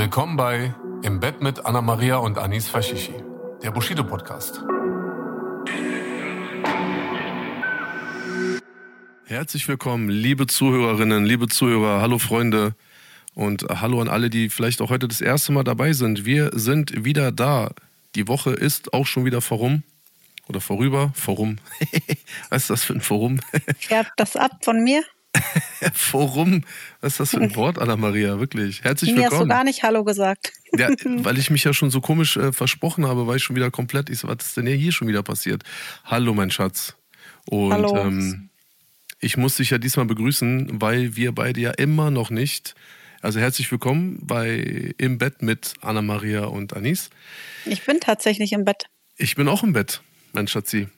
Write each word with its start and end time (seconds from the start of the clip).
Willkommen 0.00 0.38
bei 0.38 0.74
Im 1.02 1.20
Bett 1.20 1.42
mit 1.42 1.66
Anna 1.66 1.82
Maria 1.82 2.16
und 2.16 2.38
Anis 2.38 2.70
Fashishi, 2.70 3.12
der 3.62 3.70
Bushido 3.70 4.02
Podcast. 4.02 4.62
Herzlich 9.26 9.68
willkommen, 9.68 10.08
liebe 10.08 10.46
Zuhörerinnen, 10.46 11.26
liebe 11.26 11.48
Zuhörer, 11.48 12.00
hallo 12.00 12.18
Freunde 12.18 12.74
und 13.34 13.66
hallo 13.68 14.00
an 14.00 14.08
alle, 14.08 14.30
die 14.30 14.48
vielleicht 14.48 14.80
auch 14.80 14.88
heute 14.88 15.06
das 15.06 15.20
erste 15.20 15.52
Mal 15.52 15.64
dabei 15.64 15.92
sind. 15.92 16.24
Wir 16.24 16.48
sind 16.54 17.04
wieder 17.04 17.30
da. 17.30 17.70
Die 18.14 18.26
Woche 18.26 18.52
ist 18.52 18.94
auch 18.94 19.04
schon 19.06 19.26
wieder 19.26 19.42
vorum 19.42 19.82
oder 20.48 20.62
vorüber, 20.62 21.12
vorum. 21.14 21.58
Was 22.48 22.62
ist 22.62 22.70
das 22.70 22.84
für 22.84 22.94
ein 22.94 23.02
Forum? 23.02 23.40
Färbt 23.78 24.12
das 24.16 24.34
ab 24.34 24.64
von 24.64 24.82
mir? 24.82 25.04
Forum, 25.94 26.64
was 27.00 27.14
ist 27.14 27.20
das 27.20 27.30
für 27.30 27.40
ein 27.40 27.54
Wort, 27.56 27.78
Anna 27.78 27.96
Maria? 27.96 28.38
Wirklich. 28.40 28.82
Herzlich 28.82 29.10
willkommen. 29.10 29.30
Mir 29.30 29.36
hast 29.36 29.42
du 29.42 29.48
gar 29.48 29.64
nicht 29.64 29.82
Hallo 29.82 30.04
gesagt. 30.04 30.52
Ja, 30.76 30.88
weil 31.04 31.38
ich 31.38 31.50
mich 31.50 31.64
ja 31.64 31.72
schon 31.72 31.90
so 31.90 32.00
komisch 32.00 32.36
äh, 32.36 32.52
versprochen 32.52 33.06
habe, 33.06 33.26
war 33.26 33.36
ich 33.36 33.42
schon 33.42 33.56
wieder 33.56 33.70
komplett. 33.70 34.10
Ich 34.10 34.18
so, 34.18 34.28
was 34.28 34.46
ist 34.46 34.56
denn 34.56 34.66
hier 34.66 34.92
schon 34.92 35.08
wieder 35.08 35.22
passiert? 35.22 35.62
Hallo, 36.04 36.34
mein 36.34 36.50
Schatz. 36.50 36.96
Und 37.48 37.72
Hallo. 37.72 37.96
Ähm, 37.96 38.50
ich 39.20 39.36
muss 39.36 39.56
dich 39.56 39.70
ja 39.70 39.78
diesmal 39.78 40.06
begrüßen, 40.06 40.80
weil 40.80 41.16
wir 41.16 41.32
beide 41.32 41.60
ja 41.60 41.70
immer 41.72 42.10
noch 42.10 42.30
nicht. 42.30 42.74
Also 43.20 43.38
herzlich 43.38 43.70
willkommen 43.70 44.18
bei 44.22 44.94
Im 44.96 45.18
Bett 45.18 45.42
mit 45.42 45.74
Anna 45.82 46.00
Maria 46.00 46.44
und 46.44 46.74
Anis. 46.74 47.10
Ich 47.66 47.84
bin 47.84 48.00
tatsächlich 48.00 48.52
im 48.52 48.64
Bett. 48.64 48.84
Ich 49.16 49.36
bin 49.36 49.46
auch 49.46 49.62
im 49.62 49.74
Bett, 49.74 50.00
mein 50.32 50.48
Schatzi. 50.48 50.88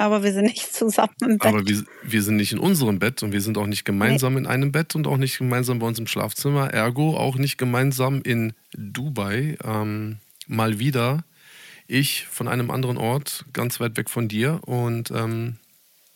Aber 0.00 0.22
wir 0.22 0.32
sind 0.32 0.46
nicht 0.46 0.72
zusammen 0.74 1.14
im 1.20 1.36
Bett. 1.36 1.46
Aber 1.46 1.68
wir, 1.68 1.84
wir 2.02 2.22
sind 2.22 2.36
nicht 2.36 2.52
in 2.52 2.58
unserem 2.58 2.98
Bett 2.98 3.22
und 3.22 3.32
wir 3.32 3.42
sind 3.42 3.58
auch 3.58 3.66
nicht 3.66 3.84
gemeinsam 3.84 4.32
nee. 4.32 4.38
in 4.40 4.46
einem 4.46 4.72
Bett 4.72 4.94
und 4.94 5.06
auch 5.06 5.18
nicht 5.18 5.36
gemeinsam 5.36 5.78
bei 5.78 5.86
uns 5.86 5.98
im 5.98 6.06
Schlafzimmer. 6.06 6.72
Ergo 6.72 7.18
auch 7.18 7.36
nicht 7.36 7.58
gemeinsam 7.58 8.22
in 8.22 8.54
Dubai. 8.72 9.58
Ähm, 9.62 10.16
mal 10.46 10.78
wieder. 10.78 11.22
Ich 11.86 12.24
von 12.28 12.48
einem 12.48 12.70
anderen 12.70 12.96
Ort, 12.96 13.44
ganz 13.52 13.78
weit 13.78 13.98
weg 13.98 14.08
von 14.08 14.26
dir. 14.26 14.60
Und 14.64 15.10
ähm, 15.10 15.58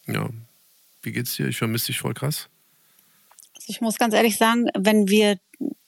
ja, 0.06 0.30
wie 1.02 1.12
geht's 1.12 1.36
dir? 1.36 1.48
Ich 1.48 1.58
vermisse 1.58 1.88
dich 1.88 1.98
voll 1.98 2.14
krass. 2.14 2.48
Also 3.54 3.66
ich 3.68 3.82
muss 3.82 3.98
ganz 3.98 4.14
ehrlich 4.14 4.38
sagen, 4.38 4.64
wenn 4.74 5.08
wir 5.08 5.36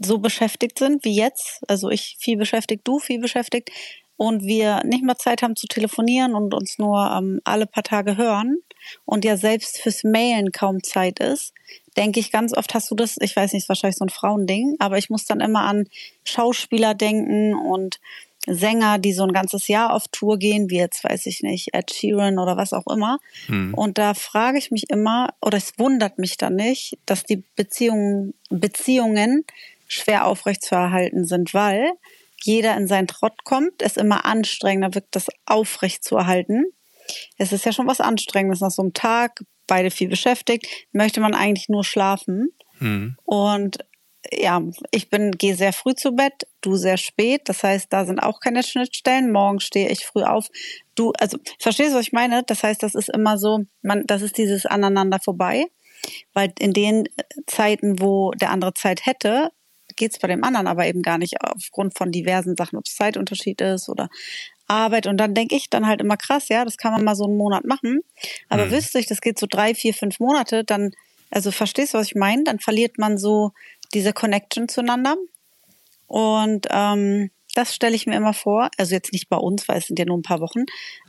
so 0.00 0.18
beschäftigt 0.18 0.78
sind 0.78 1.02
wie 1.06 1.16
jetzt, 1.16 1.62
also 1.66 1.88
ich 1.88 2.18
viel 2.20 2.36
beschäftigt, 2.36 2.86
du 2.86 2.98
viel 2.98 3.20
beschäftigt, 3.20 3.70
und 4.16 4.44
wir 4.44 4.82
nicht 4.84 5.04
mal 5.04 5.16
Zeit 5.16 5.42
haben 5.42 5.56
zu 5.56 5.66
telefonieren 5.66 6.34
und 6.34 6.54
uns 6.54 6.78
nur 6.78 7.10
ähm, 7.16 7.40
alle 7.44 7.66
paar 7.66 7.82
Tage 7.82 8.16
hören 8.16 8.58
und 9.04 9.24
ja 9.24 9.36
selbst 9.36 9.78
fürs 9.78 10.04
Mailen 10.04 10.52
kaum 10.52 10.82
Zeit 10.82 11.18
ist, 11.18 11.52
denke 11.96 12.20
ich 12.20 12.32
ganz 12.32 12.56
oft, 12.56 12.74
hast 12.74 12.90
du 12.90 12.94
das, 12.94 13.16
ich 13.20 13.34
weiß 13.34 13.52
nicht, 13.52 13.64
ist 13.64 13.68
wahrscheinlich 13.68 13.96
so 13.96 14.04
ein 14.04 14.10
Frauending, 14.10 14.76
aber 14.78 14.98
ich 14.98 15.10
muss 15.10 15.24
dann 15.24 15.40
immer 15.40 15.62
an 15.62 15.88
Schauspieler 16.24 16.94
denken 16.94 17.54
und 17.54 17.98
Sänger, 18.46 18.98
die 18.98 19.12
so 19.12 19.24
ein 19.24 19.32
ganzes 19.32 19.66
Jahr 19.66 19.92
auf 19.92 20.06
Tour 20.08 20.38
gehen, 20.38 20.70
wie 20.70 20.78
jetzt 20.78 21.02
weiß 21.02 21.26
ich 21.26 21.42
nicht, 21.42 21.74
Ed 21.74 21.92
Sheeran 21.92 22.38
oder 22.38 22.56
was 22.56 22.72
auch 22.72 22.86
immer. 22.86 23.18
Mhm. 23.48 23.74
Und 23.74 23.98
da 23.98 24.14
frage 24.14 24.58
ich 24.58 24.70
mich 24.70 24.88
immer, 24.88 25.34
oder 25.40 25.58
es 25.58 25.72
wundert 25.78 26.18
mich 26.18 26.36
dann 26.36 26.54
nicht, 26.54 26.96
dass 27.06 27.24
die 27.24 27.42
Beziehungen, 27.56 28.34
Beziehungen 28.48 29.44
schwer 29.88 30.26
aufrechtzuerhalten 30.26 31.24
sind, 31.24 31.54
weil 31.54 31.90
jeder 32.42 32.76
in 32.76 32.86
seinen 32.86 33.06
Trott 33.06 33.44
kommt, 33.44 33.82
es 33.82 33.96
immer 33.96 34.24
anstrengender 34.24 34.94
wirkt, 34.94 35.14
das 35.16 35.26
aufrecht 35.46 36.04
zu 36.04 36.16
erhalten. 36.16 36.64
Es 37.38 37.52
ist 37.52 37.64
ja 37.64 37.72
schon 37.72 37.86
was 37.86 38.00
Anstrengendes 38.00 38.60
nach 38.60 38.70
so 38.70 38.82
einem 38.82 38.92
Tag, 38.92 39.42
beide 39.66 39.90
viel 39.90 40.08
beschäftigt, 40.08 40.66
möchte 40.92 41.20
man 41.20 41.34
eigentlich 41.34 41.68
nur 41.68 41.84
schlafen. 41.84 42.50
Mhm. 42.78 43.16
Und 43.24 43.78
ja, 44.32 44.62
ich 44.90 45.08
bin 45.08 45.32
gehe 45.32 45.56
sehr 45.56 45.72
früh 45.72 45.94
zu 45.94 46.12
Bett, 46.12 46.46
du 46.60 46.76
sehr 46.76 46.96
spät. 46.96 47.42
Das 47.44 47.62
heißt, 47.62 47.92
da 47.92 48.04
sind 48.04 48.20
auch 48.20 48.40
keine 48.40 48.62
Schnittstellen. 48.62 49.30
Morgen 49.30 49.60
stehe 49.60 49.88
ich 49.88 50.04
früh 50.04 50.22
auf. 50.22 50.48
Du, 50.94 51.12
also 51.18 51.38
verstehst 51.58 51.92
du, 51.92 51.96
was 51.96 52.06
ich 52.06 52.12
meine? 52.12 52.42
Das 52.44 52.62
heißt, 52.62 52.82
das 52.82 52.94
ist 52.94 53.08
immer 53.08 53.38
so, 53.38 53.64
man, 53.82 54.04
das 54.06 54.22
ist 54.22 54.38
dieses 54.38 54.66
aneinander 54.66 55.20
vorbei, 55.22 55.66
weil 56.32 56.52
in 56.58 56.72
den 56.72 57.08
Zeiten, 57.46 58.00
wo 58.00 58.32
der 58.32 58.50
andere 58.50 58.74
Zeit 58.74 59.06
hätte, 59.06 59.50
geht's 59.96 60.18
bei 60.18 60.28
dem 60.28 60.44
anderen 60.44 60.66
aber 60.66 60.86
eben 60.86 61.02
gar 61.02 61.18
nicht 61.18 61.40
aufgrund 61.40 61.96
von 61.96 62.12
diversen 62.12 62.56
Sachen, 62.56 62.78
ob 62.78 62.84
es 62.86 62.94
Zeitunterschied 62.94 63.60
ist 63.60 63.88
oder 63.88 64.08
Arbeit. 64.68 65.06
Und 65.06 65.18
dann 65.18 65.34
denke 65.34 65.54
ich 65.54 65.70
dann 65.70 65.86
halt 65.86 66.00
immer 66.00 66.16
krass, 66.16 66.48
ja, 66.48 66.64
das 66.64 66.76
kann 66.76 66.92
man 66.92 67.04
mal 67.04 67.14
so 67.14 67.24
einen 67.24 67.36
Monat 67.36 67.64
machen. 67.64 68.00
Aber 68.48 68.66
mhm. 68.66 68.72
wüsste 68.72 68.98
ich, 68.98 69.06
das 69.06 69.20
geht 69.20 69.38
so 69.38 69.46
drei, 69.48 69.74
vier, 69.74 69.94
fünf 69.94 70.20
Monate, 70.20 70.64
dann, 70.64 70.92
also 71.30 71.50
verstehst 71.50 71.94
du, 71.94 71.98
was 71.98 72.06
ich 72.06 72.14
meine? 72.14 72.44
Dann 72.44 72.58
verliert 72.58 72.98
man 72.98 73.18
so 73.18 73.52
diese 73.94 74.12
Connection 74.12 74.68
zueinander. 74.68 75.16
Und 76.06 76.66
ähm, 76.70 77.30
das 77.54 77.74
stelle 77.74 77.96
ich 77.96 78.06
mir 78.06 78.16
immer 78.16 78.34
vor. 78.34 78.70
Also 78.76 78.94
jetzt 78.94 79.12
nicht 79.12 79.28
bei 79.28 79.36
uns, 79.36 79.68
weil 79.68 79.78
es 79.78 79.86
sind 79.86 79.98
ja 79.98 80.04
nur 80.04 80.18
ein 80.18 80.22
paar 80.22 80.40
Wochen. 80.40 80.64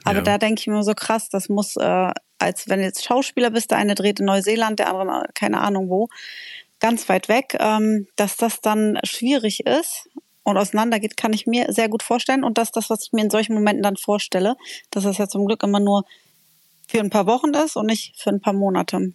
Aber 0.05 0.19
ja. 0.19 0.23
da 0.23 0.37
denke 0.37 0.61
ich 0.61 0.67
mir 0.67 0.83
so 0.83 0.93
krass, 0.93 1.29
das 1.29 1.49
muss, 1.49 1.75
äh, 1.75 2.11
als 2.39 2.69
wenn 2.69 2.79
du 2.79 2.85
jetzt 2.85 3.03
Schauspieler 3.03 3.51
bist, 3.51 3.71
der 3.71 3.79
eine 3.79 3.95
dreht 3.95 4.19
in 4.19 4.25
Neuseeland, 4.25 4.79
der 4.79 4.93
andere 4.93 5.27
keine 5.33 5.59
Ahnung 5.59 5.89
wo 5.89 6.07
ganz 6.79 7.09
weit 7.09 7.29
weg, 7.29 7.55
ähm, 7.59 8.07
dass 8.15 8.37
das 8.37 8.61
dann 8.61 8.99
schwierig 9.03 9.65
ist 9.65 10.09
und 10.43 10.57
auseinandergeht, 10.57 11.17
kann 11.17 11.33
ich 11.33 11.45
mir 11.45 11.71
sehr 11.73 11.89
gut 11.89 12.03
vorstellen. 12.03 12.43
Und 12.43 12.57
dass 12.57 12.71
das, 12.71 12.89
was 12.89 13.03
ich 13.03 13.13
mir 13.13 13.23
in 13.23 13.29
solchen 13.29 13.53
Momenten 13.53 13.83
dann 13.83 13.97
vorstelle, 13.97 14.55
dass 14.91 15.03
das 15.03 15.17
ja 15.17 15.27
zum 15.27 15.45
Glück 15.45 15.63
immer 15.63 15.79
nur 15.79 16.03
für 16.87 16.99
ein 16.99 17.09
paar 17.09 17.25
Wochen 17.25 17.53
ist 17.53 17.75
und 17.75 17.87
nicht 17.87 18.13
für 18.21 18.29
ein 18.29 18.41
paar 18.41 18.53
Monate. 18.53 19.13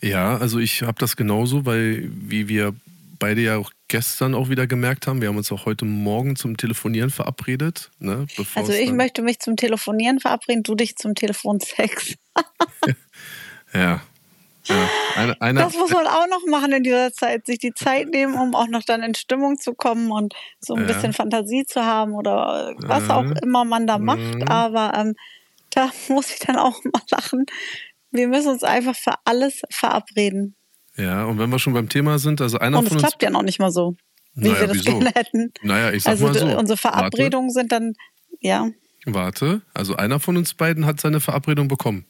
Ja, 0.00 0.36
also 0.38 0.58
ich 0.58 0.82
habe 0.82 0.98
das 0.98 1.16
genauso, 1.16 1.66
weil 1.66 2.10
wie 2.10 2.48
wir 2.48 2.74
beide 3.18 3.40
ja 3.40 3.56
auch 3.56 3.70
gestern 3.86 4.34
auch 4.34 4.48
wieder 4.48 4.66
gemerkt 4.66 5.06
haben, 5.06 5.20
wir 5.20 5.28
haben 5.28 5.36
uns 5.36 5.52
auch 5.52 5.64
heute 5.66 5.84
Morgen 5.84 6.34
zum 6.34 6.56
Telefonieren 6.56 7.10
verabredet. 7.10 7.90
Ne, 8.00 8.26
also 8.54 8.72
ich 8.72 8.90
möchte 8.90 9.22
mich 9.22 9.38
zum 9.38 9.56
Telefonieren 9.56 10.18
verabreden, 10.18 10.64
du 10.64 10.74
dich 10.74 10.96
zum 10.96 11.14
Telefonsex. 11.14 12.14
ja, 13.74 14.02
ja, 14.64 14.88
eine, 15.16 15.40
eine, 15.40 15.60
das 15.60 15.74
muss 15.74 15.90
man 15.90 16.06
auch 16.06 16.28
noch 16.28 16.46
machen 16.46 16.72
in 16.72 16.82
dieser 16.82 17.12
Zeit, 17.12 17.46
sich 17.46 17.58
die 17.58 17.74
Zeit 17.74 18.08
nehmen, 18.08 18.34
um 18.34 18.54
auch 18.54 18.68
noch 18.68 18.82
dann 18.82 19.02
in 19.02 19.14
Stimmung 19.14 19.58
zu 19.58 19.74
kommen 19.74 20.10
und 20.10 20.34
so 20.60 20.74
ein 20.74 20.82
ja. 20.82 20.86
bisschen 20.86 21.12
Fantasie 21.12 21.64
zu 21.66 21.84
haben 21.84 22.12
oder 22.12 22.74
was 22.78 23.10
auch 23.10 23.24
mhm. 23.24 23.36
immer 23.42 23.64
man 23.64 23.86
da 23.86 23.98
macht. 23.98 24.36
Mhm. 24.36 24.42
Aber 24.48 24.92
ähm, 24.96 25.14
da 25.70 25.90
muss 26.08 26.32
ich 26.32 26.38
dann 26.40 26.56
auch 26.56 26.78
mal 26.84 27.02
lachen. 27.10 27.46
Wir 28.10 28.28
müssen 28.28 28.50
uns 28.50 28.62
einfach 28.62 28.94
für 28.94 29.14
alles 29.24 29.62
verabreden. 29.70 30.54
Ja, 30.96 31.24
und 31.24 31.38
wenn 31.38 31.50
wir 31.50 31.58
schon 31.58 31.72
beim 31.72 31.88
Thema 31.88 32.18
sind, 32.18 32.40
also 32.40 32.58
einer 32.58 32.78
und 32.78 32.88
von 32.88 32.96
uns. 32.96 33.02
Und 33.02 33.06
es 33.06 33.10
klappt 33.10 33.22
ja 33.22 33.30
noch 33.30 33.42
nicht 33.42 33.58
mal 33.58 33.70
so, 33.70 33.96
wie 34.34 34.48
naja, 34.48 34.60
wir 34.60 34.66
das 34.68 34.76
wieso? 34.76 34.98
gerne 34.98 35.10
hätten. 35.14 35.52
Naja, 35.62 35.90
ich 35.92 36.02
sag 36.02 36.12
also 36.12 36.26
mal 36.26 36.34
so. 36.34 36.58
unsere 36.58 36.76
Verabredungen 36.76 37.48
Warte. 37.48 37.60
sind 37.60 37.72
dann, 37.72 37.94
ja. 38.40 38.68
Warte, 39.06 39.62
also 39.74 39.96
einer 39.96 40.20
von 40.20 40.36
uns 40.36 40.54
beiden 40.54 40.86
hat 40.86 41.00
seine 41.00 41.20
Verabredung 41.20 41.68
bekommen. 41.68 42.04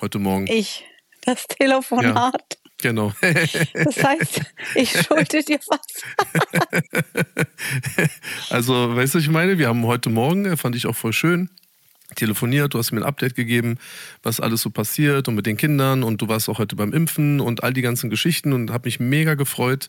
Heute 0.00 0.18
Morgen. 0.18 0.46
Ich 0.48 0.84
das 1.24 1.46
Telefonat. 1.46 2.14
Ja, 2.14 2.56
genau. 2.78 3.12
Das 3.74 4.02
heißt, 4.02 4.40
ich 4.74 4.90
schulde 5.02 5.42
dir 5.42 5.58
was. 5.68 5.80
Also, 8.50 8.94
weißt 8.94 9.14
du, 9.14 9.18
was 9.18 9.24
ich 9.24 9.30
meine? 9.30 9.58
Wir 9.58 9.68
haben 9.68 9.84
heute 9.86 10.10
Morgen, 10.10 10.44
äh, 10.44 10.56
fand 10.56 10.76
ich 10.76 10.86
auch 10.86 10.94
voll 10.94 11.12
schön, 11.12 11.50
telefoniert, 12.14 12.74
du 12.74 12.78
hast 12.78 12.92
mir 12.92 13.00
ein 13.00 13.06
Update 13.06 13.34
gegeben, 13.34 13.78
was 14.22 14.40
alles 14.40 14.60
so 14.62 14.70
passiert 14.70 15.28
und 15.28 15.34
mit 15.34 15.46
den 15.46 15.56
Kindern 15.56 16.02
und 16.02 16.22
du 16.22 16.28
warst 16.28 16.48
auch 16.48 16.58
heute 16.58 16.76
beim 16.76 16.92
Impfen 16.92 17.40
und 17.40 17.64
all 17.64 17.72
die 17.72 17.82
ganzen 17.82 18.10
Geschichten 18.10 18.52
und 18.52 18.70
habe 18.70 18.86
mich 18.86 19.00
mega 19.00 19.34
gefreut 19.34 19.88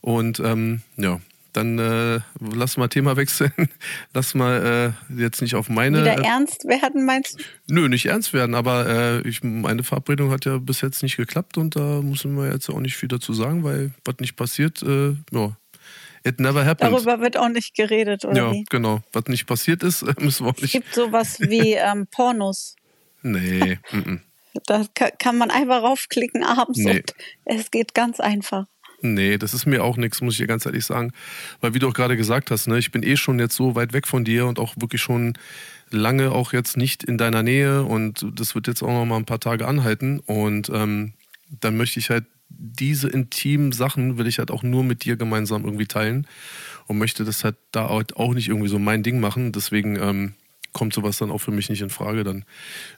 und 0.00 0.40
ähm, 0.40 0.82
ja, 0.96 1.20
dann 1.54 1.78
äh, 1.78 2.20
lass 2.40 2.76
mal 2.76 2.88
Thema 2.88 3.16
wechseln. 3.16 3.52
lass 4.12 4.34
mal 4.34 4.94
äh, 5.10 5.20
jetzt 5.22 5.40
nicht 5.40 5.54
auf 5.54 5.68
meine. 5.68 6.00
Wieder 6.00 6.18
äh, 6.18 6.26
ernst 6.26 6.64
werden, 6.66 7.04
meinst 7.04 7.38
du? 7.38 7.44
Nö, 7.68 7.88
nicht 7.88 8.06
ernst 8.06 8.32
werden, 8.32 8.54
aber 8.54 8.86
äh, 8.86 9.28
ich, 9.28 9.42
meine 9.42 9.84
Verabredung 9.84 10.30
hat 10.30 10.44
ja 10.44 10.58
bis 10.58 10.80
jetzt 10.80 11.02
nicht 11.02 11.16
geklappt 11.16 11.56
und 11.56 11.76
da 11.76 12.02
müssen 12.02 12.36
wir 12.36 12.50
jetzt 12.50 12.68
auch 12.68 12.80
nicht 12.80 12.96
viel 12.96 13.08
dazu 13.08 13.32
sagen, 13.32 13.64
weil 13.64 13.92
was 14.04 14.16
nicht 14.18 14.36
passiert, 14.36 14.82
äh, 14.82 15.16
ja. 15.32 15.56
It 16.26 16.40
never 16.40 16.64
happened. 16.64 16.90
Darüber 16.90 17.20
wird 17.20 17.36
auch 17.36 17.50
nicht 17.50 17.74
geredet, 17.74 18.24
oder? 18.24 18.36
Ja, 18.36 18.52
wie? 18.52 18.64
genau. 18.70 19.02
Was 19.12 19.24
nicht 19.26 19.46
passiert 19.46 19.82
ist, 19.82 20.02
müssen 20.20 20.46
wir 20.46 20.50
auch 20.50 20.56
nicht. 20.56 20.64
Es 20.64 20.72
gibt 20.72 20.94
sowas 20.94 21.38
wie 21.40 21.74
ähm, 21.74 22.06
Pornos. 22.10 22.76
Nee. 23.22 23.78
m 23.92 24.02
-m. 24.02 24.20
Da 24.66 24.84
kann 25.18 25.36
man 25.36 25.50
einfach 25.50 25.82
raufklicken 25.82 26.44
abends 26.44 26.78
Nee. 26.78 26.98
und 26.98 27.14
es 27.44 27.70
geht 27.70 27.92
ganz 27.92 28.20
einfach. 28.20 28.66
Nee, 29.04 29.38
das 29.38 29.54
ist 29.54 29.66
mir 29.66 29.84
auch 29.84 29.96
nichts, 29.96 30.20
muss 30.20 30.34
ich 30.34 30.38
dir 30.38 30.46
ganz 30.46 30.66
ehrlich 30.66 30.84
sagen. 30.84 31.12
Weil 31.60 31.74
wie 31.74 31.78
du 31.78 31.88
auch 31.88 31.94
gerade 31.94 32.16
gesagt 32.16 32.50
hast, 32.50 32.66
ne, 32.66 32.78
ich 32.78 32.90
bin 32.90 33.02
eh 33.02 33.16
schon 33.16 33.38
jetzt 33.38 33.54
so 33.54 33.74
weit 33.74 33.92
weg 33.92 34.06
von 34.06 34.24
dir 34.24 34.46
und 34.46 34.58
auch 34.58 34.74
wirklich 34.78 35.02
schon 35.02 35.34
lange 35.90 36.32
auch 36.32 36.52
jetzt 36.52 36.76
nicht 36.76 37.04
in 37.04 37.18
deiner 37.18 37.42
Nähe 37.42 37.84
und 37.84 38.26
das 38.34 38.54
wird 38.54 38.66
jetzt 38.66 38.82
auch 38.82 38.88
noch 38.88 39.04
mal 39.04 39.16
ein 39.16 39.26
paar 39.26 39.40
Tage 39.40 39.68
anhalten 39.68 40.20
und 40.20 40.70
ähm, 40.70 41.12
dann 41.60 41.76
möchte 41.76 42.00
ich 42.00 42.10
halt 42.10 42.24
diese 42.56 43.08
intimen 43.08 43.72
Sachen 43.72 44.16
will 44.18 44.26
ich 44.26 44.38
halt 44.38 44.50
auch 44.50 44.62
nur 44.62 44.84
mit 44.84 45.04
dir 45.04 45.16
gemeinsam 45.16 45.64
irgendwie 45.64 45.86
teilen 45.86 46.26
und 46.86 46.98
möchte 46.98 47.24
das 47.24 47.44
halt 47.44 47.56
da 47.72 47.88
halt 47.88 48.16
auch 48.16 48.34
nicht 48.34 48.48
irgendwie 48.48 48.68
so 48.68 48.78
mein 48.78 49.02
Ding 49.02 49.20
machen. 49.20 49.52
Deswegen 49.52 49.96
ähm, 49.96 50.34
kommt 50.72 50.94
sowas 50.94 51.18
dann 51.18 51.30
auch 51.30 51.38
für 51.38 51.50
mich 51.50 51.68
nicht 51.68 51.80
in 51.80 51.90
Frage. 51.90 52.24
Dann 52.24 52.44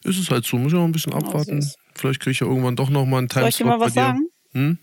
ist 0.05 0.19
es 0.19 0.31
halt 0.31 0.45
so, 0.45 0.59
muss 0.59 0.73
ich 0.73 0.79
noch 0.79 0.85
ein 0.85 0.93
bisschen 0.93 1.15
abwarten. 1.15 1.63
süß. 1.63 1.77
Vielleicht 1.95 2.21
kriege 2.21 2.33
ich 2.33 2.41
ja 2.41 2.47
irgendwann 2.47 2.77
doch 2.77 2.91
noch 2.91 3.07
mal 3.07 3.19
einen 3.19 3.29
Soll 3.29 3.49
ich 3.49 3.57
dir 3.57 3.67
mal 3.67 3.81
was 3.81 3.95
sagen? 3.95 4.29
Hm? 4.53 4.79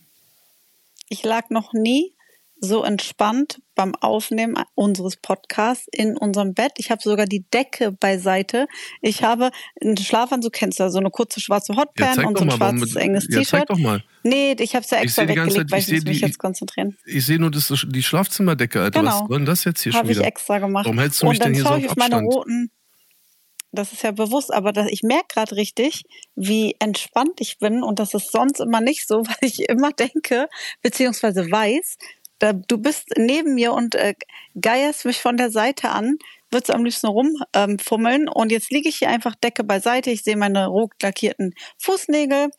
Ich 1.14 1.24
lag 1.24 1.52
noch 1.52 1.74
nie 1.74 2.16
so 2.60 2.84
entspannt 2.84 3.62
beim 3.76 3.94
Aufnehmen 3.94 4.56
unseres 4.74 5.16
Podcasts 5.18 5.86
in 5.92 6.18
unserem 6.18 6.56
Bett. 6.56 6.72
Ich 6.78 6.90
habe 6.90 7.02
sogar 7.04 7.28
die 7.28 7.46
Decke 7.54 7.92
beiseite. 7.92 8.66
Ich 9.02 9.22
habe 9.22 9.52
einen 9.80 9.96
Schlafanzug, 9.96 10.54
kennst 10.54 10.80
du 10.80 10.84
ja, 10.86 10.90
so 10.90 10.98
eine 10.98 11.12
kurze 11.12 11.40
schwarze 11.40 11.74
Ja, 11.74 11.80
Hotpan 11.82 12.16
zeig 12.16 12.26
und 12.26 12.38
so 12.40 12.44
ein 12.46 12.48
mal, 12.48 12.56
schwarzes 12.58 12.96
enges 12.96 13.28
ja, 13.30 13.40
T-Shirt. 13.42 13.70
doch 13.70 13.78
mal. 13.78 14.04
Nee, 14.24 14.56
ich 14.58 14.74
habe 14.74 14.84
es 14.86 14.90
ja 14.90 14.98
Ich 14.98 15.04
extra 15.04 15.28
weggelegt, 15.28 15.54
Zeit- 15.54 15.72
weil 15.72 15.80
ich 15.82 15.88
ich 15.90 15.94
muss 15.96 16.04
mich 16.06 16.20
die- 16.22 16.26
jetzt 16.26 16.40
konzentrieren. 16.40 16.98
Ich 17.06 17.24
sehe 17.28 17.38
nur 17.38 17.52
das, 17.52 17.72
die 17.88 18.02
Schlafzimmerdecke, 18.02 18.82
Alter. 18.82 19.04
Was 19.04 19.14
Genau. 19.18 19.28
soll 19.28 19.38
denn 19.38 19.46
das 19.46 19.66
jetzt 19.66 19.84
hier 19.84 19.92
Habe 19.94 20.06
schon 20.08 20.12
ich 20.12 20.18
wieder? 20.18 20.28
extra 20.28 20.58
gemacht. 20.58 20.86
Warum 20.86 20.98
hältst 21.00 21.22
du 21.22 21.28
mich 21.28 21.36
und 21.38 21.44
dann 21.44 21.54
denn 21.54 21.56
hier 21.62 21.64
so 21.70 21.70
auf 21.76 21.80
ich 21.80 21.90
auf 21.92 21.96
meine 21.98 22.16
Abstand? 22.16 22.34
roten. 22.34 22.72
Das 23.76 23.92
ist 23.92 24.04
ja 24.04 24.12
bewusst, 24.12 24.54
aber 24.54 24.72
das, 24.72 24.88
ich 24.92 25.02
merke 25.02 25.26
gerade 25.30 25.56
richtig, 25.56 26.04
wie 26.36 26.76
entspannt 26.80 27.42
ich 27.42 27.58
bin 27.58 27.82
und 27.82 27.98
das 27.98 28.14
ist 28.14 28.32
sonst 28.32 28.60
immer 28.60 28.82
nicht 28.82 29.08
so, 29.08 29.18
weil 29.28 29.38
ich 29.42 29.68
immer 29.68 29.92
denke, 29.92 30.48
beziehungsweise 30.82 31.50
weiß, 31.52 31.98
da, 32.38 32.54
du 32.54 32.78
bist 32.78 33.10
neben 33.18 33.56
mir 33.56 33.74
und 33.74 33.96
äh, 33.96 34.14
geierst 34.60 35.06
mich 35.06 35.20
von 35.20 35.38
der 35.38 35.50
Seite 35.50 35.90
an, 35.90 36.18
würdest 36.52 36.72
am 36.72 36.86
liebsten 36.86 37.08
rumfummeln 37.08 38.22
ähm, 38.24 38.32
und 38.32 38.52
jetzt 38.52 38.72
liege 38.72 38.90
ich 38.90 38.98
hier 38.98 39.10
einfach 39.10 39.34
Decke 39.36 39.64
beiseite, 39.64 40.12
ich 40.12 40.24
sehe 40.24 40.38
meine 40.38 40.68
rot 40.68 40.92
lackierten 41.02 41.56
Fußnägel, 41.80 42.50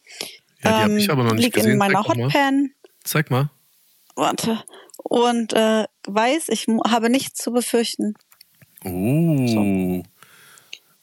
Ja, 0.63 0.79
die 0.79 0.83
habe 0.83 0.99
ich 0.99 1.11
aber 1.11 1.23
noch 1.23 1.35
nicht 1.35 1.55
liege 1.55 1.69
in 1.69 1.79
meiner 1.79 2.03
Zeig 2.03 2.07
doch 2.07 2.17
mal. 2.17 2.25
Hotpan, 2.25 2.71
Zeig 3.05 3.31
mal. 3.31 3.51
warte, 4.17 4.65
und 5.05 5.53
äh, 5.53 5.85
weiß, 6.09 6.49
ich 6.49 6.67
habe 6.89 7.09
nichts 7.09 7.41
zu 7.41 7.53
befürchten. 7.53 8.15
Oh. 8.85 10.03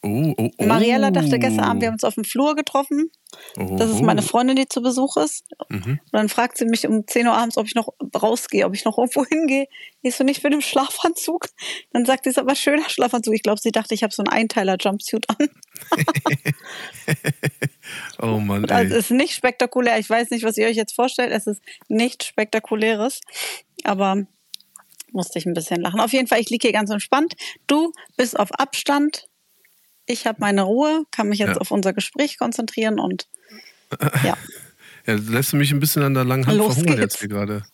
Oh, 0.03 0.33
oh, 0.35 0.49
oh. 0.57 0.65
Mariella 0.65 1.11
dachte 1.11 1.37
gestern 1.37 1.63
Abend, 1.63 1.81
wir 1.81 1.87
haben 1.87 1.93
uns 1.95 2.03
auf 2.03 2.15
dem 2.15 2.23
Flur 2.23 2.55
getroffen. 2.55 3.11
Das 3.55 3.89
ist 3.91 4.01
meine 4.01 4.23
Freundin, 4.23 4.55
die 4.55 4.67
zu 4.67 4.81
Besuch 4.81 5.15
ist. 5.17 5.45
Mhm. 5.69 5.99
Und 6.01 6.13
dann 6.13 6.27
fragt 6.27 6.57
sie 6.57 6.65
mich 6.65 6.87
um 6.87 7.05
10 7.05 7.27
Uhr 7.27 7.33
abends, 7.33 7.57
ob 7.57 7.67
ich 7.67 7.75
noch 7.75 7.89
rausgehe, 8.19 8.65
ob 8.65 8.73
ich 8.73 8.83
noch 8.83 8.97
irgendwo 8.97 9.25
hingehe. 9.25 9.67
Ich 10.01 10.15
so, 10.15 10.23
nicht 10.23 10.43
mit 10.43 10.53
dem 10.53 10.61
Schlafanzug. 10.61 11.47
Dann 11.93 12.05
sagt 12.05 12.23
sie, 12.23 12.31
ist 12.31 12.39
aber 12.39 12.51
ein 12.51 12.55
schöner 12.55 12.89
Schlafanzug. 12.89 13.35
Ich 13.35 13.43
glaube, 13.43 13.61
sie 13.61 13.71
dachte, 13.71 13.93
ich 13.93 14.01
habe 14.01 14.13
so 14.13 14.23
einen 14.23 14.33
Einteiler-Jumpsuit 14.33 15.27
an. 15.29 15.49
Oh 18.21 18.37
Mann, 18.37 18.69
Also 18.69 18.89
es 18.89 18.91
ey. 18.93 18.99
ist 18.99 19.11
nicht 19.11 19.33
spektakulär. 19.33 19.99
Ich 19.99 20.09
weiß 20.09 20.29
nicht, 20.29 20.43
was 20.43 20.57
ihr 20.57 20.67
euch 20.67 20.77
jetzt 20.77 20.93
vorstellt. 20.93 21.31
Es 21.31 21.47
ist 21.47 21.61
nichts 21.89 22.25
Spektakuläres. 22.25 23.21
Aber 23.83 24.25
musste 25.11 25.39
ich 25.39 25.45
ein 25.45 25.53
bisschen 25.53 25.81
lachen. 25.81 25.99
Auf 25.99 26.13
jeden 26.13 26.27
Fall, 26.27 26.39
ich 26.39 26.49
liege 26.49 26.67
hier 26.67 26.73
ganz 26.73 26.89
entspannt. 26.89 27.33
Du 27.67 27.91
bist 28.17 28.39
auf 28.39 28.51
Abstand. 28.53 29.27
Ich 30.11 30.27
habe 30.27 30.37
meine 30.41 30.63
Ruhe, 30.63 31.05
kann 31.11 31.29
mich 31.29 31.39
jetzt 31.39 31.49
Ja. 31.55 31.57
auf 31.57 31.71
unser 31.71 31.93
Gespräch 31.93 32.37
konzentrieren 32.37 32.99
und 32.99 33.27
ja. 34.23 34.37
Ja, 35.07 35.13
lässt 35.15 35.53
du 35.53 35.57
mich 35.57 35.71
ein 35.71 35.79
bisschen 35.79 36.03
an 36.03 36.13
der 36.13 36.25
langen 36.25 36.45
Hand 36.45 36.57
Los 36.57 36.73
verhungern 36.73 36.97
geht's. 36.99 37.13
jetzt 37.15 37.19
hier 37.21 37.29
gerade, 37.29 37.65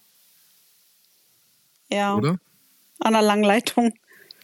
Ja, 1.89 2.15
oder? 2.15 2.39
an 2.99 3.13
der 3.13 3.21
langen 3.21 3.43
Leitung. 3.43 3.93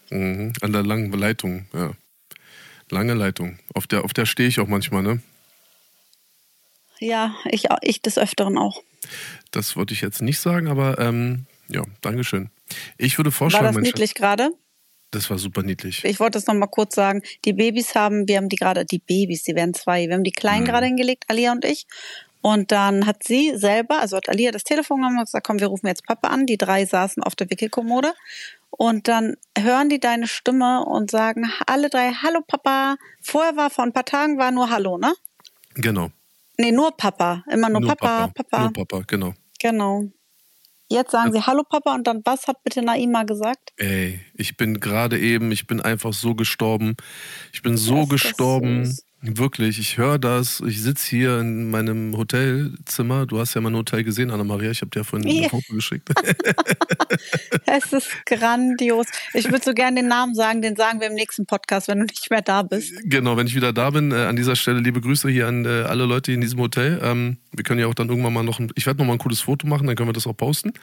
Mhm. 0.10 0.54
An 0.62 0.74
der 0.74 0.84
langen 0.84 1.12
Leitung, 1.14 1.66
ja. 1.74 1.92
Lange 2.90 3.14
Leitung. 3.14 3.58
Auf 3.74 3.88
der, 3.88 4.04
auf 4.04 4.14
der 4.14 4.26
stehe 4.26 4.48
ich 4.50 4.60
auch 4.60 4.68
manchmal, 4.68 5.02
ne? 5.02 5.22
Ja, 7.00 7.36
ich, 7.46 7.66
ich 7.82 8.02
des 8.02 8.18
Öfteren 8.18 8.58
auch. 8.58 8.84
Das 9.52 9.76
wollte 9.76 9.94
ich 9.94 10.02
jetzt 10.02 10.22
nicht 10.22 10.40
sagen, 10.40 10.68
aber 10.68 11.00
ähm, 11.00 11.46
ja, 11.70 11.84
Dankeschön. 12.02 12.50
Ich 12.98 13.18
würde 13.18 13.30
War 13.32 13.38
vorschlagen, 13.38 13.66
das 13.68 13.76
mein 13.76 13.84
niedlich 13.84 14.14
gerade? 14.14 14.52
Das 15.14 15.30
war 15.30 15.38
super 15.38 15.64
niedlich. 15.64 16.04
Ich 16.04 16.20
wollte 16.20 16.38
es 16.38 16.48
noch 16.48 16.54
mal 16.56 16.68
kurz 16.68 16.96
sagen. 16.96 17.22
Die 17.46 17.54
Babys 17.54 17.96
haben, 17.96 18.28
wir 18.28 18.38
haben 18.38 18.50
die 18.50 18.56
gerade, 18.56 18.86
die 18.86 19.00
Babys, 19.00 19.44
die 19.44 19.56
werden 19.56 19.74
zwei. 19.74 20.08
Wir 20.08 20.16
haben 20.16 20.24
die 20.24 20.32
Kleinen 20.32 20.64
Mhm. 20.64 20.68
gerade 20.68 20.86
hingelegt, 20.88 21.26
Alia 21.28 21.52
und 21.52 21.64
ich. 21.66 21.86
Und 22.42 22.72
dann 22.74 23.06
hat 23.06 23.24
sie 23.24 23.54
selber, 23.56 24.00
also 24.00 24.18
hat 24.18 24.28
Alia 24.28 24.52
das 24.52 24.66
Telefon 24.66 24.98
genommen 24.98 25.20
und 25.20 25.26
gesagt, 25.26 25.48
komm, 25.48 25.60
wir 25.62 25.68
rufen 25.68 25.88
jetzt 25.88 26.06
Papa 26.06 26.28
an. 26.28 26.46
Die 26.46 26.58
drei 26.58 26.86
saßen 26.86 27.24
auf 27.24 27.36
der 27.36 27.50
Wickelkommode. 27.50 28.14
Und 28.70 29.08
dann 29.08 29.36
hören 29.58 29.88
die 29.90 30.00
deine 30.00 30.28
Stimme 30.28 30.84
und 30.84 31.10
sagen 31.12 31.50
alle 31.68 31.90
drei, 31.90 32.12
hallo 32.12 32.42
Papa. 32.46 32.98
Vorher 33.22 33.56
war, 33.56 33.70
vor 33.70 33.86
ein 33.86 33.94
paar 33.94 34.04
Tagen 34.04 34.38
war 34.38 34.52
nur 34.52 34.70
Hallo, 34.70 34.98
ne? 34.98 35.14
Genau. 35.76 36.10
Nee, 36.58 36.72
nur 36.72 36.92
Papa. 36.98 37.44
Immer 37.50 37.70
nur, 37.70 37.82
Papa, 37.88 38.28
Papa. 38.34 38.64
Nur 38.64 38.74
Papa, 38.74 39.04
genau. 39.08 39.34
Genau. 39.60 40.10
Jetzt 40.90 41.12
sagen 41.12 41.32
sie 41.32 41.42
Hallo 41.42 41.64
Papa 41.68 41.96
und 41.96 42.06
dann 42.08 42.22
was 42.26 42.48
hat 42.48 42.64
bitte 42.64 42.82
Naima 42.82 43.24
gesagt? 43.24 43.72
Ey, 43.78 44.20
ich 44.36 44.58
bin 44.58 44.80
gerade 44.80 45.20
eben, 45.20 45.52
ich 45.52 45.66
bin 45.68 45.82
einfach 45.82 46.14
so 46.14 46.36
gestorben. 46.36 46.96
Ich 47.52 47.62
bin 47.62 47.78
so 47.78 48.06
gestorben. 48.06 48.86
süß. 48.86 49.06
Wirklich, 49.26 49.80
ich 49.80 49.98
höre 49.98 50.20
das. 50.20 50.62
Ich 50.68 50.82
sitze 50.82 51.08
hier 51.10 51.40
in 51.40 51.72
meinem 51.72 52.18
Hotelzimmer. 52.18 53.26
Du 53.26 53.40
hast 53.40 53.54
ja 53.54 53.62
mein 53.62 53.74
Hotel 53.74 54.04
gesehen, 54.04 54.32
Anna-Maria. 54.32 54.72
Ich 54.72 54.82
habe 54.82 54.90
dir 54.92 55.00
ja 55.00 55.04
vorhin 55.06 55.26
Ja. 55.30 55.44
ein 55.44 55.50
Foto 55.50 55.74
geschickt. 55.74 56.10
Es 57.66 57.94
ist 57.94 58.10
grandios. 58.26 59.08
Ich 59.34 59.46
würde 59.50 59.64
so 59.64 59.74
gerne 59.74 60.02
den 60.02 60.08
Namen 60.10 60.36
sagen, 60.36 60.62
den 60.62 60.76
sagen 60.76 61.00
wir 61.00 61.08
im 61.08 61.14
nächsten 61.14 61.46
Podcast, 61.46 61.88
wenn 61.88 62.00
du 62.00 62.06
nicht 62.06 62.30
mehr 62.30 62.42
da 62.42 62.64
bist. 62.64 62.92
genau, 63.06 63.38
wenn 63.38 63.48
ich 63.48 63.56
wieder 63.56 63.72
da 63.72 63.90
bin, 63.92 64.12
äh, 64.12 64.16
an 64.26 64.36
dieser 64.36 64.56
Stelle 64.56 64.80
liebe 64.80 65.00
Grüße 65.00 65.30
hier 65.30 65.48
an 65.48 65.66
äh, 65.66 65.84
alle 65.84 66.06
Leute 66.06 66.32
in 66.34 66.42
diesem 66.42 66.60
Hotel. 66.60 67.00
Ähm, 67.02 67.38
wir 67.52 67.64
können 67.64 67.80
ja 67.80 67.88
auch 67.88 67.94
dann 67.94 68.10
irgendwann 68.10 68.34
mal 68.34 68.44
noch, 68.44 68.60
ein, 68.60 68.72
ich 68.76 68.86
werde 68.86 69.00
noch 69.00 69.06
mal 69.08 69.14
ein 69.14 69.20
cooles 69.20 69.42
Foto 69.42 69.68
machen, 69.68 69.88
dann 69.88 69.96
können 69.96 70.10
wir 70.10 70.14
das 70.14 70.28
auch 70.28 70.36
posten, 70.36 70.74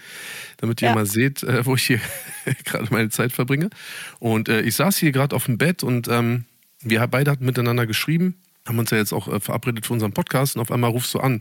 damit 0.56 0.80
ihr 0.82 0.88
Ja. 0.88 0.94
mal 0.94 1.06
seht, 1.06 1.42
äh, 1.42 1.66
wo 1.66 1.74
ich 1.74 1.82
hier 1.84 2.00
gerade 2.64 2.86
meine 2.90 3.10
Zeit 3.10 3.32
verbringe. 3.32 3.70
Und 4.18 4.48
äh, 4.48 4.62
ich 4.62 4.74
saß 4.76 4.96
hier 4.96 5.12
gerade 5.12 5.36
auf 5.36 5.44
dem 5.46 5.58
Bett 5.58 5.82
und 5.82 6.08
ähm, 6.08 6.44
wir 6.82 7.06
beide 7.06 7.30
hatten 7.30 7.44
miteinander 7.44 7.86
geschrieben, 7.86 8.34
haben 8.66 8.78
uns 8.78 8.90
ja 8.90 8.98
jetzt 8.98 9.12
auch 9.12 9.28
äh, 9.28 9.40
verabredet 9.40 9.86
für 9.86 9.92
unseren 9.92 10.12
Podcast 10.12 10.56
und 10.56 10.62
auf 10.62 10.70
einmal 10.70 10.90
rufst 10.90 11.14
du 11.14 11.20
an. 11.20 11.40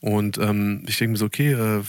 Und 0.00 0.38
ähm, 0.38 0.84
ich 0.86 0.98
denke 0.98 1.12
mir 1.12 1.18
so, 1.18 1.26
okay, 1.26 1.52
äh, 1.52 1.82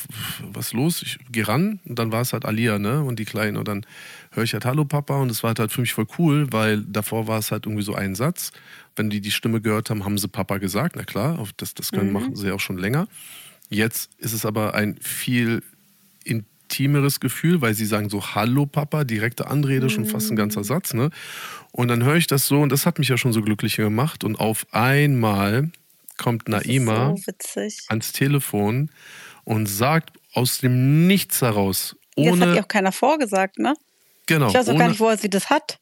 was 0.52 0.68
ist 0.68 0.74
los? 0.74 1.02
Ich 1.02 1.20
gehe 1.32 1.48
ran 1.48 1.80
und 1.86 2.00
dann 2.00 2.12
war 2.12 2.22
es 2.22 2.34
halt 2.34 2.46
Alia, 2.46 2.80
ne? 2.80 3.04
Und 3.04 3.20
die 3.20 3.26
Kleine. 3.26 3.60
Und 3.60 3.68
dann 3.68 3.86
höre 4.32 4.44
ich 4.44 4.54
halt 4.54 4.66
Hallo 4.66 4.86
Papa 4.86 5.18
und 5.18 5.30
es 5.30 5.44
war 5.44 5.54
halt 5.58 5.72
für 5.72 5.82
mich 5.82 5.94
voll 5.94 6.08
cool, 6.18 6.48
weil 6.52 6.82
davor 6.84 7.28
war 7.28 7.40
es 7.40 7.52
halt 7.52 7.66
irgendwie 7.66 7.84
so 7.84 7.94
ein 7.94 8.16
Satz. 8.16 8.52
Wenn 8.96 9.10
die 9.10 9.22
die 9.22 9.32
Stimme 9.32 9.62
gehört 9.62 9.90
haben, 9.90 10.06
haben 10.06 10.18
sie 10.18 10.28
Papa 10.28 10.58
gesagt. 10.58 10.96
Na 10.96 11.04
klar, 11.04 11.46
das, 11.58 11.74
das 11.74 11.92
können, 11.92 12.12
machen 12.12 12.36
sie 12.36 12.48
ja 12.48 12.54
auch 12.54 12.60
schon 12.60 12.78
länger. 12.78 13.08
Jetzt 13.70 14.12
ist 14.18 14.34
es 14.34 14.46
aber 14.46 14.74
ein 14.74 14.98
viel 15.02 15.62
intimeres 16.70 17.20
Gefühl, 17.20 17.62
weil 17.62 17.74
sie 17.74 17.86
sagen 17.86 18.10
so 18.10 18.36
Hallo 18.36 18.66
Papa, 18.68 19.04
direkte 19.04 19.48
Anrede, 19.48 19.90
schon 19.90 20.06
fast 20.06 20.30
ein 20.32 20.36
ganzer 20.36 20.64
Satz, 20.64 20.94
ne? 20.94 21.10
Und 21.72 21.88
dann 21.88 22.04
höre 22.04 22.16
ich 22.16 22.28
das 22.28 22.46
so 22.48 22.62
und 22.62 22.72
das 22.72 22.86
hat 22.86 23.00
mich 23.00 23.10
ja 23.10 23.18
schon 23.18 23.34
so 23.34 23.42
glücklich 23.42 23.76
gemacht 23.76 24.24
und 24.24 24.36
auf 24.40 24.68
einmal 24.72 25.72
kommt 26.18 26.48
Naima 26.48 27.16
so 27.18 27.62
ans 27.90 28.12
Telefon 28.12 28.92
und 29.46 29.66
sagt 29.68 30.12
aus 30.34 30.60
dem 30.60 31.08
Nichts 31.08 31.42
heraus, 31.42 31.96
Das 32.16 32.26
hat 32.28 32.34
ohne 32.34 32.56
ihr 32.56 32.64
auch 32.64 32.68
keiner 32.68 32.92
vorgesagt, 32.92 33.58
ne? 33.58 33.74
genau, 34.28 34.50
Ich 34.50 34.54
weiß 34.54 34.68
auch 34.70 34.74
ohne, 34.74 34.80
gar 34.80 34.90
nicht, 34.90 35.00
woher 35.00 35.18
sie 35.18 35.30
das 35.30 35.50
hat. 35.50 35.80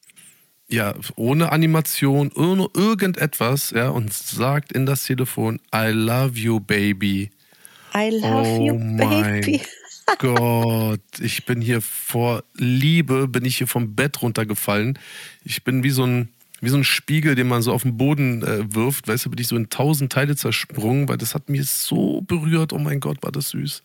ja, 0.69 0.93
ohne 1.15 1.51
Animation, 1.51 2.31
ohne 2.33 2.67
irgendetwas, 2.73 3.71
ja, 3.71 3.89
und 3.89 4.13
sagt 4.13 4.71
in 4.71 4.85
das 4.85 5.03
Telefon, 5.03 5.59
I 5.75 5.89
love 5.91 6.37
you, 6.39 6.59
baby. 6.61 7.31
I 7.95 8.09
love 8.09 8.47
oh 8.47 8.65
you, 8.65 8.97
baby. 8.97 9.61
Gott, 10.19 11.01
ich 11.19 11.45
bin 11.45 11.61
hier 11.61 11.81
vor 11.81 12.43
Liebe, 12.55 13.27
bin 13.27 13.45
ich 13.45 13.57
hier 13.57 13.67
vom 13.67 13.95
Bett 13.95 14.21
runtergefallen. 14.21 14.97
Ich 15.43 15.63
bin 15.63 15.83
wie 15.83 15.89
so 15.89 16.05
ein, 16.05 16.29
wie 16.61 16.69
so 16.69 16.77
ein 16.77 16.83
Spiegel, 16.83 17.35
den 17.35 17.47
man 17.47 17.61
so 17.61 17.71
auf 17.73 17.83
den 17.83 17.97
Boden 17.97 18.41
äh, 18.43 18.73
wirft. 18.73 19.07
Weißt 19.07 19.25
du, 19.25 19.29
bin 19.29 19.39
ich 19.39 19.47
so 19.47 19.55
in 19.55 19.69
tausend 19.69 20.11
Teile 20.11 20.35
zersprungen, 20.35 21.07
weil 21.07 21.17
das 21.17 21.35
hat 21.35 21.49
mich 21.49 21.69
so 21.69 22.21
berührt. 22.21 22.73
Oh 22.73 22.79
mein 22.79 22.99
Gott, 22.99 23.21
war 23.21 23.31
das 23.31 23.49
süß. 23.49 23.83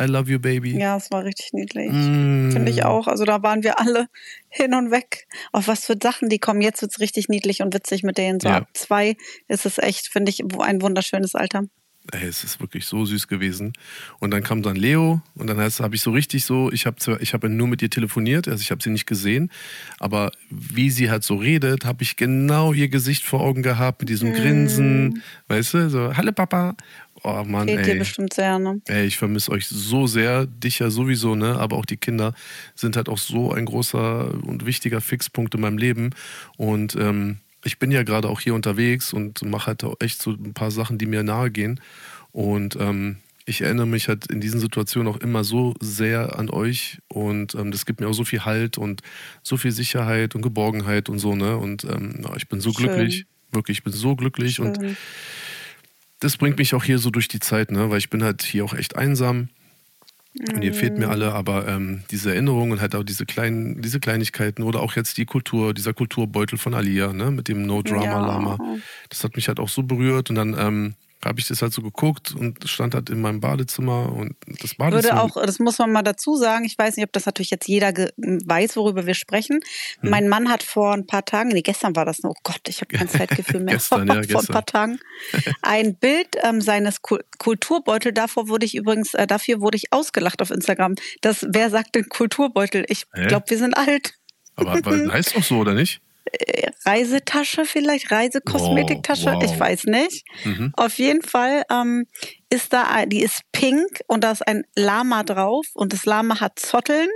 I 0.00 0.04
love 0.04 0.30
you, 0.30 0.38
baby. 0.38 0.78
Ja, 0.78 0.96
es 0.96 1.10
war 1.10 1.24
richtig 1.24 1.52
niedlich. 1.52 1.90
Mm. 1.90 2.52
Finde 2.52 2.70
ich 2.70 2.84
auch. 2.84 3.08
Also 3.08 3.24
da 3.24 3.42
waren 3.42 3.64
wir 3.64 3.80
alle 3.80 4.06
hin 4.48 4.72
und 4.74 4.92
weg. 4.92 5.26
Auf 5.50 5.66
was 5.66 5.84
für 5.86 5.96
Sachen 6.00 6.28
die 6.28 6.38
kommen. 6.38 6.60
Jetzt 6.60 6.82
wird's 6.82 7.00
richtig 7.00 7.28
niedlich 7.28 7.62
und 7.62 7.74
witzig 7.74 8.04
mit 8.04 8.16
denen. 8.16 8.38
So 8.38 8.48
Ja. 8.48 8.58
ab 8.58 8.68
zwei 8.74 9.16
ist 9.48 9.66
es 9.66 9.78
echt, 9.78 10.06
finde 10.06 10.30
ich, 10.30 10.40
ein 10.60 10.82
wunderschönes 10.82 11.34
Alter. 11.34 11.64
Ey, 12.12 12.26
es 12.26 12.44
ist 12.44 12.60
wirklich 12.60 12.86
so 12.86 13.04
süß 13.04 13.28
gewesen. 13.28 13.72
Und 14.18 14.30
dann 14.30 14.42
kam 14.42 14.62
dann 14.62 14.76
Leo 14.76 15.22
und 15.34 15.46
dann 15.46 15.58
habe 15.58 15.94
ich 15.94 16.00
so 16.02 16.10
richtig 16.10 16.44
so, 16.44 16.70
ich 16.72 16.86
habe 16.86 16.96
ich 17.20 17.34
hab 17.34 17.44
nur 17.44 17.68
mit 17.68 17.82
ihr 17.82 17.90
telefoniert, 17.90 18.48
also 18.48 18.60
ich 18.60 18.70
habe 18.70 18.82
sie 18.82 18.90
nicht 18.90 19.06
gesehen, 19.06 19.50
aber 19.98 20.32
wie 20.50 20.90
sie 20.90 21.10
halt 21.10 21.24
so 21.24 21.36
redet, 21.36 21.84
habe 21.84 22.02
ich 22.02 22.16
genau 22.16 22.72
ihr 22.72 22.88
Gesicht 22.88 23.24
vor 23.24 23.40
Augen 23.40 23.62
gehabt 23.62 24.00
mit 24.00 24.08
diesem 24.08 24.30
mm. 24.30 24.34
Grinsen, 24.34 25.22
weißt 25.48 25.74
du, 25.74 25.90
so, 25.90 26.16
hallo 26.16 26.32
Papa. 26.32 26.76
Oh 27.24 27.42
Mann, 27.44 27.66
Fehlt 27.66 27.80
ey. 27.80 27.92
dir 27.92 27.98
bestimmt 27.98 28.32
sehr, 28.32 28.58
ne? 28.58 28.80
Ey, 28.86 29.06
ich 29.06 29.16
vermisse 29.16 29.50
euch 29.50 29.66
so 29.66 30.06
sehr, 30.06 30.46
dich 30.46 30.78
ja 30.78 30.88
sowieso, 30.88 31.34
ne? 31.34 31.58
Aber 31.58 31.76
auch 31.76 31.84
die 31.84 31.96
Kinder 31.96 32.32
sind 32.76 32.96
halt 32.96 33.08
auch 33.08 33.18
so 33.18 33.52
ein 33.52 33.64
großer 33.64 34.32
und 34.44 34.66
wichtiger 34.66 35.00
Fixpunkt 35.00 35.54
in 35.54 35.60
meinem 35.60 35.78
Leben. 35.78 36.10
Und 36.56 36.94
ähm, 36.94 37.38
ich 37.64 37.78
bin 37.78 37.90
ja 37.90 38.02
gerade 38.02 38.28
auch 38.28 38.40
hier 38.40 38.54
unterwegs 38.54 39.12
und 39.12 39.42
mache 39.42 39.68
halt 39.68 39.84
auch 39.84 39.96
echt 40.00 40.22
so 40.22 40.30
ein 40.30 40.54
paar 40.54 40.70
Sachen, 40.70 40.98
die 40.98 41.06
mir 41.06 41.22
nahe 41.22 41.50
gehen. 41.50 41.80
Und 42.32 42.76
ähm, 42.76 43.16
ich 43.48 43.62
erinnere 43.62 43.86
mich 43.86 44.08
halt 44.08 44.26
in 44.26 44.40
diesen 44.40 44.60
Situationen 44.60 45.12
auch 45.12 45.16
immer 45.18 45.42
so 45.42 45.74
sehr 45.80 46.38
an 46.38 46.50
euch 46.50 46.98
und 47.08 47.54
ähm, 47.54 47.70
das 47.70 47.86
gibt 47.86 48.00
mir 48.00 48.08
auch 48.08 48.12
so 48.12 48.24
viel 48.24 48.44
Halt 48.44 48.76
und 48.76 49.00
so 49.42 49.56
viel 49.56 49.72
Sicherheit 49.72 50.34
und 50.34 50.42
Geborgenheit 50.42 51.08
und 51.08 51.18
so, 51.18 51.34
ne? 51.34 51.56
Und 51.56 51.84
ähm, 51.84 52.26
ich 52.36 52.48
bin 52.48 52.60
so 52.60 52.72
Schön. 52.72 52.84
glücklich, 52.84 53.24
wirklich, 53.50 53.78
ich 53.78 53.84
bin 53.84 53.92
so 53.92 54.16
glücklich 54.16 54.56
Schön. 54.56 54.66
und 54.66 54.96
das 56.20 56.36
bringt 56.36 56.58
mich 56.58 56.74
auch 56.74 56.84
hier 56.84 56.98
so 56.98 57.10
durch 57.10 57.28
die 57.28 57.40
Zeit, 57.40 57.70
ne? 57.70 57.88
Weil 57.90 57.98
ich 57.98 58.10
bin 58.10 58.22
halt 58.22 58.42
hier 58.42 58.64
auch 58.64 58.74
echt 58.74 58.96
einsam. 58.96 59.48
Und 60.40 60.62
ihr 60.62 60.74
fehlt 60.74 60.98
mir 60.98 61.06
mhm. 61.06 61.12
alle, 61.12 61.32
aber 61.32 61.66
ähm, 61.66 62.02
diese 62.10 62.30
Erinnerungen 62.30 62.72
und 62.72 62.80
halt 62.80 62.94
auch 62.94 63.02
diese 63.02 63.26
kleinen, 63.26 63.80
diese 63.82 64.00
Kleinigkeiten 64.00 64.62
oder 64.62 64.80
auch 64.80 64.94
jetzt 64.94 65.18
die 65.18 65.24
Kultur, 65.24 65.74
dieser 65.74 65.94
Kulturbeutel 65.94 66.58
von 66.58 66.74
Alia, 66.74 67.12
ne, 67.12 67.30
mit 67.30 67.48
dem 67.48 67.66
No 67.66 67.82
Drama 67.82 68.04
ja. 68.04 68.26
Lama, 68.26 68.58
das 69.08 69.24
hat 69.24 69.36
mich 69.36 69.48
halt 69.48 69.58
auch 69.58 69.68
so 69.68 69.82
berührt 69.82 70.30
und 70.30 70.36
dann 70.36 70.56
ähm, 70.58 70.94
habe 71.24 71.40
ich 71.40 71.48
das 71.48 71.62
halt 71.62 71.72
so 71.72 71.82
geguckt 71.82 72.34
und 72.34 72.68
stand 72.68 72.94
halt 72.94 73.10
in 73.10 73.20
meinem 73.20 73.40
Badezimmer 73.40 74.12
und 74.12 74.36
das 74.60 74.76
Badezimmer. 74.76 75.14
Würde 75.14 75.22
auch, 75.22 75.42
das 75.42 75.58
muss 75.58 75.78
man 75.78 75.90
mal 75.90 76.02
dazu 76.02 76.36
sagen, 76.36 76.64
ich 76.64 76.78
weiß 76.78 76.96
nicht, 76.96 77.04
ob 77.04 77.12
das 77.12 77.26
natürlich 77.26 77.50
jetzt 77.50 77.66
jeder 77.66 77.92
weiß, 77.92 78.76
worüber 78.76 79.04
wir 79.04 79.14
sprechen. 79.14 79.60
Hm. 80.00 80.10
Mein 80.10 80.28
Mann 80.28 80.48
hat 80.48 80.62
vor 80.62 80.92
ein 80.94 81.06
paar 81.06 81.24
Tagen, 81.24 81.48
nee, 81.48 81.62
gestern 81.62 81.96
war 81.96 82.04
das, 82.04 82.22
oh 82.22 82.34
Gott, 82.44 82.60
ich 82.68 82.80
habe 82.80 82.96
kein 82.96 83.08
Zeitgefühl 83.08 83.60
mehr, 83.60 83.74
gestern, 83.74 84.06
ja, 84.06 84.22
vor 84.30 84.40
ein 84.40 84.46
paar 84.46 84.66
Tagen, 84.66 85.00
ein 85.62 85.96
Bild 85.96 86.36
ähm, 86.42 86.60
seines 86.60 87.02
Kulturbeutel, 87.02 88.12
davor 88.12 88.48
wurde 88.48 88.66
ich 88.66 88.76
übrigens, 88.76 89.14
äh, 89.14 89.26
dafür 89.26 89.60
wurde 89.60 89.76
ich 89.76 89.92
ausgelacht 89.92 90.40
auf 90.40 90.50
Instagram. 90.50 90.94
Das, 91.20 91.44
wer 91.48 91.70
sagt 91.70 91.96
denn 91.96 92.08
Kulturbeutel? 92.08 92.84
Ich 92.88 93.10
glaube, 93.10 93.46
wir 93.48 93.58
sind 93.58 93.76
alt. 93.76 94.14
Aber, 94.54 94.72
aber 94.72 94.90
heißt 95.12 95.36
doch 95.36 95.42
so, 95.42 95.58
oder 95.58 95.74
nicht? 95.74 96.00
Reisetasche 96.84 97.64
vielleicht, 97.64 98.10
Reisekosmetiktasche, 98.10 99.26
wow, 99.26 99.34
wow. 99.34 99.44
ich 99.44 99.58
weiß 99.58 99.84
nicht. 99.84 100.24
Mhm. 100.44 100.72
Auf 100.76 100.98
jeden 100.98 101.22
Fall 101.22 101.62
ähm, 101.70 102.06
ist 102.50 102.72
da, 102.72 103.06
die 103.06 103.22
ist 103.22 103.42
pink 103.52 104.00
und 104.06 104.24
da 104.24 104.32
ist 104.32 104.46
ein 104.46 104.64
Lama 104.74 105.22
drauf 105.22 105.66
und 105.74 105.92
das 105.92 106.04
Lama 106.06 106.40
hat 106.40 106.58
Zotteln, 106.58 107.08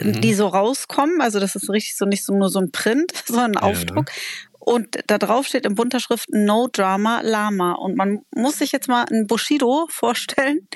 mhm. 0.00 0.20
die 0.20 0.34
so 0.34 0.46
rauskommen. 0.46 1.20
Also 1.20 1.40
das 1.40 1.54
ist 1.54 1.68
richtig 1.70 1.96
so 1.96 2.04
nicht 2.04 2.24
so 2.24 2.34
nur 2.34 2.50
so 2.50 2.60
ein 2.60 2.70
Print, 2.70 3.12
sondern 3.26 3.56
ein 3.56 3.62
Aufdruck. 3.62 4.10
Ja. 4.10 4.14
Und 4.58 4.98
da 5.08 5.18
drauf 5.18 5.46
steht 5.46 5.66
in 5.66 5.74
bunter 5.74 6.00
Schrift 6.00 6.30
No 6.30 6.68
Drama 6.72 7.20
Lama. 7.22 7.72
Und 7.72 7.96
man 7.96 8.20
muss 8.34 8.58
sich 8.58 8.72
jetzt 8.72 8.88
mal 8.88 9.04
einen 9.04 9.26
Bushido 9.26 9.86
vorstellen, 9.90 10.66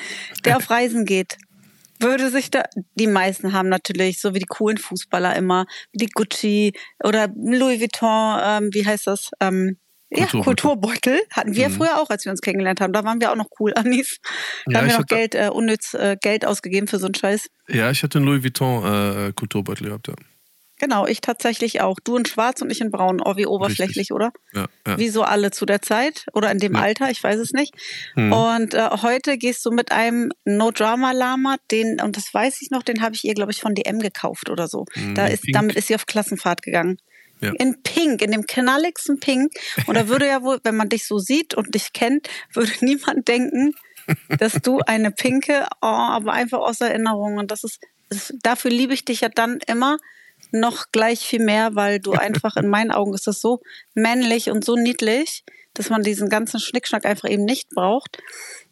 der 0.45 0.57
auf 0.59 0.69
Reisen 0.69 1.07
geht 1.07 1.39
würde 2.01 2.31
sich 2.31 2.51
da, 2.51 2.65
die 2.95 3.07
meisten 3.07 3.53
haben 3.53 3.69
natürlich, 3.69 4.21
so 4.21 4.35
wie 4.35 4.39
die 4.39 4.47
coolen 4.47 4.79
Fußballer 4.79 5.37
immer, 5.37 5.67
die 5.93 6.07
Gucci 6.07 6.73
oder 7.03 7.29
Louis 7.35 7.81
Vuitton, 7.81 8.41
ähm, 8.43 8.71
wie 8.73 8.87
heißt 8.87 9.07
das? 9.07 9.31
Ähm, 9.41 9.79
ja, 10.11 10.27
Kulturbeutel 10.27 11.21
hatten 11.31 11.55
wir 11.55 11.69
mhm. 11.69 11.75
früher 11.75 12.01
auch, 12.01 12.09
als 12.09 12.25
wir 12.25 12.33
uns 12.33 12.41
kennengelernt 12.41 12.81
haben. 12.81 12.95
Da 12.95 13.05
waren 13.05 13.21
wir 13.21 13.31
auch 13.31 13.37
noch 13.37 13.51
cool, 13.61 13.75
Anis. 13.75 14.19
Da 14.65 14.73
ja, 14.73 14.79
haben 14.79 14.89
wir 14.89 14.99
noch 14.99 15.07
Geld, 15.07 15.35
äh, 15.35 15.51
unnütz 15.53 15.93
äh, 15.93 16.17
Geld 16.21 16.47
ausgegeben 16.47 16.87
für 16.87 16.99
so 16.99 17.07
einen 17.07 17.15
Scheiß. 17.15 17.51
Ja, 17.69 17.91
ich 17.91 18.03
hatte 18.03 18.19
einen 18.19 18.27
Louis 18.27 18.43
Vuitton 18.43 18.85
äh, 18.85 19.33
Kulturbeutel 19.35 19.89
gehabt, 19.89 20.09
ja. 20.09 20.15
Genau, 20.79 21.07
ich 21.07 21.21
tatsächlich 21.21 21.81
auch. 21.81 21.99
Du 22.03 22.17
in 22.17 22.25
schwarz 22.25 22.63
und 22.63 22.71
ich 22.71 22.81
in 22.81 22.91
braun. 22.91 23.21
Oh, 23.25 23.37
wie 23.37 23.47
oberflächlich, 23.47 24.11
Richtig. 24.11 24.13
oder? 24.13 24.33
Ja, 24.53 24.67
ja. 24.87 24.99
Wie 24.99 25.09
so 25.09 25.23
alle 25.23 25.51
zu 25.51 25.67
der 25.67 25.83
Zeit 25.83 26.27
oder 26.33 26.51
in 26.51 26.59
dem 26.59 26.75
ja. 26.75 26.81
Alter, 26.81 27.11
ich 27.11 27.23
weiß 27.23 27.39
es 27.39 27.53
nicht. 27.53 27.75
Hm. 28.15 28.33
Und 28.33 28.75
äh, 28.75 28.89
heute 29.03 29.39
gehst 29.39 29.65
du 29.67 29.71
mit 29.71 29.91
einem 29.91 30.31
No 30.45 30.71
Drama 30.71 31.13
Lama, 31.13 31.57
den, 31.71 32.01
und 32.01 32.17
das 32.17 32.33
weiß 32.33 32.63
ich 32.63 32.71
noch, 32.71 32.83
den 32.83 33.03
habe 33.03 33.15
ich 33.15 33.25
ihr, 33.25 33.35
glaube 33.35 33.51
ich, 33.51 33.61
von 33.61 33.75
DM 33.75 33.99
gekauft 33.99 34.51
oder 34.51 34.69
so. 34.69 34.85
Hm, 34.93 35.15
da 35.15 35.27
ist, 35.27 35.45
damit 35.53 35.77
ist 35.77 35.89
sie 35.89 35.95
auf 35.95 36.07
Klassenfahrt 36.07 36.63
gegangen. 36.63 36.99
Ja. 37.41 37.53
In 37.59 37.83
Pink, 37.83 38.23
in 38.23 38.33
dem 38.33 38.47
knalligsten 38.47 39.21
Pink. 39.21 39.53
Und 39.87 39.97
da 39.97 40.09
würde 40.09 40.27
ja 40.27 40.43
wohl, 40.43 40.59
wenn 40.65 40.77
man 40.77 40.89
dich 40.89 41.07
so 41.07 41.19
sieht 41.19 41.55
und 41.55 41.75
dich 41.75 41.93
kennt, 41.93 42.29
würde 42.53 42.73
niemand 42.81 43.29
denken, 43.29 43.75
dass 44.39 44.55
du 44.55 44.81
eine 44.81 45.11
pinke, 45.11 45.67
oh, 45.83 45.87
aber 45.87 46.33
einfach 46.33 46.59
aus 46.59 46.81
Erinnerung. 46.81 47.39
Und 47.39 47.51
das 47.51 47.65
ist, 47.65 47.81
das, 48.09 48.33
dafür 48.43 48.71
liebe 48.71 48.95
ich 48.95 49.05
dich 49.05 49.21
ja 49.21 49.29
dann 49.29 49.59
immer, 49.67 49.99
noch 50.53 50.87
gleich 50.93 51.21
viel 51.21 51.45
mehr, 51.45 51.75
weil 51.75 52.01
du 52.01 52.13
einfach 52.13 52.57
in 52.57 52.69
meinen 52.69 52.91
Augen 52.91 53.15
ist 53.15 53.27
das 53.27 53.41
so 53.41 53.61
männlich 53.95 54.51
und 54.51 54.65
so 54.65 54.77
niedlich, 54.77 55.45
dass 55.75 55.91
man 55.91 56.03
diesen 56.03 56.29
ganzen 56.29 56.61
Schnickschnack 56.61 57.05
einfach 57.05 57.29
eben 57.29 57.45
nicht 57.45 57.69
braucht 57.71 58.19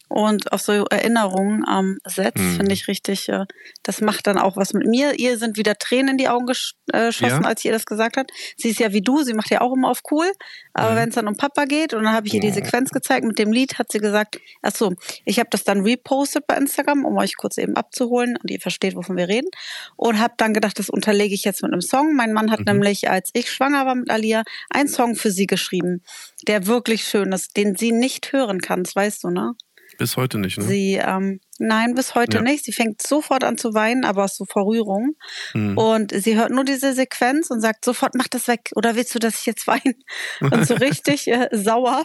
und 0.08 0.52
auf 0.52 0.60
so 0.60 0.84
Erinnerungen 0.86 1.64
ähm, 1.68 1.98
setzt, 2.04 2.38
mhm. 2.38 2.56
finde 2.56 2.72
ich 2.72 2.86
richtig. 2.86 3.28
Äh, 3.28 3.44
das 3.82 4.00
macht 4.00 4.26
dann 4.26 4.38
auch 4.38 4.56
was 4.56 4.72
mit 4.72 4.86
mir. 4.86 5.18
Ihr 5.18 5.36
sind 5.36 5.56
wieder 5.56 5.76
Tränen 5.76 6.10
in 6.10 6.18
die 6.18 6.28
Augen 6.28 6.46
äh, 6.92 7.06
geschossen, 7.06 7.42
ja. 7.42 7.48
als 7.48 7.64
ihr 7.64 7.72
das 7.72 7.86
gesagt 7.86 8.16
habt. 8.16 8.30
Sie 8.56 8.70
ist 8.70 8.78
ja 8.78 8.92
wie 8.92 9.02
du, 9.02 9.22
sie 9.22 9.34
macht 9.34 9.50
ja 9.50 9.60
auch 9.60 9.72
immer 9.72 9.90
auf 9.90 10.02
cool. 10.10 10.30
Aber 10.74 10.92
mhm. 10.92 10.96
wenn 10.96 11.08
es 11.08 11.14
dann 11.16 11.26
um 11.26 11.36
Papa 11.36 11.64
geht 11.64 11.92
und 11.92 12.04
dann 12.04 12.12
habe 12.12 12.28
ich 12.28 12.34
ihr 12.34 12.40
die 12.40 12.50
Sequenz 12.52 12.90
gezeigt 12.90 13.24
mit 13.24 13.38
dem 13.38 13.52
Lied, 13.52 13.78
hat 13.78 13.90
sie 13.90 13.98
gesagt, 13.98 14.38
ach 14.62 14.74
so, 14.74 14.92
ich 15.24 15.38
habe 15.40 15.48
das 15.50 15.64
dann 15.64 15.80
repostet 15.80 16.46
bei 16.46 16.56
Instagram, 16.56 17.04
um 17.04 17.16
euch 17.16 17.36
kurz 17.36 17.58
eben 17.58 17.76
abzuholen 17.76 18.36
und 18.40 18.50
ihr 18.50 18.60
versteht, 18.60 18.94
wovon 18.94 19.16
wir 19.16 19.28
reden. 19.28 19.48
Und 19.96 20.20
habe 20.20 20.34
dann 20.36 20.54
gedacht, 20.54 20.78
das 20.78 20.88
unterlege 20.88 21.34
ich 21.34 21.44
jetzt 21.44 21.62
mit 21.62 21.72
einem 21.72 21.80
Song. 21.80 22.14
Mein 22.14 22.32
Mann 22.32 22.52
hat 22.52 22.60
mhm. 22.60 22.66
nämlich, 22.66 23.10
als 23.10 23.30
ich 23.32 23.50
schwanger 23.50 23.86
war 23.86 23.96
mit 23.96 24.10
Alia, 24.10 24.44
einen 24.70 24.88
Song 24.88 25.16
für 25.16 25.32
sie 25.32 25.46
geschrieben, 25.46 26.02
der 26.46 26.66
wirklich 26.66 27.04
schön 27.04 27.32
ist, 27.32 27.56
den 27.56 27.74
sie 27.74 27.90
nicht 27.90 28.32
hören 28.32 28.60
kann, 28.60 28.84
das 28.84 28.94
weißt 28.94 29.24
du, 29.24 29.30
ne? 29.30 29.54
Bis 29.98 30.16
heute 30.16 30.38
nicht, 30.38 30.58
ne? 30.58 30.64
Sie, 30.64 30.94
ähm, 30.94 31.40
nein, 31.58 31.94
bis 31.94 32.14
heute 32.14 32.38
ja. 32.38 32.42
nicht. 32.42 32.64
Sie 32.64 32.72
fängt 32.72 33.00
sofort 33.02 33.44
an 33.44 33.56
zu 33.56 33.74
weinen, 33.74 34.04
aber 34.04 34.24
aus 34.24 34.36
so 34.36 34.44
vor 34.44 34.66
Rührung. 34.66 35.14
Mhm. 35.54 35.78
Und 35.78 36.12
sie 36.12 36.36
hört 36.36 36.50
nur 36.50 36.64
diese 36.64 36.92
Sequenz 36.92 37.50
und 37.50 37.60
sagt 37.60 37.84
sofort, 37.84 38.14
mach 38.14 38.28
das 38.28 38.48
weg. 38.48 38.70
Oder 38.74 38.96
willst 38.96 39.14
du, 39.14 39.18
dass 39.18 39.40
ich 39.40 39.46
jetzt 39.46 39.66
weine? 39.66 39.94
Und 40.40 40.66
so 40.66 40.74
richtig 40.74 41.28
äh, 41.28 41.48
sauer. 41.52 42.04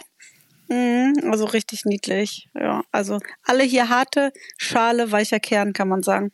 Mhm, 0.68 1.30
also 1.30 1.44
richtig 1.44 1.84
niedlich. 1.84 2.48
Ja, 2.54 2.82
also 2.92 3.18
alle 3.42 3.64
hier 3.64 3.88
harte 3.88 4.32
Schale, 4.56 5.12
weicher 5.12 5.40
Kern, 5.40 5.72
kann 5.72 5.88
man 5.88 6.02
sagen. 6.02 6.32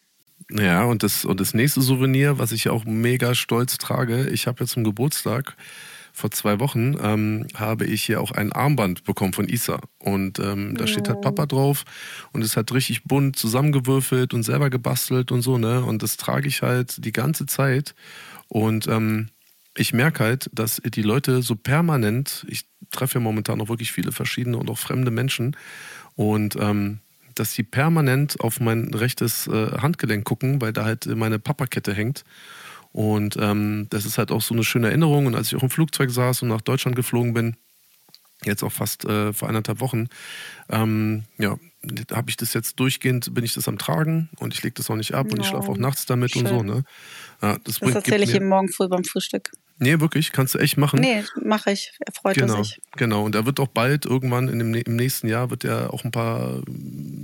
Ja, 0.51 0.85
und 0.85 1.03
das, 1.03 1.25
und 1.25 1.41
das 1.41 1.53
nächste 1.55 1.83
Souvenir, 1.83 2.39
was 2.39 2.53
ich 2.53 2.69
auch 2.69 2.85
mega 2.85 3.35
stolz 3.35 3.77
trage, 3.77 4.29
ich 4.31 4.47
habe 4.47 4.65
jetzt 4.65 4.73
zum 4.73 4.85
Geburtstag 4.85 5.57
vor 6.19 6.33
zwei 6.33 6.59
Wochen 6.59 6.97
ähm, 7.01 7.47
habe 7.55 7.87
ich 7.87 8.03
hier 8.03 8.21
auch 8.21 8.33
ein 8.33 8.53
Armband 8.53 9.05
bekommen 9.05 9.33
von 9.33 9.49
Isa. 9.49 9.81
Und 9.99 10.41
ähm, 10.41 10.77
da 10.77 10.89
steht 10.89 11.09
halt 11.09 11.21
Papa 11.21 11.47
drauf 11.47 11.85
und 12.33 12.43
es 12.43 12.57
hat 12.57 12.73
richtig 12.73 13.05
bunt 13.05 13.37
zusammengewürfelt 13.37 14.35
und 14.35 14.43
selber 14.43 14.69
gebastelt 14.69 15.31
und 15.31 15.43
so, 15.43 15.59
ne? 15.59 15.85
Und 15.85 16.03
das 16.03 16.17
trage 16.17 16.49
ich 16.49 16.63
halt 16.63 17.05
die 17.05 17.13
ganze 17.13 17.47
Zeit. 17.47 17.95
Und 18.49 18.89
ähm, 18.89 19.29
ich 19.77 19.93
merke 19.93 20.25
halt, 20.25 20.51
dass 20.53 20.83
die 20.85 21.03
Leute 21.03 21.41
so 21.43 21.55
permanent, 21.55 22.45
ich 22.49 22.67
treffe 22.91 23.15
ja 23.15 23.21
momentan 23.21 23.61
auch 23.61 23.69
wirklich 23.69 23.93
viele 23.93 24.11
verschiedene 24.11 24.57
und 24.57 24.69
auch 24.71 24.79
fremde 24.79 25.13
Menschen 25.13 25.57
und 26.17 26.57
ähm, 26.57 26.99
dass 27.37 27.53
sie 27.53 27.63
permanent 27.63 28.41
auf 28.41 28.59
mein 28.59 28.93
rechtes 28.93 29.47
äh, 29.47 29.79
Handgelenk 29.81 30.25
gucken, 30.25 30.61
weil 30.61 30.73
da 30.73 30.85
halt 30.85 31.07
meine 31.07 31.39
Papakette 31.39 31.95
hängt. 31.95 32.25
Und 32.93 33.37
ähm, 33.39 33.87
das 33.91 34.05
ist 34.05 34.19
halt 34.19 34.31
auch 34.31 34.43
so 34.43 34.55
eine 34.55 34.65
schöne 34.65 34.89
Erinnerung. 34.89 35.27
Und 35.27 35.35
als 35.35 35.49
ich 35.49 35.57
auch 35.57 35.63
im 35.63 35.71
Flugzeug 35.71 36.11
saß 36.11 36.43
und 36.43 36.49
nach 36.49 36.61
Deutschland 36.61 36.97
geflogen 36.97 37.35
bin, 37.35 37.57
jetzt 38.45 38.63
auch 38.63 38.73
fast 38.73 39.05
äh, 39.05 39.33
vor 39.33 39.49
anderthalb 39.49 39.81
Wochen, 39.81 40.09
ähm, 40.69 41.25
ja, 41.39 41.57
habe 42.13 42.31
ich 42.31 42.37
das 42.37 42.55
jetzt 42.55 42.79
durchgehend, 42.81 43.33
bin 43.35 43.45
ich 43.45 43.55
das 43.55 43.69
am 43.69 43.79
Tragen 43.79 44.29
und 44.39 44.55
ich 44.55 44.63
lege 44.63 44.75
das 44.75 44.91
auch 44.91 44.97
nicht 44.97 45.15
ab 45.15 45.27
no. 45.27 45.33
und 45.33 45.41
ich 45.41 45.47
schlafe 45.47 45.71
auch 45.71 45.77
nachts 45.77 46.07
damit 46.07 46.33
Schön. 46.33 46.47
und 46.47 46.49
so. 46.49 46.63
Ne? 46.63 46.85
Ja, 47.43 47.59
das, 47.65 47.79
das 47.79 47.95
erzähle 47.95 48.25
ich 48.25 48.35
ihm 48.35 48.49
morgen 48.49 48.69
früh 48.69 48.89
beim 48.89 49.05
Frühstück. 49.05 49.51
Nee, 49.81 50.01
wirklich, 50.01 50.33
kannst 50.33 50.55
du 50.55 50.59
echt 50.59 50.77
machen. 50.77 51.01
Nee, 51.01 51.23
mache 51.41 51.71
ich. 51.71 51.93
Er 52.05 52.13
freut 52.13 52.35
genau, 52.35 52.63
sich. 52.63 52.81
Genau, 52.97 53.25
und 53.25 53.37
er 53.37 53.47
wird 53.47 53.61
auch 53.61 53.69
bald 53.69 54.07
irgendwann 54.07 54.49
in 54.49 54.59
dem, 54.59 54.75
im 54.75 54.97
nächsten 54.97 55.29
Jahr 55.29 55.51
wird 55.51 55.65
er 55.65 55.95
auch 55.95 56.05
ein 56.05 56.11
paar, 56.11 56.63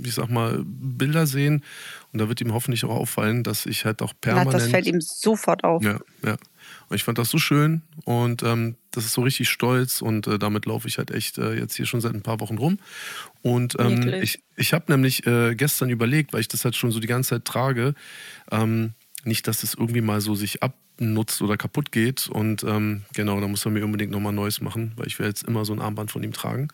ich 0.05 0.13
sag 0.13 0.29
mal, 0.29 0.63
Bilder 0.65 1.27
sehen. 1.27 1.63
Und 2.11 2.19
da 2.19 2.29
wird 2.29 2.41
ihm 2.41 2.53
hoffentlich 2.53 2.85
auch 2.85 2.95
auffallen, 2.95 3.43
dass 3.43 3.65
ich 3.65 3.85
halt 3.85 4.01
auch 4.01 4.13
permanent. 4.19 4.53
Das 4.53 4.67
fällt 4.67 4.87
ihm 4.87 5.01
sofort 5.01 5.63
auf. 5.63 5.83
Ja, 5.83 5.99
ja. 6.23 6.37
Und 6.89 6.95
ich 6.95 7.03
fand 7.03 7.17
das 7.17 7.29
so 7.29 7.37
schön 7.37 7.81
und 8.05 8.41
ähm, 8.43 8.75
das 8.91 9.05
ist 9.05 9.13
so 9.13 9.21
richtig 9.21 9.49
stolz 9.49 10.01
und 10.01 10.27
äh, 10.27 10.39
damit 10.39 10.65
laufe 10.65 10.87
ich 10.87 10.97
halt 10.97 11.11
echt 11.11 11.37
äh, 11.37 11.53
jetzt 11.53 11.75
hier 11.75 11.85
schon 11.85 12.01
seit 12.01 12.13
ein 12.13 12.21
paar 12.21 12.39
Wochen 12.39 12.57
rum. 12.57 12.79
Und 13.41 13.75
ähm, 13.79 14.07
ich, 14.21 14.41
ich 14.55 14.73
habe 14.73 14.91
nämlich 14.91 15.27
äh, 15.27 15.55
gestern 15.55 15.89
überlegt, 15.89 16.33
weil 16.33 16.41
ich 16.41 16.47
das 16.47 16.63
halt 16.63 16.75
schon 16.75 16.91
so 16.91 16.99
die 16.99 17.07
ganze 17.07 17.31
Zeit 17.31 17.45
trage, 17.45 17.93
ähm, 18.51 18.93
nicht, 19.23 19.47
dass 19.47 19.63
es 19.63 19.71
das 19.71 19.79
irgendwie 19.79 20.01
mal 20.01 20.21
so 20.21 20.35
sich 20.35 20.61
abnutzt 20.63 21.41
oder 21.41 21.57
kaputt 21.57 21.91
geht. 21.91 22.27
Und 22.27 22.63
ähm, 22.63 23.03
genau, 23.13 23.39
da 23.39 23.47
muss 23.47 23.65
er 23.65 23.71
mir 23.71 23.83
unbedingt 23.83 24.11
nochmal 24.11 24.33
Neues 24.33 24.61
machen, 24.61 24.93
weil 24.95 25.07
ich 25.07 25.19
will 25.19 25.27
jetzt 25.27 25.43
immer 25.43 25.65
so 25.65 25.73
ein 25.73 25.81
Armband 25.81 26.11
von 26.11 26.23
ihm 26.23 26.33
tragen. 26.33 26.69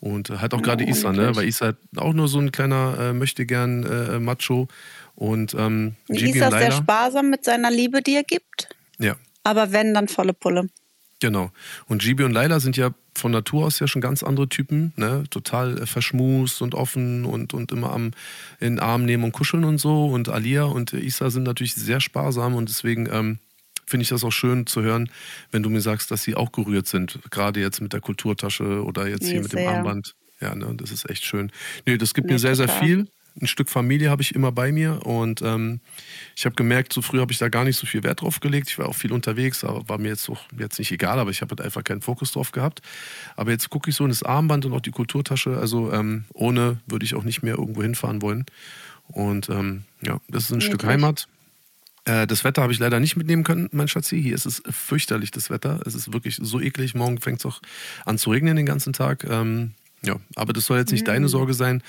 Und 0.00 0.30
äh, 0.30 0.38
halt 0.38 0.54
auch 0.54 0.62
gerade 0.62 0.84
Isa, 0.84 1.12
ne? 1.12 1.36
Weil 1.36 1.46
Isa 1.46 1.74
auch 1.96 2.12
nur 2.12 2.28
so 2.28 2.38
ein 2.38 2.52
kleiner 2.52 2.96
äh, 2.98 3.12
möchte 3.12 3.46
gern 3.46 3.84
äh, 3.84 4.18
Macho. 4.18 4.68
Und 5.14 5.54
ähm, 5.54 5.94
Isa 6.08 6.48
ist 6.48 6.58
sehr 6.58 6.72
sparsam 6.72 7.30
mit 7.30 7.44
seiner 7.44 7.70
Liebe, 7.70 8.02
die 8.02 8.14
er 8.14 8.24
gibt. 8.24 8.68
Ja. 8.98 9.16
Aber 9.44 9.72
wenn, 9.72 9.94
dann 9.94 10.08
volle 10.08 10.32
Pulle. 10.32 10.68
Genau. 11.20 11.50
Und 11.86 12.02
Gibi 12.02 12.24
und 12.24 12.32
Laila 12.32 12.60
sind 12.60 12.78
ja 12.78 12.92
von 13.14 13.32
Natur 13.32 13.66
aus 13.66 13.78
ja 13.78 13.86
schon 13.86 14.00
ganz 14.00 14.22
andere 14.22 14.48
Typen, 14.48 14.94
ne? 14.96 15.24
Total 15.28 15.82
äh, 15.82 15.86
verschmust 15.86 16.62
und 16.62 16.74
offen 16.74 17.26
und, 17.26 17.52
und 17.52 17.72
immer 17.72 17.92
am 17.92 18.12
in 18.58 18.76
den 18.76 18.78
Arm 18.80 19.04
nehmen 19.04 19.24
und 19.24 19.32
kuscheln 19.32 19.64
und 19.64 19.78
so. 19.78 20.06
Und 20.06 20.30
Alia 20.30 20.64
und 20.64 20.94
Isa 20.94 21.28
sind 21.28 21.42
natürlich 21.42 21.74
sehr 21.74 22.00
sparsam 22.00 22.54
und 22.54 22.70
deswegen 22.70 23.06
ähm, 23.12 23.38
finde 23.90 24.02
ich 24.02 24.08
das 24.08 24.24
auch 24.24 24.30
schön 24.30 24.66
zu 24.66 24.82
hören, 24.82 25.10
wenn 25.50 25.62
du 25.62 25.70
mir 25.70 25.80
sagst, 25.80 26.10
dass 26.10 26.22
sie 26.22 26.34
auch 26.34 26.52
gerührt 26.52 26.86
sind. 26.86 27.18
Gerade 27.30 27.60
jetzt 27.60 27.80
mit 27.80 27.92
der 27.92 28.00
Kulturtasche 28.00 28.84
oder 28.84 29.08
jetzt 29.08 29.22
nee, 29.22 29.32
hier 29.32 29.42
mit 29.42 29.50
sehr. 29.50 29.64
dem 29.64 29.68
Armband. 29.68 30.14
Ja, 30.40 30.54
ne, 30.54 30.72
das 30.76 30.90
ist 30.90 31.10
echt 31.10 31.24
schön. 31.24 31.52
Nee, 31.86 31.98
das 31.98 32.14
gibt 32.14 32.28
nee, 32.28 32.34
mir 32.34 32.38
sehr, 32.38 32.52
total. 32.52 32.68
sehr 32.68 32.78
viel 32.80 33.06
ein 33.40 33.46
Stück 33.46 33.70
Familie 33.70 34.10
habe 34.10 34.22
ich 34.22 34.34
immer 34.34 34.52
bei 34.52 34.72
mir 34.72 35.06
und 35.06 35.42
ähm, 35.42 35.80
ich 36.36 36.44
habe 36.44 36.54
gemerkt, 36.56 36.92
so 36.92 37.02
früh 37.02 37.20
habe 37.20 37.32
ich 37.32 37.38
da 37.38 37.48
gar 37.48 37.64
nicht 37.64 37.76
so 37.76 37.86
viel 37.86 38.02
Wert 38.02 38.22
drauf 38.22 38.40
gelegt. 38.40 38.68
Ich 38.68 38.78
war 38.78 38.88
auch 38.88 38.94
viel 38.94 39.12
unterwegs, 39.12 39.64
aber 39.64 39.88
war 39.88 39.98
mir 39.98 40.08
jetzt 40.08 40.28
auch 40.28 40.40
jetzt 40.58 40.78
nicht 40.78 40.90
egal, 40.90 41.18
aber 41.18 41.30
ich 41.30 41.40
habe 41.40 41.50
halt 41.50 41.60
einfach 41.60 41.84
keinen 41.84 42.02
Fokus 42.02 42.32
drauf 42.32 42.52
gehabt. 42.52 42.80
Aber 43.36 43.50
jetzt 43.50 43.70
gucke 43.70 43.90
ich 43.90 43.96
so 43.96 44.04
in 44.04 44.10
das 44.10 44.22
Armband 44.22 44.66
und 44.66 44.72
auch 44.72 44.80
die 44.80 44.90
Kulturtasche. 44.90 45.58
Also 45.58 45.92
ähm, 45.92 46.24
ohne 46.32 46.78
würde 46.86 47.04
ich 47.04 47.14
auch 47.14 47.24
nicht 47.24 47.42
mehr 47.42 47.56
irgendwo 47.56 47.82
hinfahren 47.82 48.22
wollen. 48.22 48.46
Und 49.08 49.48
ähm, 49.48 49.84
ja, 50.02 50.20
das 50.28 50.44
ist 50.44 50.50
ein 50.50 50.54
Wirklich? 50.54 50.66
Stück 50.66 50.84
Heimat. 50.84 51.28
Äh, 52.10 52.26
das 52.26 52.44
Wetter 52.44 52.62
habe 52.62 52.72
ich 52.72 52.78
leider 52.78 52.98
nicht 52.98 53.16
mitnehmen 53.16 53.44
können, 53.44 53.68
mein 53.72 53.88
Schatzi. 53.88 54.20
Hier 54.20 54.34
ist 54.34 54.46
es 54.46 54.62
fürchterlich, 54.68 55.30
das 55.30 55.50
Wetter. 55.50 55.80
Es 55.86 55.94
ist 55.94 56.12
wirklich 56.12 56.38
so 56.40 56.60
eklig. 56.60 56.94
Morgen 56.94 57.20
fängt 57.20 57.38
es 57.38 57.46
auch 57.46 57.60
an 58.04 58.18
zu 58.18 58.30
regnen 58.30 58.56
den 58.56 58.66
ganzen 58.66 58.92
Tag. 58.92 59.24
Ähm, 59.24 59.74
ja, 60.02 60.16
aber 60.34 60.52
das 60.52 60.64
soll 60.64 60.78
jetzt 60.78 60.92
nicht 60.92 61.02
mhm. 61.02 61.12
deine 61.12 61.28
Sorge 61.28 61.54
sein. 61.54 61.82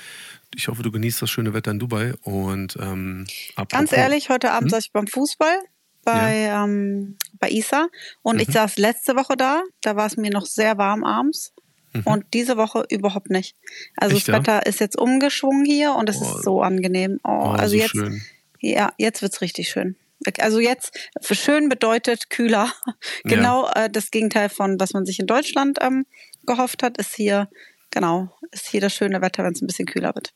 Ich 0.54 0.68
hoffe, 0.68 0.82
du 0.82 0.92
genießt 0.92 1.22
das 1.22 1.30
schöne 1.30 1.54
Wetter 1.54 1.70
in 1.70 1.78
Dubai. 1.78 2.14
Und 2.22 2.76
ähm, 2.80 3.26
ganz 3.68 3.92
ehrlich, 3.92 4.28
heute 4.28 4.52
Abend 4.52 4.70
hm? 4.70 4.70
saß 4.70 4.84
ich 4.84 4.92
beim 4.92 5.06
Fußball 5.06 5.58
bei, 6.04 6.40
ja. 6.40 6.64
ähm, 6.64 7.16
bei 7.38 7.48
Isa 7.50 7.88
und 8.22 8.36
mhm. 8.36 8.42
ich 8.42 8.48
saß 8.48 8.76
letzte 8.76 9.16
Woche 9.16 9.36
da. 9.36 9.62
Da 9.82 9.96
war 9.96 10.06
es 10.06 10.16
mir 10.16 10.30
noch 10.30 10.46
sehr 10.46 10.78
warm 10.78 11.04
abends. 11.04 11.52
Mhm. 11.94 12.02
Und 12.04 12.24
diese 12.34 12.56
Woche 12.56 12.84
überhaupt 12.90 13.30
nicht. 13.30 13.56
Also 13.96 14.16
Echt, 14.16 14.28
das 14.28 14.36
Wetter 14.36 14.54
ja? 14.54 14.58
ist 14.60 14.80
jetzt 14.80 14.98
umgeschwungen 14.98 15.64
hier 15.64 15.94
und 15.94 16.08
es 16.08 16.20
oh. 16.20 16.24
ist 16.24 16.44
so 16.44 16.62
angenehm. 16.62 17.18
Oh, 17.24 17.30
oh 17.30 17.48
also 17.50 17.74
so 17.74 17.82
jetzt, 17.82 17.90
schön. 17.90 18.22
ja, 18.60 18.92
jetzt 18.98 19.22
wird's 19.22 19.40
richtig 19.40 19.68
schön. 19.68 19.96
Also 20.38 20.60
jetzt 20.60 20.96
für 21.20 21.34
schön 21.34 21.68
bedeutet 21.68 22.30
kühler. 22.30 22.72
genau 23.24 23.66
ja. 23.66 23.84
äh, 23.84 23.90
das 23.90 24.10
Gegenteil 24.10 24.48
von 24.48 24.78
was 24.78 24.92
man 24.92 25.04
sich 25.04 25.18
in 25.18 25.26
Deutschland 25.26 25.78
ähm, 25.80 26.06
gehofft 26.46 26.82
hat, 26.82 26.98
ist 26.98 27.14
hier 27.14 27.48
genau 27.90 28.30
ist 28.50 28.68
hier 28.68 28.80
das 28.80 28.94
schöne 28.94 29.20
Wetter, 29.20 29.44
wenn 29.44 29.52
es 29.52 29.62
ein 29.62 29.66
bisschen 29.66 29.86
kühler 29.86 30.14
wird. 30.14 30.32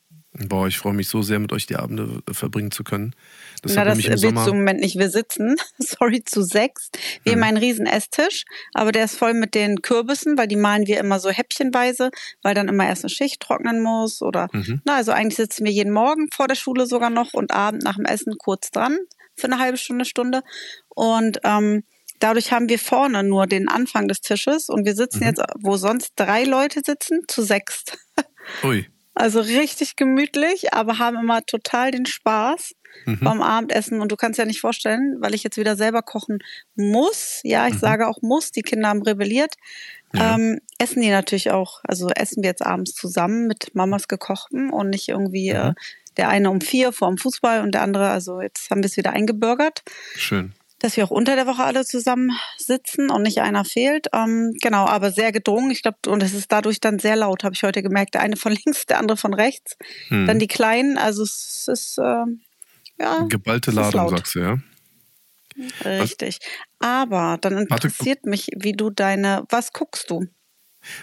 Boah, 0.49 0.67
ich 0.67 0.77
freue 0.77 0.93
mich 0.93 1.09
so 1.09 1.23
sehr, 1.23 1.39
mit 1.39 1.53
euch 1.53 1.67
die 1.67 1.77
Abende 1.77 2.23
äh, 2.29 2.35
verbringen 2.35 2.71
zu 2.71 2.85
können. 2.85 3.15
Das 3.63 3.75
Na, 3.75 3.85
das 3.85 4.05
willst 4.05 4.23
Sommer... 4.23 4.45
du 4.45 4.51
im 4.51 4.59
Moment 4.59 4.81
nicht. 4.81 4.99
Wir 4.99 5.09
sitzen, 5.09 5.57
sorry, 5.79 6.25
zu 6.25 6.43
sechs. 6.43 6.91
Wir 7.23 7.33
hm. 7.33 7.41
haben 7.41 7.49
einen 7.49 7.57
riesen 7.57 7.87
Esstisch, 7.87 8.45
aber 8.75 8.93
der 8.93 9.05
ist 9.05 9.17
voll 9.17 9.33
mit 9.33 9.55
den 9.55 9.81
Kürbissen, 9.81 10.37
weil 10.37 10.47
die 10.47 10.57
malen 10.57 10.87
wir 10.87 11.01
immer 11.01 11.21
so 11.21 11.31
häppchenweise, 11.31 12.11
weil 12.43 12.55
dann 12.55 12.69
immer 12.69 12.87
erst 12.87 13.05
eine 13.05 13.11
Schicht 13.11 13.41
trocknen 13.41 13.81
muss 13.81 14.21
oder, 14.21 14.49
mhm. 14.53 14.83
na, 14.85 14.97
also 14.97 15.13
eigentlich 15.13 15.37
sitzen 15.37 15.65
wir 15.65 15.73
jeden 15.73 15.93
Morgen 15.93 16.29
vor 16.33 16.49
der 16.49 16.55
Schule 16.55 16.87
sogar 16.87 17.11
noch 17.11 17.33
und 17.33 17.53
Abend 17.53 17.83
nach 17.83 17.97
dem 17.97 18.05
Essen 18.05 18.35
kurz 18.39 18.71
dran 18.71 18.99
für 19.37 19.47
eine 19.47 19.59
halbe 19.59 19.79
Stunde, 19.79 20.05
Stunde. 20.05 20.43
Und 20.89 21.41
ähm, 21.45 21.85
dadurch 22.21 22.53
haben 22.53 22.69
wir 22.69 22.79
vorne 22.79 23.23
nur 23.23 23.47
den 23.47 23.69
Anfang 23.69 24.09
des 24.09 24.21
Tisches 24.21 24.69
und 24.69 24.85
wir 24.85 24.95
sitzen 24.95 25.21
mhm. 25.21 25.27
jetzt, 25.27 25.43
wo 25.61 25.77
sonst 25.77 26.13
drei 26.17 26.45
Leute 26.45 26.83
sitzen, 26.85 27.23
zu 27.29 27.43
sechs. 27.43 27.85
Ui. 28.65 28.87
Also 29.15 29.41
richtig 29.41 29.97
gemütlich, 29.97 30.75
aber 30.75 30.99
haben 30.99 31.17
immer 31.17 31.45
total 31.47 31.91
den 31.91 32.05
Spaß 32.05 32.75
mhm. 33.07 33.21
beim 33.21 33.41
Abendessen. 33.43 34.01
Und 34.01 34.13
du 34.13 34.17
kannst 34.17 34.39
ja 34.39 34.45
nicht 34.45 34.61
vorstellen, 34.61 35.17
weil 35.21 35.35
ich 35.35 35.43
jetzt 35.43 35.57
wieder 35.57 35.75
selber 35.75 36.03
kochen 36.03 36.41
muss. 36.75 37.41
Ja, 37.43 37.67
ich 37.67 37.75
mhm. 37.75 37.79
sage 37.79 38.09
auch 38.09 38.21
muss, 38.21 38.53
die 38.53 38.61
Kinder 38.61 38.89
haben 38.89 39.03
rebelliert. 39.03 39.55
Ja. 40.13 40.35
Ähm, 40.35 40.61
essen 40.79 41.01
die 41.01 41.09
natürlich 41.11 41.51
auch, 41.51 41.81
also 41.85 42.09
essen 42.11 42.43
wir 42.43 42.51
jetzt 42.51 42.65
abends 42.65 42.95
zusammen 42.95 43.47
mit 43.47 43.75
Mamas 43.75 44.07
gekochten 44.07 44.71
und 44.71 44.91
nicht 44.91 45.09
irgendwie 45.09 45.51
mhm. 45.51 45.57
äh, 45.57 45.75
der 46.17 46.29
eine 46.29 46.51
um 46.51 46.61
vier 46.61 46.93
vor 46.93 47.09
dem 47.09 47.19
Fußball 47.19 47.63
und 47.63 47.73
der 47.73 47.83
andere, 47.83 48.09
also 48.09 48.41
jetzt 48.41 48.71
haben 48.71 48.83
wir 48.83 48.87
es 48.87 48.97
wieder 48.97 49.13
eingebürgert. 49.13 49.83
Schön 50.17 50.55
dass 50.79 50.97
wir 50.97 51.05
auch 51.05 51.11
unter 51.11 51.37
der 51.37 51.47
Woche 51.47 51.65
alle 51.65 51.85
zusammen 51.85 52.31
sitzen 52.59 53.11
und 53.11 53.23
nicht 53.23 53.41
einer 53.41 53.65
fehlt. 53.65 54.09
Ähm, 54.13 54.53
genau, 54.61 54.87
aber 54.87 55.11
sehr 55.11 55.33
gedrungen. 55.33 55.71
Ich 55.71 55.83
glaube, 55.83 55.99
und 56.07 56.23
es 56.23 56.35
ist 56.35 56.53
dadurch 56.53 56.81
dann 56.81 56.99
sehr 56.99 57.17
laut, 57.17 57.45
habe 57.45 57.55
ich 57.55 57.63
heute 57.63 57.83
gemerkt. 57.83 58.15
Der 58.15 58.21
eine 58.21 58.37
von 58.37 58.53
links, 58.53 58.85
der 58.87 58.99
andere 58.99 59.17
von 59.17 59.33
rechts. 59.33 59.77
Hm. 60.09 60.27
Dann 60.27 60.39
die 60.39 60.49
Kleinen. 60.49 60.99
Also 60.99 61.23
es 61.23 61.67
ist 61.67 61.99
äh, 61.99 62.25
ja. 62.99 63.23
Geballte 63.29 63.71
Ladung, 63.71 64.11
sagst 64.11 64.35
du, 64.35 64.41
ja. 64.41 64.59
Richtig. 65.85 66.39
Aber 66.79 67.39
dann 67.41 67.57
interessiert 67.57 68.19
Warte. 68.19 68.29
mich, 68.29 68.49
wie 68.55 68.73
du 68.73 68.91
deine. 68.91 69.45
Was 69.49 69.73
guckst 69.73 70.11
du? 70.11 70.27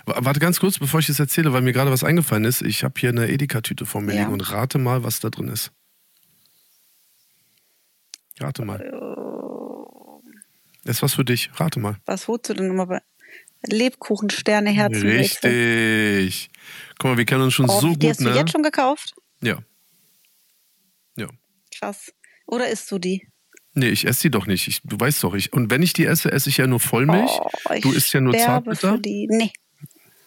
Warte 0.06 0.40
ganz 0.40 0.60
kurz, 0.60 0.80
bevor 0.80 1.00
ich 1.00 1.08
das 1.08 1.20
erzähle, 1.20 1.54
weil 1.54 1.62
mir 1.62 1.74
gerade 1.74 1.92
was 1.92 2.04
eingefallen 2.04 2.46
ist. 2.46 2.62
Ich 2.62 2.84
habe 2.84 2.94
hier 2.98 3.10
eine 3.10 3.30
Edeka-Tüte 3.30 3.86
vor 3.86 4.02
mir 4.02 4.14
ja. 4.14 4.22
liegen 4.22 4.34
und 4.34 4.52
rate 4.52 4.78
mal, 4.78 5.04
was 5.04 5.20
da 5.20 5.30
drin 5.30 5.48
ist. 5.48 5.72
Rate 8.40 8.66
mal. 8.66 8.80
Das 10.84 10.98
ist 10.98 11.04
was 11.04 11.14
für 11.14 11.26
dich. 11.26 11.50
Rate 11.56 11.80
mal. 11.80 11.98
Was 12.06 12.28
holst 12.28 12.50
du 12.50 12.54
denn 12.54 12.70
immer 12.70 12.88
bei 12.88 13.02
Lebkuchen, 13.66 14.30
Sterne, 14.30 14.72
Herzen? 14.72 15.08
Richtig. 15.08 16.50
Guck 17.00 17.12
mal, 17.12 17.18
wir 17.18 17.26
kennen 17.26 17.44
uns 17.44 17.54
schon 17.54 17.70
oh, 17.70 17.80
so 17.80 17.90
gut. 17.90 18.04
Die 18.04 18.10
hast 18.10 18.22
ne? 18.22 18.32
du 18.32 18.38
jetzt 18.38 18.52
schon 18.52 18.64
gekauft? 18.64 19.14
Ja. 19.42 19.60
Ja. 21.16 21.28
Krass. 21.78 22.12
Oder 22.46 22.70
isst 22.70 22.92
du 22.92 23.00
die? 23.00 23.28
Nee, 23.76 23.90
ich 23.90 24.06
esse 24.06 24.24
die 24.24 24.32
doch 24.32 24.46
nicht. 24.46 24.68
Ich, 24.68 24.82
du 24.84 25.00
weißt 25.00 25.24
doch, 25.24 25.34
ich. 25.34 25.54
Und 25.54 25.72
wenn 25.72 25.82
ich 25.82 25.94
die 25.94 26.06
esse, 26.06 26.32
esse 26.32 26.50
ich 26.50 26.58
ja 26.58 26.68
nur 26.68 26.80
Vollmilch. 26.80 27.32
Oh, 27.40 27.50
du 27.82 27.92
isst 27.92 28.14
ja 28.14 28.22
nur 28.22 28.38
Zartbitter. 28.38 28.94
Für 28.94 29.00
die. 29.00 29.28
Nee. 29.30 29.52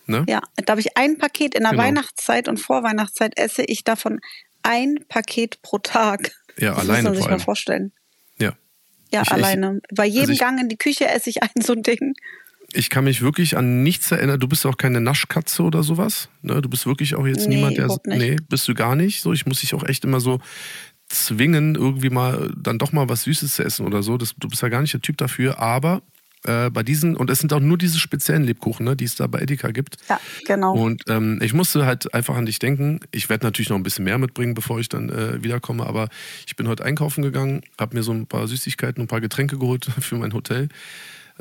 Ne? 0.06 0.24
Ja, 0.28 0.40
da 0.56 0.72
habe 0.72 0.80
ich 0.80 0.96
ein 0.96 1.18
Paket 1.18 1.54
in 1.54 1.62
der 1.62 1.72
genau. 1.72 1.82
Weihnachtszeit 1.82 2.48
und 2.48 2.58
vor 2.58 2.82
Weihnachtszeit 2.82 3.36
esse 3.38 3.62
ich 3.64 3.84
davon 3.84 4.20
ein 4.62 5.04
Paket 5.08 5.60
pro 5.62 5.78
Tag. 5.78 6.32
Ja, 6.58 6.70
das 6.70 6.80
alleine. 6.80 7.08
Muss 7.08 7.18
man 7.18 7.22
sich 7.22 7.30
mal 7.30 7.38
vorstellen. 7.38 7.92
Ja, 9.12 9.22
ich, 9.22 9.32
alleine. 9.32 9.80
Bei 9.94 10.06
jedem 10.06 10.22
also 10.22 10.32
ich, 10.32 10.38
Gang 10.38 10.60
in 10.60 10.68
die 10.68 10.76
Küche 10.76 11.08
esse 11.08 11.30
ich 11.30 11.42
ein 11.42 11.62
so 11.62 11.72
ein 11.72 11.82
Ding. 11.82 12.14
Ich 12.72 12.90
kann 12.90 13.04
mich 13.04 13.22
wirklich 13.22 13.56
an 13.56 13.82
nichts 13.82 14.10
erinnern. 14.10 14.40
Du 14.40 14.48
bist 14.48 14.66
auch 14.66 14.76
keine 14.76 15.00
Naschkatze 15.00 15.62
oder 15.62 15.82
sowas. 15.82 16.28
Ne? 16.42 16.60
Du 16.60 16.68
bist 16.68 16.84
wirklich 16.84 17.14
auch 17.14 17.26
jetzt 17.26 17.48
nee, 17.48 17.56
niemand, 17.56 17.78
der. 17.78 17.96
Nee, 18.06 18.36
bist 18.48 18.66
du 18.66 18.74
gar 18.74 18.96
nicht. 18.96 19.22
So, 19.22 19.32
ich 19.32 19.46
muss 19.46 19.60
dich 19.60 19.72
auch 19.74 19.84
echt 19.84 20.04
immer 20.04 20.20
so 20.20 20.40
zwingen, 21.08 21.76
irgendwie 21.76 22.10
mal 22.10 22.52
dann 22.56 22.78
doch 22.78 22.90
mal 22.90 23.08
was 23.08 23.22
Süßes 23.22 23.54
zu 23.54 23.64
essen 23.64 23.86
oder 23.86 24.02
so. 24.02 24.18
Das, 24.18 24.34
du 24.36 24.48
bist 24.48 24.62
ja 24.62 24.68
gar 24.68 24.80
nicht 24.80 24.92
der 24.92 25.00
Typ 25.00 25.16
dafür. 25.16 25.60
Aber 25.60 26.02
äh, 26.46 26.70
bei 26.70 26.82
diesen, 26.82 27.16
und 27.16 27.30
es 27.30 27.38
sind 27.38 27.52
auch 27.52 27.60
nur 27.60 27.78
diese 27.78 27.98
speziellen 27.98 28.44
Lebkuchen, 28.44 28.84
ne, 28.84 28.96
die 28.96 29.04
es 29.04 29.16
da 29.16 29.26
bei 29.26 29.40
Edeka 29.40 29.70
gibt. 29.70 29.96
Ja, 30.08 30.20
genau. 30.46 30.74
Und 30.74 31.02
ähm, 31.08 31.40
ich 31.42 31.54
musste 31.54 31.86
halt 31.86 32.12
einfach 32.14 32.36
an 32.36 32.46
dich 32.46 32.58
denken. 32.58 33.00
Ich 33.10 33.28
werde 33.28 33.44
natürlich 33.44 33.68
noch 33.68 33.76
ein 33.76 33.82
bisschen 33.82 34.04
mehr 34.04 34.18
mitbringen, 34.18 34.54
bevor 34.54 34.80
ich 34.80 34.88
dann 34.88 35.08
äh, 35.10 35.42
wiederkomme, 35.42 35.86
aber 35.86 36.08
ich 36.46 36.56
bin 36.56 36.68
heute 36.68 36.84
einkaufen 36.84 37.22
gegangen, 37.22 37.62
habe 37.78 37.96
mir 37.96 38.02
so 38.02 38.12
ein 38.12 38.26
paar 38.26 38.48
Süßigkeiten 38.48 39.00
und 39.00 39.04
ein 39.04 39.08
paar 39.08 39.20
Getränke 39.20 39.58
geholt 39.58 39.84
für 40.00 40.16
mein 40.16 40.32
Hotel. 40.32 40.68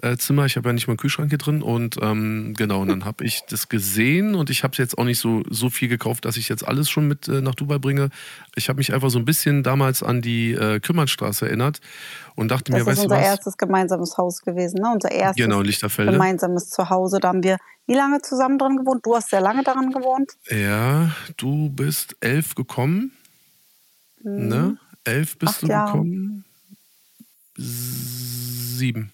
Äh, 0.02 0.18
Zimmer. 0.18 0.46
Ich 0.46 0.58
habe 0.58 0.70
ja 0.70 0.74
nicht 0.74 0.88
mal 0.88 0.92
einen 0.92 0.98
Kühlschrank 0.98 1.30
hier 1.30 1.38
drin. 1.38 1.62
Und 1.62 1.98
ähm, 2.02 2.54
genau, 2.58 2.82
und 2.82 2.90
dann 2.90 3.06
habe 3.06 3.24
ich 3.24 3.44
das 3.50 3.70
gesehen 3.70 4.36
und 4.36 4.50
ich 4.50 4.64
habe 4.64 4.74
es 4.74 4.78
jetzt 4.78 4.98
auch 4.98 5.06
nicht 5.06 5.20
so, 5.20 5.44
so 5.50 5.70
viel 5.70 5.88
gekauft, 5.88 6.26
dass 6.26 6.36
ich 6.38 6.50
jetzt 6.50 6.68
alles 6.68 6.90
schon 6.90 7.08
mit 7.08 7.28
äh, 7.28 7.42
nach 7.42 7.56
Dubai 7.56 7.78
bringe. 7.78 8.10
Ich 8.56 8.68
habe 8.68 8.78
mich 8.78 8.94
einfach 8.94 9.10
so 9.10 9.20
ein 9.20 9.26
bisschen 9.26 9.64
damals 9.64 10.04
an 10.04 10.22
die 10.22 10.52
äh, 10.52 10.80
Kümmertstraße 10.80 11.46
erinnert 11.48 11.80
und 12.36 12.50
dachte 12.50 12.72
das 12.72 12.82
mir, 12.82 12.86
weißt 12.86 13.06
du 13.06 13.10
was? 13.10 13.10
Das 13.10 13.18
ist 13.18 13.20
unser 13.20 13.32
erstes 13.32 13.58
gemeinsames 13.58 14.18
Haus 14.18 14.42
gewesen, 14.42 14.82
ne? 14.82 14.92
Unser 14.94 15.12
erstes 15.12 15.44
genau, 15.44 15.64
gemeinsames 15.64 16.70
Zuhause. 16.70 17.20
Da 17.20 17.30
haben 17.30 17.44
wir 17.44 17.58
wie 17.88 17.94
lange 17.94 18.22
zusammen 18.22 18.58
drin 18.58 18.78
gewohnt? 18.78 19.06
Du 19.06 19.16
hast 19.16 19.30
sehr 19.30 19.42
lange 19.42 19.64
daran 19.64 19.92
gewohnt. 19.92 20.34
Ja, 20.50 21.12
du 21.38 21.70
bist 21.70 22.16
elf 22.20 22.56
gekommen. 22.56 23.12
Mhm. 24.24 24.48
Ne? 24.48 24.78
Elf 25.04 25.38
bist 25.38 25.54
Acht 25.54 25.62
du 25.64 25.68
Jahre. 25.68 25.92
gekommen. 25.92 26.46
Sieben. 27.56 29.12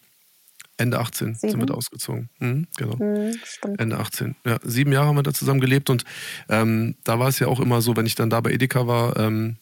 Ende 0.82 1.00
18 1.00 1.36
sieben? 1.36 1.52
sind 1.52 1.60
wir 1.60 1.66
da 1.68 1.74
ausgezogen. 1.74 2.30
Mhm, 2.40 2.68
genau. 2.78 2.96
Mhm, 2.98 3.40
Ende 3.78 3.98
18. 3.98 4.36
Ja, 4.46 4.58
sieben 4.64 4.92
Jahre 4.92 5.08
haben 5.08 5.16
wir 5.16 5.24
da 5.24 5.34
zusammen 5.34 5.62
gelebt 5.62 5.90
und 5.90 6.04
ähm, 6.50 6.96
da 7.04 7.20
war 7.20 7.28
es 7.28 7.40
ja 7.40 7.48
auch 7.48 7.60
immer 7.60 7.82
so, 7.82 7.96
wenn 7.96 8.06
ich 8.06 8.16
dann 8.16 8.30
da 8.30 8.42
bei 8.42 8.52
Edeka 8.52 8.88
war, 8.88 9.18
ähm, 9.18 9.58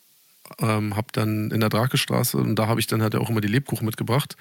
ähm, 0.62 0.96
habe 0.96 1.08
dann 1.12 1.52
in 1.52 1.60
der 1.60 1.70
Drakestraße 1.70 2.38
und 2.38 2.56
da 2.56 2.68
habe 2.68 2.80
ich 2.80 2.88
dann 2.88 3.02
halt 3.02 3.16
auch 3.16 3.30
immer 3.30 3.42
die 3.42 3.48
Lebkuchen 3.48 3.86
mitgebracht. 3.86 4.36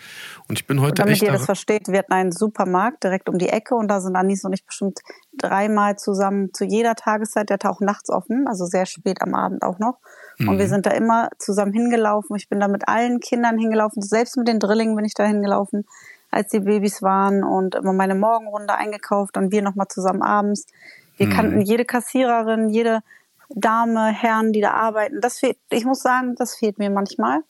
Und 0.48 0.58
ich 0.58 0.66
bin 0.66 0.80
heute 0.80 0.92
und 0.92 0.98
damit 1.00 1.12
echt. 1.12 1.22
Damit 1.22 1.34
ihr 1.34 1.38
das 1.38 1.46
versteht, 1.46 1.88
wir 1.88 1.98
hatten 1.98 2.12
einen 2.12 2.32
Supermarkt 2.32 3.04
direkt 3.04 3.28
um 3.28 3.38
die 3.38 3.48
Ecke 3.48 3.74
und 3.74 3.88
da 3.88 4.00
sind 4.00 4.16
Anis 4.16 4.44
und 4.44 4.52
ich 4.52 4.64
bestimmt 4.64 5.00
dreimal 5.36 5.96
zusammen 5.96 6.52
zu 6.52 6.64
jeder 6.64 6.94
Tageszeit, 6.94 7.50
der 7.50 7.58
taucht 7.58 7.80
nachts 7.80 8.10
offen, 8.10 8.46
also 8.48 8.64
sehr 8.64 8.86
spät 8.86 9.22
am 9.22 9.34
Abend 9.34 9.62
auch 9.62 9.78
noch. 9.78 9.98
Und 10.38 10.54
mhm. 10.54 10.58
wir 10.58 10.68
sind 10.68 10.86
da 10.86 10.90
immer 10.90 11.28
zusammen 11.38 11.72
hingelaufen. 11.72 12.36
Ich 12.36 12.48
bin 12.48 12.60
da 12.60 12.68
mit 12.68 12.88
allen 12.88 13.20
Kindern 13.20 13.58
hingelaufen, 13.58 14.02
selbst 14.02 14.36
mit 14.36 14.48
den 14.48 14.60
Drillingen 14.60 14.96
bin 14.96 15.04
ich 15.04 15.14
da 15.14 15.24
hingelaufen 15.24 15.84
als 16.30 16.50
die 16.50 16.60
Babys 16.60 17.02
waren 17.02 17.42
und 17.44 17.74
immer 17.74 17.92
meine 17.92 18.14
Morgenrunde 18.14 18.74
eingekauft, 18.74 19.36
dann 19.36 19.50
wir 19.50 19.62
nochmal 19.62 19.88
zusammen 19.88 20.22
abends. 20.22 20.66
Wir 21.16 21.28
kannten 21.28 21.62
jede 21.62 21.84
Kassiererin, 21.84 22.68
jede 22.68 23.00
Dame, 23.50 24.08
Herren, 24.12 24.52
die 24.52 24.60
da 24.60 24.72
arbeiten. 24.72 25.20
Das 25.20 25.38
fehlt, 25.38 25.56
ich 25.70 25.84
muss 25.84 26.00
sagen, 26.00 26.34
das 26.36 26.54
fehlt 26.56 26.78
mir 26.78 26.90
manchmal. 26.90 27.40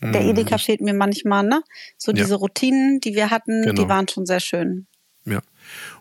Der 0.00 0.20
Edeka 0.24 0.58
fehlt 0.58 0.80
mir 0.80 0.94
manchmal, 0.94 1.42
ne? 1.42 1.62
So 1.96 2.12
Ja. 2.12 2.22
diese 2.22 2.36
Routinen, 2.36 3.00
die 3.00 3.14
wir 3.16 3.30
hatten, 3.30 3.62
Genau. 3.62 3.82
die 3.82 3.88
waren 3.88 4.06
schon 4.06 4.26
sehr 4.26 4.38
schön. 4.38 4.86
Ja. 5.24 5.40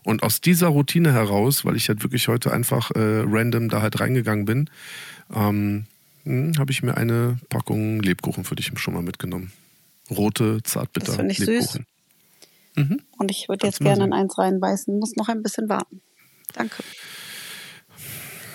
Und 0.04 0.22
aus 0.22 0.40
dieser 0.40 0.68
Routine 0.68 1.13
heraus, 1.13 1.66
weil 1.66 1.76
ich 1.76 1.90
halt 1.90 2.04
wirklich 2.04 2.28
heute 2.28 2.52
einfach 2.54 2.92
äh, 2.92 3.24
random 3.26 3.70
da 3.70 3.82
halt 3.82 4.00
reingegangen 4.00 4.46
bin, 4.46 4.70
ähm, 5.34 5.88
habe 6.60 6.72
ich 6.72 6.84
mir 6.84 6.96
eine 6.96 7.40
Packung 7.50 8.00
Lebkuchen 8.02 8.44
für 8.44 8.56
dich 8.56 8.72
schon 8.76 8.94
mal 8.94 9.02
mitgenommen. 9.02 9.52
Rote, 10.12 10.62
zartbitter 10.63 11.08
Das 11.08 11.16
finde 11.16 11.32
ich 11.32 11.40
süß. 11.40 11.80
Lebkuchen. 12.78 13.02
Und 13.18 13.32
ich 13.32 13.50
würde 13.50 13.66
jetzt 13.66 13.80
gerne 13.80 14.06
in 14.06 14.13
eins 14.13 14.38
reinbeißen, 14.38 14.98
muss 15.00 15.16
noch 15.16 15.28
ein 15.30 15.42
bisschen 15.42 15.68
warten. 15.70 16.02
Danke. 16.54 16.84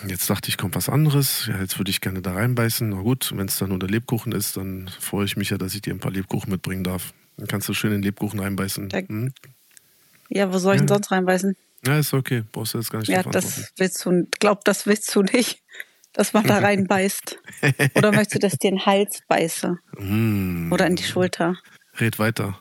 Jetzt 0.08 0.28
dachte 0.30 0.48
ich, 0.48 0.56
kommt 0.56 0.74
was 0.74 0.88
anderes. 0.88 1.46
Ja, 1.46 1.60
jetzt 1.60 1.78
würde 1.78 1.90
ich 1.90 2.00
gerne 2.00 2.22
da 2.22 2.32
reinbeißen. 2.32 2.88
Na 2.88 3.02
gut, 3.02 3.32
wenn 3.36 3.46
es 3.46 3.58
dann 3.58 3.68
nur 3.68 3.78
der 3.78 3.88
Lebkuchen 3.88 4.32
ist, 4.32 4.56
dann 4.56 4.88
freue 4.88 5.24
ich 5.24 5.36
mich 5.36 5.50
ja, 5.50 5.58
dass 5.58 5.74
ich 5.74 5.82
dir 5.82 5.92
ein 5.94 6.00
paar 6.00 6.10
Lebkuchen 6.10 6.50
mitbringen 6.50 6.82
darf. 6.82 7.12
Dann 7.36 7.46
kannst 7.46 7.68
du 7.68 7.74
schön 7.74 7.92
in 7.92 7.98
den 7.98 8.04
Lebkuchen 8.04 8.40
reinbeißen. 8.40 8.90
Hm? 8.90 9.32
Ja, 10.28 10.52
wo 10.52 10.58
soll 10.58 10.74
ich 10.74 10.80
denn 10.80 10.88
sonst 10.88 11.10
reinbeißen? 11.10 11.56
Ja, 11.86 11.98
ist 11.98 12.14
okay. 12.14 12.42
Brauchst 12.52 12.74
du 12.74 12.78
jetzt 12.78 12.90
gar 12.90 12.98
nicht 13.00 13.08
Ja, 13.08 13.22
das 13.22 13.72
willst 13.76 14.04
du, 14.04 14.26
glaub, 14.40 14.64
das 14.64 14.86
willst 14.86 15.14
du 15.14 15.22
nicht, 15.22 15.62
dass 16.12 16.32
man 16.32 16.44
da 16.46 16.58
reinbeißt. 16.60 17.38
Oder 17.94 18.12
möchtest 18.12 18.34
du, 18.36 18.38
dass 18.40 18.52
ich 18.54 18.58
dir 18.58 18.70
den 18.70 18.84
Hals 18.86 19.20
beiße? 19.28 19.78
Mm, 19.98 20.72
Oder 20.72 20.86
in 20.86 20.96
die 20.96 21.02
Schulter? 21.02 21.58
red 22.00 22.18
weiter. 22.18 22.58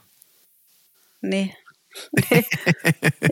Nee. 1.21 1.53
nee. 2.12 2.45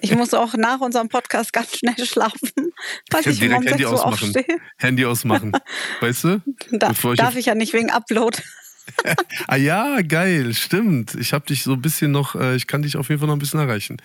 Ich 0.02 0.16
muss 0.16 0.34
auch 0.34 0.54
nach 0.56 0.80
unserem 0.80 1.10
Podcast 1.10 1.54
ganz 1.54 1.78
schnell 1.78 2.06
schlafen, 2.06 2.50
weil 3.12 3.22
ich 3.22 3.28
um 3.28 3.40
Direkt 3.40 3.64
6 3.64 3.72
Handy 3.72 3.86
ausmachen. 3.86 4.14
aufstehe. 4.14 4.58
Handy 4.78 5.06
ausmachen. 5.06 5.52
weißt 6.02 6.24
du? 6.26 6.42
Da, 6.72 6.90
Bevor 6.90 7.16
darf 7.16 7.36
ich 7.36 7.48
ja 7.48 7.56
nicht 7.56 7.74
wegen 7.74 7.90
Upload. 7.90 8.38
Ah 9.48 9.56
ja, 9.56 10.02
geil, 10.02 10.54
stimmt. 10.56 11.14
Ich 11.14 11.32
habe 11.34 11.46
dich 11.46 11.62
so 11.64 11.74
ein 11.74 11.82
bisschen 11.82 12.10
noch, 12.12 12.34
äh, 12.34 12.56
ich 12.56 12.66
kann 12.66 12.82
dich 12.82 12.98
auf 12.98 13.10
jeden 13.10 13.20
Fall 13.20 13.28
noch 13.28 13.36
ein 13.36 13.40
bisschen 13.40 13.60
erreichen. 13.60 13.98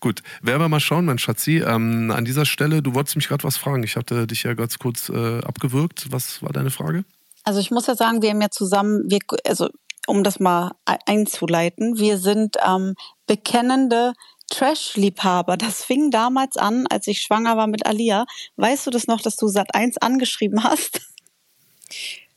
Gut, 0.00 0.22
werden 0.42 0.60
wir 0.60 0.68
mal 0.68 0.80
schauen, 0.80 1.04
mein 1.04 1.18
Schatzi. 1.18 1.58
Ähm, 1.58 2.10
an 2.10 2.24
dieser 2.24 2.44
Stelle, 2.44 2.82
du 2.82 2.92
wolltest 2.92 3.14
mich 3.14 3.28
gerade 3.28 3.44
was 3.44 3.56
fragen. 3.56 3.84
Ich 3.84 3.94
hatte 3.94 4.26
dich 4.26 4.42
ja 4.42 4.54
ganz 4.54 4.78
kurz 4.80 5.08
äh, 5.10 5.38
abgewürgt. 5.42 6.06
Was 6.10 6.42
war 6.42 6.50
deine 6.52 6.70
Frage? 6.70 7.04
Also 7.44 7.60
ich 7.60 7.70
muss 7.70 7.86
ja 7.86 7.94
sagen, 7.94 8.22
wir 8.22 8.30
haben 8.30 8.40
ja 8.40 8.50
zusammen, 8.50 9.02
wir, 9.08 9.20
also 9.46 9.68
um 10.06 10.24
das 10.24 10.40
mal 10.40 10.72
einzuleiten, 10.84 11.98
wir 11.98 12.18
sind 12.18 12.56
ähm, 12.64 12.94
bekennende 13.26 14.12
Trash-Liebhaber. 14.50 15.56
Das 15.56 15.84
fing 15.84 16.10
damals 16.10 16.56
an, 16.56 16.86
als 16.88 17.06
ich 17.06 17.20
schwanger 17.20 17.56
war 17.56 17.66
mit 17.66 17.86
Alia. 17.86 18.26
Weißt 18.56 18.86
du 18.86 18.90
das 18.90 19.06
noch, 19.06 19.20
dass 19.20 19.36
du 19.36 19.48
Sat 19.48 19.74
1 19.74 19.98
angeschrieben 19.98 20.64
hast? 20.64 21.00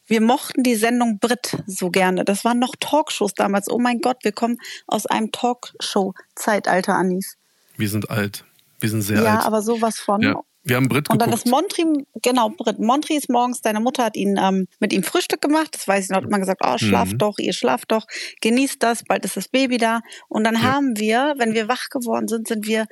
Wir 0.07 0.21
mochten 0.21 0.61
die 0.63 0.75
Sendung 0.75 1.17
Brit 1.19 1.57
so 1.65 1.89
gerne. 1.89 2.25
Das 2.25 2.45
waren 2.45 2.59
noch 2.59 2.75
Talkshows 2.79 3.33
damals. 3.33 3.69
Oh 3.69 3.79
mein 3.79 4.01
Gott, 4.01 4.17
wir 4.21 4.31
kommen 4.31 4.59
aus 4.85 5.07
einem 5.07 5.31
Talkshow-Zeitalter, 5.31 6.93
Anis. 6.93 7.37
Wir 7.75 7.89
sind 7.89 8.09
alt. 8.09 8.45
Wir 8.79 8.89
sind 8.89 9.01
sehr 9.01 9.23
ja, 9.23 9.37
alt. 9.37 9.45
aber 9.45 9.61
sowas 9.61 9.99
von. 9.99 10.21
ja. 10.21 10.39
Wir 10.67 10.77
haben 10.77 10.89
Brit 10.89 11.09
Und 11.11 11.21
dann 11.21 11.29
geguckt. 11.29 11.45
ist 11.45 11.51
Montri, 11.51 11.85
genau, 12.23 12.49
Brit. 12.49 12.79
Montri 12.79 13.15
ist 13.15 13.29
morgens, 13.29 13.61
deine 13.61 13.79
Mutter 13.79 14.03
hat 14.03 14.17
ihn 14.17 14.37
ähm, 14.41 14.67
mit 14.79 14.93
ihm 14.93 15.03
Frühstück 15.03 15.39
gemacht. 15.41 15.69
Das 15.75 15.87
weiß 15.87 16.05
ich 16.05 16.09
noch, 16.09 16.17
hat 16.17 16.23
immer 16.25 16.39
gesagt, 16.39 16.61
oh, 16.65 16.77
schlaft 16.79 17.13
Mhm. 17.13 17.17
doch, 17.19 17.37
ihr 17.37 17.53
schlaft 17.53 17.91
doch, 17.91 18.05
genießt 18.41 18.81
das, 18.81 19.03
bald 19.03 19.23
ist 19.25 19.37
das 19.37 19.47
Baby 19.47 19.77
da. 19.77 20.01
Und 20.27 20.43
dann 20.43 20.63
haben 20.63 20.97
wir, 20.97 21.35
wenn 21.37 21.53
wir 21.53 21.67
wach 21.67 21.89
geworden 21.89 22.27
sind, 22.27 22.47
sind 22.47 22.65
wir, 22.65 22.87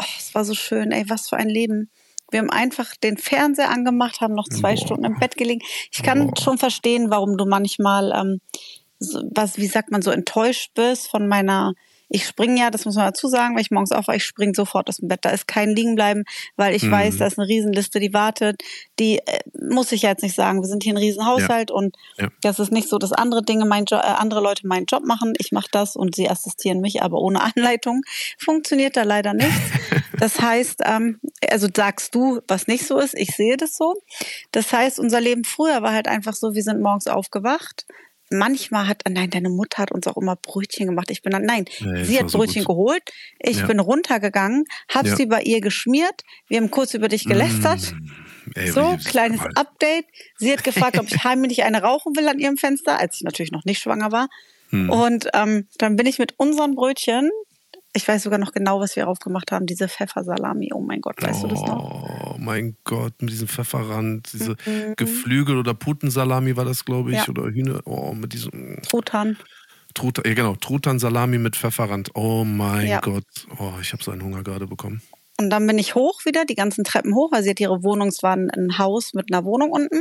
oh, 0.00 0.04
es 0.18 0.34
war 0.34 0.44
so 0.46 0.54
schön, 0.54 0.90
ey, 0.90 1.04
was 1.08 1.28
für 1.28 1.36
ein 1.36 1.50
Leben. 1.50 1.90
Wir 2.30 2.40
haben 2.40 2.50
einfach 2.50 2.96
den 2.96 3.18
Fernseher 3.18 3.70
angemacht, 3.70 4.20
haben 4.22 4.34
noch 4.34 4.48
zwei 4.48 4.74
Boah. 4.74 4.84
Stunden 4.86 5.04
im 5.04 5.18
Bett 5.18 5.36
gelegen. 5.36 5.60
Ich 5.92 6.02
kann 6.02 6.28
Boah. 6.28 6.40
schon 6.42 6.56
verstehen, 6.56 7.10
warum 7.10 7.36
du 7.36 7.44
manchmal, 7.44 8.10
ähm, 8.16 8.40
was, 9.30 9.58
wie 9.58 9.66
sagt 9.66 9.90
man, 9.90 10.00
so 10.02 10.10
enttäuscht 10.10 10.72
bist 10.74 11.08
von 11.10 11.28
meiner. 11.28 11.74
Ich 12.08 12.26
springe 12.26 12.58
ja, 12.58 12.70
das 12.70 12.84
muss 12.84 12.94
man 12.96 13.06
dazu 13.06 13.28
sagen, 13.28 13.54
weil 13.54 13.62
ich 13.62 13.70
morgens 13.70 13.92
aufwache, 13.92 14.16
ich 14.16 14.24
springe 14.24 14.52
sofort 14.54 14.88
aus 14.88 14.96
dem 14.96 15.08
Bett. 15.08 15.20
Da 15.22 15.30
ist 15.30 15.46
kein 15.46 15.70
Liegenbleiben, 15.70 16.24
weil 16.56 16.74
ich 16.74 16.84
Mhm. 16.84 16.90
weiß, 16.92 17.16
da 17.18 17.26
ist 17.26 17.38
eine 17.38 17.48
Riesenliste, 17.48 18.00
die 18.00 18.12
wartet. 18.14 18.62
Die 18.98 19.18
äh, 19.18 19.40
muss 19.60 19.92
ich 19.92 20.02
ja 20.02 20.10
jetzt 20.10 20.22
nicht 20.22 20.34
sagen. 20.34 20.60
Wir 20.62 20.68
sind 20.68 20.82
hier 20.84 20.94
ein 20.94 20.98
Riesenhaushalt 20.98 21.70
und 21.70 21.96
Ja. 22.16 22.28
das 22.40 22.58
ist 22.58 22.72
nicht 22.72 22.88
so, 22.88 22.98
dass 22.98 23.12
andere 23.12 23.42
Dinge, 23.42 23.64
mein 23.66 23.84
jo 23.84 23.96
äh, 23.96 24.00
andere 24.00 24.40
Leute 24.40 24.66
meinen 24.66 24.86
Job 24.86 25.04
machen. 25.04 25.34
Ich 25.38 25.52
mache 25.52 25.68
das 25.70 25.96
und 25.96 26.14
sie 26.14 26.28
assistieren 26.30 26.80
mich, 26.80 27.02
aber 27.02 27.18
ohne 27.18 27.40
Anleitung 27.56 28.02
funktioniert 28.38 28.96
da 28.96 29.02
leider 29.02 29.34
nichts. 29.34 29.52
Das 30.20 30.40
heißt, 30.40 30.80
ähm, 30.84 31.20
also 31.48 31.68
sagst 31.72 32.12
du, 32.12 32.40
was 32.48 32.66
nicht 32.66 32.84
so 32.84 32.98
ist, 32.98 33.14
ich 33.16 33.36
sehe 33.36 33.56
das 33.56 33.76
so. 33.76 33.94
Das 34.50 34.72
heißt, 34.72 34.98
unser 34.98 35.20
Leben 35.20 35.44
früher 35.44 35.80
war 35.82 35.92
halt 35.92 36.08
einfach 36.08 36.34
so, 36.34 36.54
wir 36.54 36.62
sind 36.64 36.80
morgens 36.82 37.06
aufgewacht. 37.06 37.86
Manchmal 38.30 38.88
hat, 38.88 39.02
nein, 39.08 39.30
deine 39.30 39.48
Mutter 39.48 39.78
hat 39.82 39.92
uns 39.92 40.06
auch 40.06 40.16
immer 40.16 40.36
Brötchen 40.36 40.86
gemacht. 40.86 41.10
Ich 41.10 41.22
bin 41.22 41.32
dann, 41.32 41.42
nein, 41.44 41.64
Nee, 41.80 42.04
sie 42.04 42.18
hat 42.18 42.30
so 42.30 42.38
Brötchen 42.38 42.64
gut. 42.64 42.74
geholt. 42.76 43.02
Ich 43.38 43.58
Ja. 43.60 43.66
bin 43.66 43.80
runtergegangen, 43.80 44.64
hab 44.92 45.06
Ja. 45.06 45.16
sie 45.16 45.26
bei 45.26 45.42
ihr 45.42 45.60
geschmiert. 45.60 46.22
Wir 46.48 46.58
haben 46.58 46.70
kurz 46.70 46.94
über 46.94 47.08
dich 47.08 47.24
gelästert. 47.24 47.94
Ey, 48.54 48.70
So, 48.70 48.96
kleines. 49.04 49.40
Update. 49.54 50.04
Sie 50.38 50.52
hat 50.52 50.64
gefragt, 50.64 50.98
ob 50.98 51.06
ich 51.06 51.22
heimlich 51.24 51.62
eine 51.64 51.82
rauchen 51.82 52.16
will 52.16 52.28
an 52.28 52.38
ihrem 52.38 52.56
Fenster, 52.56 52.98
als 52.98 53.16
ich 53.16 53.22
natürlich 53.22 53.52
noch 53.52 53.64
nicht 53.64 53.80
schwanger 53.80 54.12
war. 54.12 54.28
Hm. 54.70 54.90
Und 54.90 55.28
ähm, 55.34 55.66
dann 55.78 55.96
bin 55.96 56.06
ich 56.06 56.18
mit 56.18 56.34
unseren 56.38 56.74
Brötchen, 56.74 57.30
ich 57.94 58.06
weiß 58.06 58.22
sogar 58.22 58.38
noch 58.38 58.52
genau, 58.52 58.80
was 58.80 58.96
wir 58.96 59.08
aufgemacht 59.08 59.50
haben, 59.52 59.66
diese 59.66 59.88
Pfeffersalami. 59.88 60.70
Oh 60.74 60.80
mein 60.80 61.00
Gott, 61.00 61.20
weißt 61.22 61.42
du 61.42 61.48
das 61.48 61.60
noch? 61.62 62.34
Oh 62.34 62.36
mein 62.38 62.76
Gott, 62.84 63.14
mit 63.20 63.30
diesem 63.30 63.48
Pfefferrand, 63.48 64.32
diese 64.32 64.56
Geflügel- 64.96 65.58
oder 65.58 65.74
Putensalami 65.74 66.56
war 66.56 66.64
das, 66.64 66.84
glaube 66.84 67.10
ich, 67.12 67.16
Mhm. 67.28 67.34
Ja. 67.34 67.42
oder 67.42 67.50
Hühner, 67.52 67.80
oh, 67.86 68.12
mit 68.12 68.32
diesem 68.34 68.80
Truthahn. 68.82 69.36
Truthahn, 69.94 70.24
ja 70.26 70.34
genau, 70.34 70.54
Truthahn-Salami 70.54 71.38
mit 71.38 71.56
Pfefferrand. 71.56 72.10
Oh 72.14 72.44
mein 72.44 72.86
Ja. 72.86 73.00
Gott, 73.00 73.24
oh, 73.58 73.72
ich 73.80 73.92
habe 73.92 74.02
so 74.04 74.10
einen 74.10 74.22
Hunger 74.22 74.42
gerade 74.42 74.66
bekommen. 74.66 75.00
Und 75.40 75.50
dann 75.50 75.66
bin 75.68 75.78
ich 75.78 75.94
hoch 75.94 76.24
wieder, 76.24 76.44
die 76.44 76.56
ganzen 76.56 76.82
Treppen 76.82 77.14
hoch, 77.14 77.30
weil 77.30 77.44
sie 77.44 77.50
hat 77.50 77.60
ihre 77.60 77.84
Wohnung, 77.84 78.08
es 78.08 78.22
war 78.24 78.34
ein- 78.34 78.76
Haus 78.76 79.14
mit 79.14 79.32
einer 79.32 79.44
Wohnung 79.44 79.70
unten. 79.70 80.00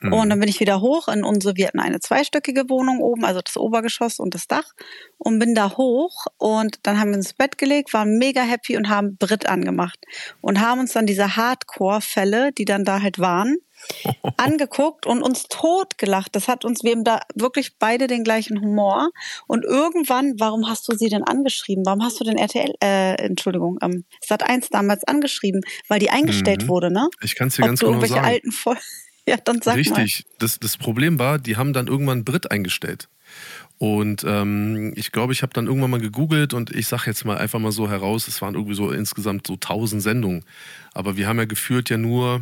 Mhm. 0.00 0.12
Und 0.12 0.30
dann 0.30 0.38
bin 0.38 0.48
ich 0.48 0.60
wieder 0.60 0.80
hoch 0.80 1.08
in 1.08 1.24
unsere, 1.24 1.56
wir 1.56 1.66
hatten 1.66 1.80
eine 1.80 1.98
zweistöckige 1.98 2.70
Wohnung 2.70 3.00
oben, 3.00 3.24
also 3.24 3.40
das 3.40 3.56
Obergeschoss 3.56 4.20
und 4.20 4.34
das 4.34 4.46
Dach. 4.46 4.72
Und 5.18 5.40
bin 5.40 5.54
da 5.54 5.76
hoch 5.76 6.26
und 6.38 6.78
dann 6.84 7.00
haben 7.00 7.10
wir 7.10 7.16
uns 7.16 7.26
ins 7.26 7.34
Bett 7.34 7.58
gelegt, 7.58 7.92
waren 7.94 8.16
mega 8.18 8.42
happy 8.42 8.76
und 8.76 8.88
haben 8.88 9.16
Brit 9.16 9.46
angemacht. 9.48 9.98
Und 10.40 10.60
haben 10.60 10.80
uns 10.80 10.92
dann 10.92 11.06
diese 11.06 11.36
Hardcore-Fälle, 11.36 12.52
die 12.52 12.64
dann 12.64 12.84
da 12.84 13.02
halt 13.02 13.18
waren, 13.18 13.56
angeguckt 14.36 15.06
und 15.06 15.22
uns 15.22 15.44
totgelacht. 15.48 16.34
Das 16.34 16.48
hat 16.48 16.64
uns, 16.64 16.82
wir 16.82 16.92
haben 16.92 17.04
da 17.04 17.20
wirklich 17.34 17.78
beide 17.78 18.06
den 18.06 18.24
gleichen 18.24 18.60
Humor. 18.60 19.10
Und 19.46 19.64
irgendwann, 19.64 20.34
warum 20.38 20.68
hast 20.68 20.88
du 20.88 20.96
sie 20.96 21.08
denn 21.08 21.22
angeschrieben? 21.24 21.84
Warum 21.86 22.02
hast 22.02 22.18
du 22.20 22.24
den 22.24 22.36
RTL, 22.38 22.72
äh, 22.82 23.14
Entschuldigung, 23.16 23.78
ähm, 23.82 24.04
Sat 24.24 24.42
1 24.42 24.68
damals 24.70 25.04
angeschrieben? 25.04 25.60
Weil 25.88 25.98
die 26.00 26.10
eingestellt 26.10 26.64
Mhm. 26.64 26.68
wurde, 26.68 26.90
ne? 26.90 27.08
Ich 27.22 27.34
kann 27.34 27.48
es 27.48 27.56
dir 27.56 27.62
Ob 27.62 27.68
ganz 27.68 27.80
du 27.80 27.86
genau 27.86 27.98
irgendwelche 27.98 28.14
sagen. 28.22 28.26
alten 28.26 28.52
Folgen. 28.52 28.80
Ja, 29.28 29.36
dann 29.38 29.60
sag 29.60 29.74
mal. 29.74 29.80
Richtig. 29.80 30.24
Das, 30.38 30.60
das 30.60 30.76
Problem 30.76 31.18
war, 31.18 31.40
die 31.40 31.56
haben 31.56 31.72
dann 31.72 31.88
irgendwann 31.88 32.24
Brit 32.24 32.52
eingestellt. 32.52 33.08
Und 33.78 34.22
ähm, 34.24 34.92
ich 34.94 35.10
glaube, 35.10 35.32
ich 35.32 35.42
habe 35.42 35.52
dann 35.52 35.66
irgendwann 35.66 35.90
mal 35.90 36.00
gegoogelt 36.00 36.54
und 36.54 36.70
ich 36.70 36.86
sage 36.86 37.02
jetzt 37.06 37.24
mal 37.24 37.36
einfach 37.36 37.58
mal 37.58 37.72
so 37.72 37.90
heraus, 37.90 38.28
es 38.28 38.40
waren 38.40 38.54
irgendwie 38.54 38.76
so 38.76 38.92
insgesamt 38.92 39.44
so 39.48 39.54
1000 39.54 40.00
Sendungen. 40.00 40.44
Aber 40.94 41.16
wir 41.16 41.26
haben 41.26 41.38
ja 41.38 41.44
gefühlt 41.44 41.90
ja 41.90 41.96
nur, 41.98 42.40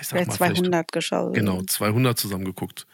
ich 0.00 0.08
sag 0.08 0.16
Vielleicht 0.16 0.28
mal, 0.28 0.36
vielleicht 0.36 0.56
200 0.58 0.92
geschaut. 0.92 1.34
Genau, 1.34 1.62
200 1.62 2.18
zusammengeguckt. 2.18 2.86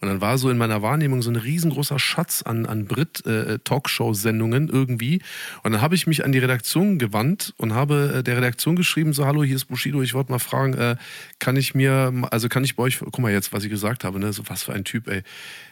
Und 0.00 0.08
dann 0.08 0.20
war 0.20 0.36
so 0.38 0.50
in 0.50 0.58
meiner 0.58 0.82
Wahrnehmung 0.82 1.22
so 1.22 1.30
ein 1.30 1.36
riesengroßer 1.36 1.98
Schatz 1.98 2.42
an, 2.42 2.66
an 2.66 2.86
Brit-Talkshow-Sendungen 2.86 4.68
irgendwie. 4.68 5.22
Und 5.62 5.72
dann 5.72 5.80
habe 5.80 5.94
ich 5.94 6.06
mich 6.06 6.24
an 6.24 6.32
die 6.32 6.38
Redaktion 6.38 6.98
gewandt 6.98 7.54
und 7.56 7.74
habe 7.74 8.16
äh, 8.16 8.22
der 8.22 8.36
Redaktion 8.36 8.76
geschrieben, 8.76 9.12
so, 9.12 9.26
hallo, 9.26 9.42
hier 9.42 9.56
ist 9.56 9.66
Bushido, 9.66 10.02
ich 10.02 10.14
wollte 10.14 10.32
mal 10.32 10.38
fragen, 10.38 10.74
äh, 10.74 10.96
kann 11.38 11.56
ich 11.56 11.74
mir, 11.74 12.12
also 12.30 12.48
kann 12.48 12.64
ich 12.64 12.76
bei 12.76 12.82
euch, 12.82 12.98
guck 12.98 13.18
mal 13.18 13.32
jetzt, 13.32 13.52
was 13.52 13.64
ich 13.64 13.70
gesagt 13.70 14.04
habe, 14.04 14.18
ne, 14.18 14.32
so 14.32 14.42
was 14.46 14.62
für 14.62 14.72
ein 14.72 14.84
Typ, 14.84 15.08
ey. 15.08 15.22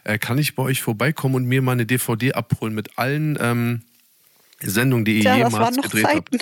Äh, 0.04 0.18
kann 0.18 0.38
ich 0.38 0.54
bei 0.54 0.62
euch 0.62 0.82
vorbeikommen 0.82 1.34
und 1.34 1.44
mir 1.44 1.62
mal 1.62 1.72
eine 1.72 1.86
DVD 1.86 2.32
abholen 2.32 2.74
mit 2.74 2.98
allen 2.98 3.36
ähm, 3.40 3.82
Sendungen, 4.60 5.04
die 5.04 5.16
ihr 5.16 5.20
Tja, 5.22 5.30
das 5.38 5.52
jemals 5.52 5.54
waren 5.64 5.74
noch 5.74 5.82
gedreht 5.84 6.06
habt? 6.06 6.30
Zeiten. 6.30 6.38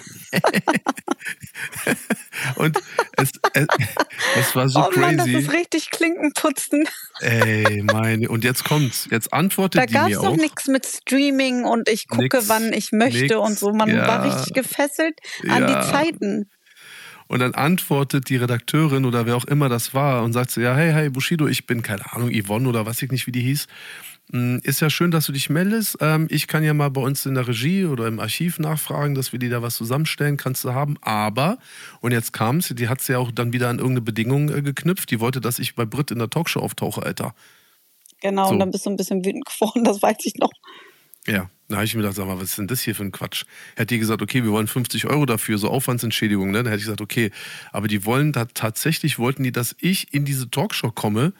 Und 2.56 2.78
es, 3.16 3.30
es, 3.54 3.66
es 4.38 4.56
war 4.56 4.68
so 4.68 4.80
oh 4.80 4.98
Mann, 4.98 5.16
das 5.16 5.26
crazy. 5.26 5.38
ist 5.38 5.52
richtig 5.52 5.90
Klinkenputzen. 5.90 6.88
Ey, 7.20 7.82
meine. 7.82 8.28
Und 8.28 8.44
jetzt 8.44 8.64
kommt's. 8.64 9.08
Jetzt 9.10 9.32
antwortet 9.32 9.80
Da 9.82 9.86
die 9.86 9.94
mir 9.94 10.16
es 10.16 10.22
noch 10.22 10.32
auch. 10.32 10.36
nichts 10.36 10.66
mit 10.68 10.86
Streaming 10.86 11.64
und 11.64 11.88
ich 11.88 12.08
gucke, 12.08 12.22
Nix, 12.38 12.48
wann 12.48 12.72
ich 12.72 12.92
möchte 12.92 13.22
nix, 13.22 13.34
und 13.36 13.58
so. 13.58 13.72
Man 13.72 13.88
ja. 13.88 14.06
war 14.06 14.24
richtig 14.24 14.54
gefesselt 14.54 15.18
an 15.48 15.62
Ja. 15.62 15.82
die 15.82 15.90
Zeiten. 15.90 16.50
Und 17.28 17.38
dann 17.38 17.54
antwortet 17.54 18.28
die 18.28 18.36
Redakteurin 18.36 19.04
oder 19.06 19.24
wer 19.26 19.36
auch 19.36 19.46
immer 19.46 19.68
das 19.70 19.94
war 19.94 20.22
und 20.22 20.32
sagt 20.34 20.50
so, 20.50 20.60
ja, 20.60 20.74
hey, 20.74 20.92
hey, 20.92 21.08
Bushido, 21.08 21.46
ich 21.46 21.66
bin, 21.66 21.80
keine 21.82 22.12
Ahnung, 22.12 22.30
Yvonne 22.30 22.68
oder 22.68 22.84
weiß 22.84 23.00
ich 23.02 23.10
nicht, 23.10 23.26
wie 23.26 23.32
die 23.32 23.40
hieß. 23.40 23.68
Mm, 24.32 24.58
Ist 24.62 24.80
ja 24.80 24.88
schön, 24.90 25.10
dass 25.10 25.26
du 25.26 25.32
dich 25.32 25.50
meldest. 25.50 25.98
Ähm, 26.00 26.26
ich 26.30 26.46
kann 26.48 26.64
ja 26.64 26.72
mal 26.74 26.88
bei 26.90 27.00
uns 27.02 27.26
in 27.26 27.34
der 27.34 27.46
Regie 27.46 27.84
oder 27.84 28.06
im 28.08 28.18
Archiv 28.18 28.58
nachfragen, 28.58 29.14
dass 29.14 29.32
wir 29.32 29.38
dir 29.38 29.50
da 29.50 29.62
was 29.62 29.76
zusammenstellen, 29.76 30.36
kannst 30.38 30.64
du 30.64 30.72
haben. 30.72 30.96
Aber, 31.02 31.58
und 32.00 32.12
jetzt 32.12 32.32
kam's, 32.32 32.68
die 32.74 32.88
hat 32.88 33.06
ja 33.08 33.18
auch 33.18 33.30
dann 33.30 33.52
wieder 33.52 33.68
an 33.68 33.76
irgendeine 33.78 34.00
Bedingung 34.02 34.48
äh, 34.50 34.62
geknüpft. 34.62 35.10
Die 35.10 35.20
wollte, 35.20 35.40
dass 35.40 35.58
ich 35.58 35.74
bei 35.74 35.84
Brit 35.84 36.10
in 36.10 36.18
der 36.18 36.30
Talkshow 36.30 36.60
auftauche, 36.60 37.02
Alter. 37.02 37.34
Genau, 38.20 38.46
So. 38.46 38.52
und 38.54 38.58
dann 38.60 38.70
bist 38.70 38.86
du 38.86 38.90
ein 38.90 38.96
bisschen 38.96 39.24
wütend 39.24 39.44
geworden, 39.44 39.84
das 39.84 40.00
weiß 40.02 40.16
ich 40.24 40.36
noch. 40.36 40.50
Ja, 41.26 41.50
da 41.68 41.76
habe 41.76 41.84
ich 41.84 41.94
mir 41.94 42.00
gedacht, 42.00 42.16
sag 42.16 42.26
mal, 42.26 42.36
was 42.38 42.44
ist 42.50 42.58
denn 42.58 42.66
das 42.66 42.80
hier 42.80 42.94
für 42.94 43.04
ein 43.04 43.12
Quatsch? 43.12 43.44
Hätte 43.76 43.94
die 43.94 43.98
gesagt, 44.00 44.22
okay, 44.22 44.42
wir 44.42 44.50
wollen 44.50 44.66
50 44.66 45.06
Euro 45.06 45.24
dafür, 45.26 45.58
so 45.58 45.68
Aufwandsentschädigung, 45.68 46.50
ne? 46.50 46.58
Dann 46.58 46.66
hätte 46.68 46.78
ich 46.78 46.84
gesagt, 46.84 47.00
okay, 47.00 47.30
aber 47.70 47.86
die 47.86 48.04
wollen 48.06 48.32
da 48.32 48.46
tatsächlich, 48.46 49.18
wollten 49.18 49.42
die, 49.44 49.52
dass 49.52 49.76
ich 49.78 50.12
in 50.14 50.24
diese 50.24 50.50
Talkshow 50.50 50.90
komme, 50.90 51.32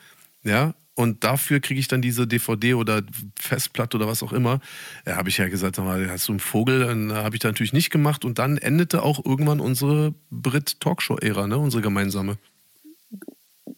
ja, 0.44 0.74
und 0.94 1.24
dafür 1.24 1.61
kriege 1.61 1.81
ich 1.81 1.88
dann 1.88 2.02
diese 2.02 2.26
DVD 2.26 2.74
oder 2.74 3.02
Festplatte 3.38 3.96
oder 3.96 4.07
was 4.07 4.22
auch 4.22 4.33
immer. 4.33 4.61
Ja, 5.07 5.16
habe 5.16 5.31
ich 5.31 5.38
ja 5.38 5.48
gesagt, 5.48 5.76
sag 5.76 5.85
mal, 5.85 6.11
hast 6.11 6.28
du 6.28 6.33
einen 6.33 6.40
Vogel? 6.40 6.81
Dann 6.81 7.12
habe 7.12 7.35
ich 7.35 7.40
da 7.40 7.48
natürlich 7.48 7.72
nicht 7.72 7.90
gemacht 7.90 8.24
und 8.24 8.38
dann 8.38 8.59
endete 8.59 9.02
auch 9.02 9.24
irgendwann 9.24 9.61
unsere 9.61 10.14
Brit-Talkshow-Ära, 10.31 11.46
ne? 11.46 11.59
Unsere 11.59 11.83
gemeinsame. 11.83 12.37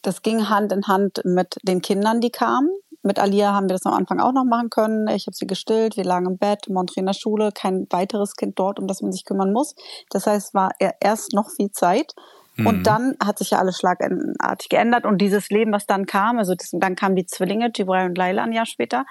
Das 0.02 0.22
ging 0.22 0.48
Hand 0.48 0.72
in 0.72 0.86
Hand 0.86 1.20
mit 1.24 1.56
den 1.62 1.82
Kindern, 1.82 2.20
die 2.20 2.30
kamen. 2.30 2.68
Mit 3.02 3.18
Alia 3.18 3.52
haben 3.52 3.68
wir 3.68 3.74
das 3.74 3.86
am 3.86 3.92
Anfang 3.92 4.18
auch 4.18 4.32
noch 4.32 4.44
machen 4.44 4.70
können. 4.70 5.06
Ich 5.08 5.26
habe 5.26 5.36
sie 5.36 5.46
gestillt, 5.46 5.96
wir 5.96 6.04
lagen 6.04 6.26
im 6.26 6.38
Bett, 6.38 6.68
Montri 6.68 7.00
in 7.00 7.06
der 7.06 7.12
Schule, 7.12 7.52
kein 7.52 7.86
weiteres 7.90 8.34
Kind 8.34 8.58
dort, 8.58 8.78
um 8.80 8.86
das 8.86 9.02
man 9.02 9.12
sich 9.12 9.24
kümmern 9.24 9.52
muss. 9.52 9.74
Das 10.10 10.26
heißt, 10.26 10.48
es 10.48 10.54
war 10.54 10.72
erst 11.00 11.34
noch 11.34 11.50
viel 11.50 11.70
Zeit. 11.70 12.14
Mhm. 12.56 12.66
Und 12.66 12.86
dann 12.86 13.16
hat 13.22 13.38
sich 13.38 13.50
ja 13.50 13.58
alles 13.58 13.78
schlagartig 13.78 14.68
geändert 14.68 15.04
und 15.04 15.18
dieses 15.18 15.50
Leben, 15.50 15.72
was 15.72 15.86
dann 15.86 16.06
kam, 16.06 16.38
also 16.38 16.54
das, 16.54 16.70
dann 16.72 16.94
kamen 16.94 17.16
die 17.16 17.26
Zwillinge, 17.26 17.70
Jibril 17.74 18.06
und 18.06 18.16
Laila 18.16 18.44
ein 18.44 18.52
Jahr 18.52 18.66
später. 18.66 19.04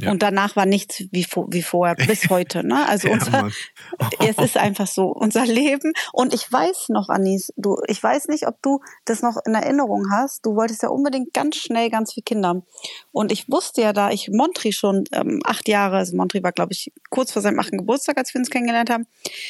Ja. 0.00 0.10
Und 0.10 0.22
danach 0.22 0.54
war 0.56 0.66
nichts 0.66 1.04
wie, 1.10 1.26
wie 1.48 1.62
vorher, 1.62 1.96
bis 1.96 2.28
heute. 2.30 2.66
Ne? 2.66 2.86
Also 2.88 3.08
Ja, 3.08 3.14
unser, 3.14 3.30
Mann. 3.30 3.52
es 4.20 4.38
ist 4.38 4.56
einfach 4.56 4.86
so, 4.86 5.06
unser 5.08 5.44
Leben. 5.44 5.92
Und 6.12 6.34
ich 6.34 6.50
weiß 6.50 6.88
noch, 6.90 7.08
Anis, 7.08 7.52
du, 7.56 7.76
ich 7.88 8.02
weiß 8.02 8.28
nicht, 8.28 8.46
ob 8.46 8.60
du 8.62 8.80
das 9.04 9.22
noch 9.22 9.36
in 9.44 9.54
Erinnerung 9.54 10.10
hast. 10.12 10.46
Du 10.46 10.54
wolltest 10.54 10.82
ja 10.82 10.88
unbedingt 10.88 11.32
ganz 11.34 11.56
schnell 11.56 11.90
ganz 11.90 12.12
viele 12.12 12.24
Kinder. 12.24 12.62
Und 13.10 13.32
ich 13.32 13.50
wusste 13.50 13.82
ja, 13.82 13.92
da 13.92 14.10
ich 14.10 14.30
Montri 14.30 14.72
schon 14.72 15.04
ähm, 15.12 15.40
acht 15.44 15.68
Jahre, 15.68 15.96
also 15.96 16.16
Montri 16.16 16.42
war, 16.42 16.52
glaube 16.52 16.72
ich, 16.72 16.92
kurz 17.10 17.32
vor 17.32 17.42
seinem 17.42 17.58
achten 17.58 17.78
Geburtstag, 17.78 18.18
als 18.18 18.32
wir 18.34 18.40
uns 18.40 18.50
kennengelernt 18.50 18.90
haben. 18.90 19.06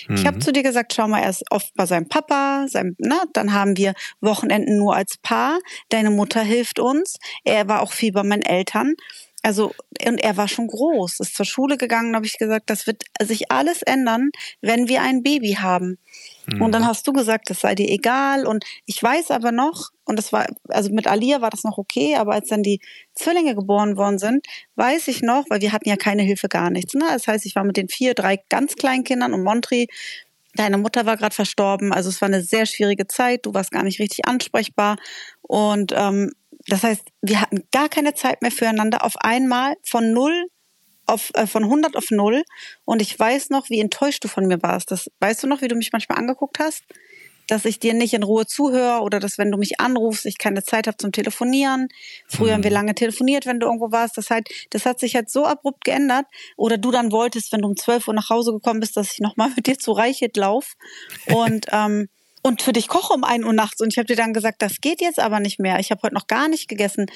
Ich 0.09 0.27
habe 0.27 0.39
zu 0.39 0.53
dir 0.53 0.63
gesagt, 0.63 0.95
schau 0.95 1.09
mal, 1.09 1.21
er 1.21 1.31
ist 1.31 1.45
oft 1.51 1.75
bei 1.75 1.87
seinem 1.87 2.09
Papa, 2.09 2.67
seinem, 2.69 2.95
na, 2.99 3.23
dann 3.37 3.53
haben 3.53 3.77
wir 3.77 3.95
Wochenenden 4.21 4.79
nur 4.79 4.97
als 4.97 5.19
Paar. 5.19 5.59
Deine 5.91 6.11
Mutter 6.11 6.43
hilft 6.43 6.79
uns. 6.79 7.17
Er 7.45 7.69
war 7.69 7.83
auch 7.83 7.93
viel 7.93 8.13
bei 8.13 8.23
meinen 8.23 8.43
Eltern. 8.43 8.95
Also, 9.43 9.75
und 10.07 10.19
er 10.23 10.39
war 10.39 10.49
schon 10.49 10.69
groß, 10.69 11.21
ist 11.21 11.37
zur 11.37 11.45
Schule 11.45 11.77
gegangen, 11.77 12.17
habe 12.17 12.25
ich 12.25 12.39
gesagt, 12.39 12.71
das 12.71 12.87
wird 12.87 13.03
sich 13.21 13.53
alles 13.53 13.83
ändern, 13.83 14.31
wenn 14.63 14.89
wir 14.89 15.03
ein 15.03 15.23
Baby 15.23 15.59
haben. 15.61 15.99
Und 16.61 16.73
dann 16.73 16.87
hast 16.87 17.07
du 17.07 17.13
gesagt, 17.13 17.51
das 17.51 17.61
sei 17.61 17.75
dir 17.75 17.89
egal. 17.89 18.47
Und 18.47 18.65
ich 18.87 19.03
weiß 19.03 19.31
aber 19.31 19.53
noch, 19.53 19.91
und 20.05 20.19
das 20.19 20.33
war, 20.33 20.47
also 20.69 20.91
mit 20.91 21.07
Alia 21.07 21.43
war 21.43 21.51
das 21.51 21.63
noch 21.63 21.77
okay, 21.77 22.17
aber 22.17 22.33
als 22.33 22.49
dann 22.49 22.63
die 22.63 22.81
Zwillinge 23.15 23.55
geboren 23.55 23.99
worden 23.99 24.19
sind, 24.19 24.47
weiß 24.77 25.09
ich 25.09 25.21
noch, 25.21 25.45
weil 25.51 25.61
wir 25.61 25.73
hatten 25.73 25.89
ja 25.89 25.97
keine 25.97 26.23
Hilfe, 26.23 26.49
gar 26.49 26.71
nichts. 26.71 26.95
Ne? 26.95 27.05
Das 27.07 27.27
heißt, 27.27 27.45
ich 27.45 27.55
war 27.55 27.65
mit 27.65 27.77
den 27.77 27.89
vier, 27.89 28.15
drei 28.15 28.39
ganz 28.49 28.77
kleinen 28.77 29.05
Kindern 29.05 29.35
und 29.35 29.43
Montri, 29.43 29.89
deine 30.55 30.79
Mutter 30.79 31.07
war 31.07 31.17
gerade 31.17 31.35
verstorben. 31.35 31.93
Also 31.93 32.09
es 32.09 32.21
war 32.21 32.29
eine 32.29 32.43
sehr 32.43 32.67
schwierige 32.67 33.07
Zeit. 33.07 33.47
Du 33.47 33.55
warst 33.55 33.71
gar 33.71 33.83
nicht 33.83 34.01
richtig 34.01 34.27
ansprechbar. 34.27 34.97
Und 35.43 35.93
ähm, 35.95 36.33
das 36.67 36.83
heißt, 36.83 37.03
wir 37.23 37.41
hatten 37.41 37.65
gar 37.73 37.89
keine 37.89 38.15
Zeit 38.15 38.43
mehr 38.43 38.53
füreinander. 38.53 39.05
Auf 39.05 39.17
einmal 39.19 39.75
von 39.83 40.13
null 40.13 40.47
auf, 41.07 41.31
äh, 41.35 41.47
von 41.47 41.65
100 41.65 41.97
auf 41.97 42.11
null. 42.11 42.45
Und 42.85 43.03
ich 43.03 43.19
weiß 43.19 43.51
noch, 43.51 43.69
wie 43.71 43.81
enttäuscht 43.81 44.25
du 44.25 44.29
von 44.29 44.47
mir 44.47 44.63
warst. 44.63 44.91
Das, 44.91 45.11
weißt 45.21 45.43
du 45.43 45.47
noch, 45.47 45.63
wie 45.63 45.69
du 45.69 45.77
mich 45.77 45.93
manchmal 45.93 46.19
angeguckt 46.19 46.59
hast? 46.59 46.83
Dass 47.47 47.65
ich 47.65 47.79
dir 47.79 47.95
nicht 47.95 48.15
in 48.15 48.23
Ruhe 48.23 48.47
zuhöre 48.47 49.01
oder 49.03 49.21
dass, 49.21 49.39
wenn 49.39 49.51
du 49.51 49.59
mich 49.59 49.81
anrufst, 49.81 50.27
ich 50.27 50.39
keine 50.39 50.63
Zeit 50.63 50.87
habe 50.87 50.97
zum 50.97 51.13
Telefonieren. 51.13 51.89
Früher 52.27 52.55
haben 52.55 52.65
wir 52.65 52.71
lange 52.71 52.95
telefoniert, 52.95 53.47
wenn 53.47 53.61
du 53.61 53.67
irgendwo 53.67 53.91
warst. 53.93 54.17
Das, 54.17 54.31
halt, 54.31 54.49
das 54.71 54.87
hat 54.87 54.99
sich 55.01 55.13
jetzt 55.13 55.33
so 55.33 55.45
abrupt 55.45 55.85
geändert. 55.85 56.27
Oder 56.57 56.79
du 56.79 56.91
dann 56.91 57.13
wolltest, 57.13 57.53
wenn 57.53 57.63
du 57.63 57.69
um 57.69 57.77
12 57.77 58.09
Uhr 58.09 58.15
nach 58.15 58.31
Hause 58.31 58.53
gekommen 58.53 58.81
bist, 58.81 58.97
dass 58.97 59.13
ich 59.13 59.21
nochmal 59.21 59.51
mit 59.57 59.67
dir 59.67 59.79
zu 59.79 59.93
Reichelt 59.93 60.37
lauf. 60.37 60.75
Und, 61.27 61.67
ähm, 61.73 62.09
und 62.43 62.63
für 62.63 62.73
dich 62.73 62.89
koche 62.89 63.13
um 63.13 63.25
1 63.25 63.45
Uhr 63.45 63.53
nachts. 63.53 63.81
Und 63.81 63.93
ich 63.93 63.99
habe 63.99 64.07
dir 64.07 64.17
dann 64.17 64.33
gesagt, 64.35 64.63
das 64.63 64.81
geht 64.81 65.01
jetzt 65.01 65.19
aber 65.19 65.41
nicht 65.41 65.59
mehr. 65.59 65.79
Ich 65.79 65.91
habe 65.91 66.03
heute 66.03 66.15
noch 66.15 66.27
gar 66.27 66.49
nicht 66.49 66.69
gegessen. 66.69 67.07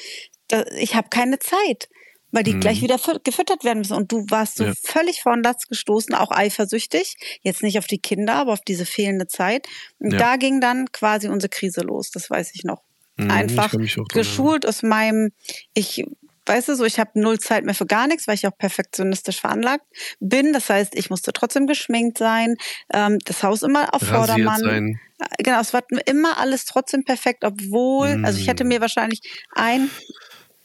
Ich 0.79 0.95
habe 0.95 1.09
keine 1.11 1.39
Zeit 1.39 1.89
weil 2.31 2.43
die 2.43 2.59
gleich 2.61 2.83
wieder 2.83 2.97
fü- 2.97 3.21
gefüttert 3.25 3.65
werden 3.65 3.79
müssen. 3.79 3.95
Und 3.95 4.13
du 4.13 4.25
warst 4.29 4.57
so 4.57 4.65
Ja. 4.65 4.73
völlig 4.85 5.23
vor 5.23 5.35
den 5.35 5.43
Latz 5.43 5.67
gestoßen, 5.67 6.15
auch 6.15 6.31
eifersüchtig. 6.31 7.15
Jetzt 7.43 7.63
nicht 7.63 7.79
auf 7.79 7.87
die 7.87 7.99
Kinder, 7.99 8.35
aber 8.35 8.53
auf 8.53 8.61
diese 8.67 8.85
fehlende 8.87 9.27
Zeit. 9.27 9.67
Und 9.99 10.13
Ja. 10.13 10.19
da 10.19 10.37
ging 10.37 10.61
dann 10.61 10.91
quasi 10.93 11.29
unsere 11.29 11.49
Krise 11.49 11.81
los, 11.83 12.11
das 12.11 12.29
weiß 12.31 12.51
ich 12.55 12.65
noch. 12.65 12.83
Mhm, 13.17 13.31
Einfach 13.31 13.75
ich 13.75 13.97
geschult 14.13 14.67
aus 14.67 14.83
meinem, 14.83 15.31
ich 15.75 16.05
weißt 16.47 16.69
du 16.69 16.77
so, 16.77 16.85
ich 16.87 16.99
habe 16.99 17.11
null 17.21 17.39
Zeit 17.39 17.65
mehr 17.67 17.75
für 17.75 17.85
gar 17.85 18.07
nichts, 18.07 18.27
weil 18.27 18.35
ich 18.35 18.47
auch 18.47 18.57
perfektionistisch 18.57 19.39
veranlagt 19.39 19.85
bin. 20.19 20.55
Das 20.55 20.71
heißt, 20.71 20.95
ich 20.95 21.11
musste 21.11 21.35
trotzdem 21.35 21.67
geschminkt 21.67 22.17
sein, 22.17 22.55
ähm, 22.95 23.19
das 23.27 23.43
Haus 23.43 23.63
immer 23.63 23.93
auf 23.95 24.01
Rasiert 24.01 24.17
Vordermann. 24.17 24.61
sein. 24.63 25.01
Äh, 25.21 25.43
Genau, 25.43 25.61
es 25.61 25.75
war 25.75 25.83
immer 26.07 26.39
alles 26.39 26.65
trotzdem 26.65 27.05
perfekt, 27.05 27.45
obwohl, 27.45 28.23
also 28.25 28.39
ich 28.39 28.47
hätte 28.49 28.65
Mm. 28.65 28.69
mir 28.69 28.81
wahrscheinlich 28.81 29.21
ein, 29.55 29.91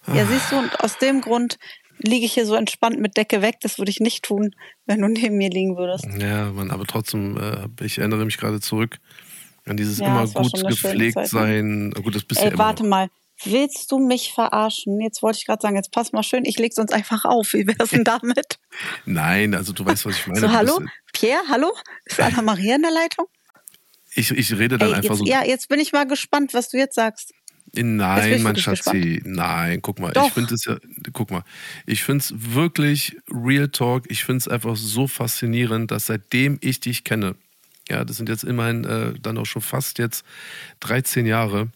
ja 0.08 0.26
siehst 0.26 0.52
du, 0.52 0.58
und 0.58 0.80
aus 0.80 0.98
dem 0.98 1.22
Grund 1.22 1.58
liege 2.00 2.26
ich 2.26 2.34
hier 2.34 2.46
so 2.46 2.56
entspannt 2.56 3.00
mit 3.00 3.18
Decke 3.18 3.42
weg. 3.42 3.58
Das 3.62 3.78
würde 3.78 3.92
ich 3.92 4.00
nicht 4.00 4.24
tun, 4.24 4.56
wenn 4.86 5.02
du 5.02 5.08
neben 5.08 5.38
mir 5.38 5.50
liegen 5.50 5.78
würdest. 5.78 6.06
Ja, 6.20 6.52
Mann, 6.52 6.72
aber 6.72 6.86
trotzdem, 6.86 7.38
äh, 7.38 7.86
ich 7.86 7.98
erinnere 7.98 8.26
mich 8.26 8.38
gerade 8.38 8.60
zurück 8.60 9.00
an 9.66 9.78
dieses 9.78 10.00
Ja, 10.00 10.08
immer 10.08 10.28
gut 10.28 10.68
gepflegt 10.68 11.16
ne? 11.16 11.28
sein. 11.28 11.92
Gut, 11.92 12.16
das 12.16 12.24
bist 12.24 12.42
Ey, 12.42 12.52
ja 12.52 12.58
warte 12.58 12.84
mal. 12.84 13.10
Willst 13.44 13.92
du 13.92 13.98
mich 13.98 14.32
verarschen? 14.32 15.02
Jetzt 15.02 15.24
wollte 15.24 15.40
ich 15.40 15.46
gerade 15.46 15.62
sagen, 15.62 15.76
jetzt 15.76 15.92
pass 15.92 16.12
mal 16.12 16.24
schön, 16.24 16.46
ich 16.46 16.60
leg's 16.60 16.78
uns 16.78 16.92
einfach 16.92 17.26
auf. 17.26 17.54
Wie 17.54 17.66
wär's 17.66 17.90
denn 17.90 18.04
damit? 18.04 18.60
Nein, 19.06 19.56
also 19.56 19.74
du 19.74 19.86
weißt, 19.86 20.06
was 20.06 20.18
ich 20.18 20.28
meine. 20.28 20.40
so, 20.40 20.52
hallo? 20.52 20.80
Pierre, 21.14 21.42
hallo? 21.50 21.72
Ist 22.06 22.20
Anna 22.20 22.42
Maria 22.42 22.76
in 22.76 22.84
der 22.84 22.92
Leitung? 22.92 23.26
Ich, 24.16 24.30
ich 24.32 24.52
rede 24.58 24.78
dann 24.78 24.90
Ey, 24.90 24.96
einfach 24.96 25.16
jetzt, 25.16 25.20
so. 25.20 25.26
ja, 25.26 25.44
jetzt 25.44 25.68
bin 25.68 25.80
ich 25.80 25.92
mal 25.92 26.06
gespannt, 26.06 26.54
was 26.54 26.70
du 26.70 26.78
jetzt 26.78 26.96
sagst. 26.96 27.34
Bin 27.74 27.96
Nein, 27.96 28.44
mein 28.44 28.56
Schatzi, 28.56 29.22
nein, 29.26 29.82
guck 29.82 30.00
mal, 30.00 30.14
Doch. 30.14 30.28
ich 30.28 30.34
finde 30.34 30.54
es 30.54 30.66
ja, 30.66 30.78
guck 31.12 31.32
mal, 31.32 31.44
ich 31.88 32.04
finde 32.04 32.20
es 32.24 32.34
wirklich 32.54 33.18
Real 33.32 33.68
Talk, 33.68 34.06
ich 34.10 34.26
finde 34.26 34.38
es 34.38 34.48
einfach 34.48 34.76
so 34.76 35.08
faszinierend, 35.08 35.90
dass 35.90 36.06
seitdem 36.06 36.60
ich 36.62 36.82
dich 36.82 37.04
kenne, 37.04 37.36
ja, 37.90 38.06
das 38.06 38.18
sind 38.18 38.30
jetzt 38.30 38.44
immerhin 38.44 38.86
äh, 38.86 39.14
dann 39.20 39.40
auch 39.40 39.48
schon 39.48 39.64
fast 39.64 39.98
jetzt 39.98 40.24
13 40.82 41.26
Jahre, 41.26 41.70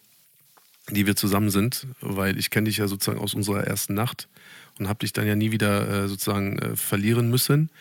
die 0.91 1.07
wir 1.07 1.15
zusammen 1.15 1.49
sind, 1.49 1.87
weil 1.99 2.37
ich 2.37 2.51
kenne 2.51 2.65
dich 2.69 2.77
ja 2.77 2.87
sozusagen 2.87 3.19
aus 3.19 3.33
unserer 3.33 3.63
ersten 3.65 3.95
Nacht 3.95 4.29
und 4.79 4.87
habe 4.87 4.99
dich 4.99 5.13
dann 5.13 5.27
ja 5.27 5.35
nie 5.35 5.51
wieder 5.51 6.03
äh, 6.03 6.07
sozusagen 6.07 6.59
äh, 6.59 6.75
verlieren 6.75 7.29
müssen. 7.29 7.71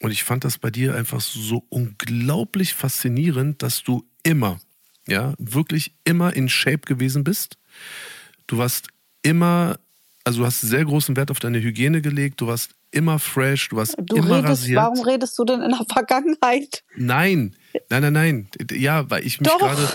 Und 0.00 0.12
ich 0.12 0.22
fand 0.22 0.44
das 0.44 0.58
bei 0.58 0.70
dir 0.70 0.94
einfach 0.94 1.20
so 1.20 1.64
unglaublich 1.68 2.74
faszinierend, 2.74 3.62
dass 3.62 3.82
du 3.82 4.06
immer, 4.22 4.60
ja, 5.08 5.34
wirklich 5.38 5.94
immer 6.04 6.34
in 6.34 6.48
Shape 6.48 6.80
gewesen 6.80 7.24
bist. 7.24 7.56
Du 8.46 8.58
warst 8.58 8.88
immer, 9.22 9.78
also 10.24 10.40
du 10.40 10.46
hast 10.46 10.60
sehr 10.60 10.84
großen 10.84 11.16
Wert 11.16 11.30
auf 11.30 11.40
deine 11.40 11.60
Hygiene 11.60 12.00
gelegt, 12.02 12.40
du 12.40 12.46
warst 12.46 12.70
immer 12.90 13.18
fresh, 13.18 13.68
du 13.68 13.76
warst 13.76 13.96
Du 13.98 14.16
immer 14.16 14.36
redest, 14.36 14.48
rasiert. 14.62 14.76
warum 14.80 15.00
redest 15.00 15.38
du 15.38 15.44
denn 15.44 15.60
in 15.62 15.70
der 15.70 15.84
Vergangenheit? 15.92 16.82
Nein, 16.96 17.56
nein, 17.90 18.02
nein, 18.02 18.12
nein. 18.12 18.48
Ja, 18.72 19.08
weil 19.10 19.26
ich 19.26 19.40
mich 19.40 19.50
gerade. 19.50 19.88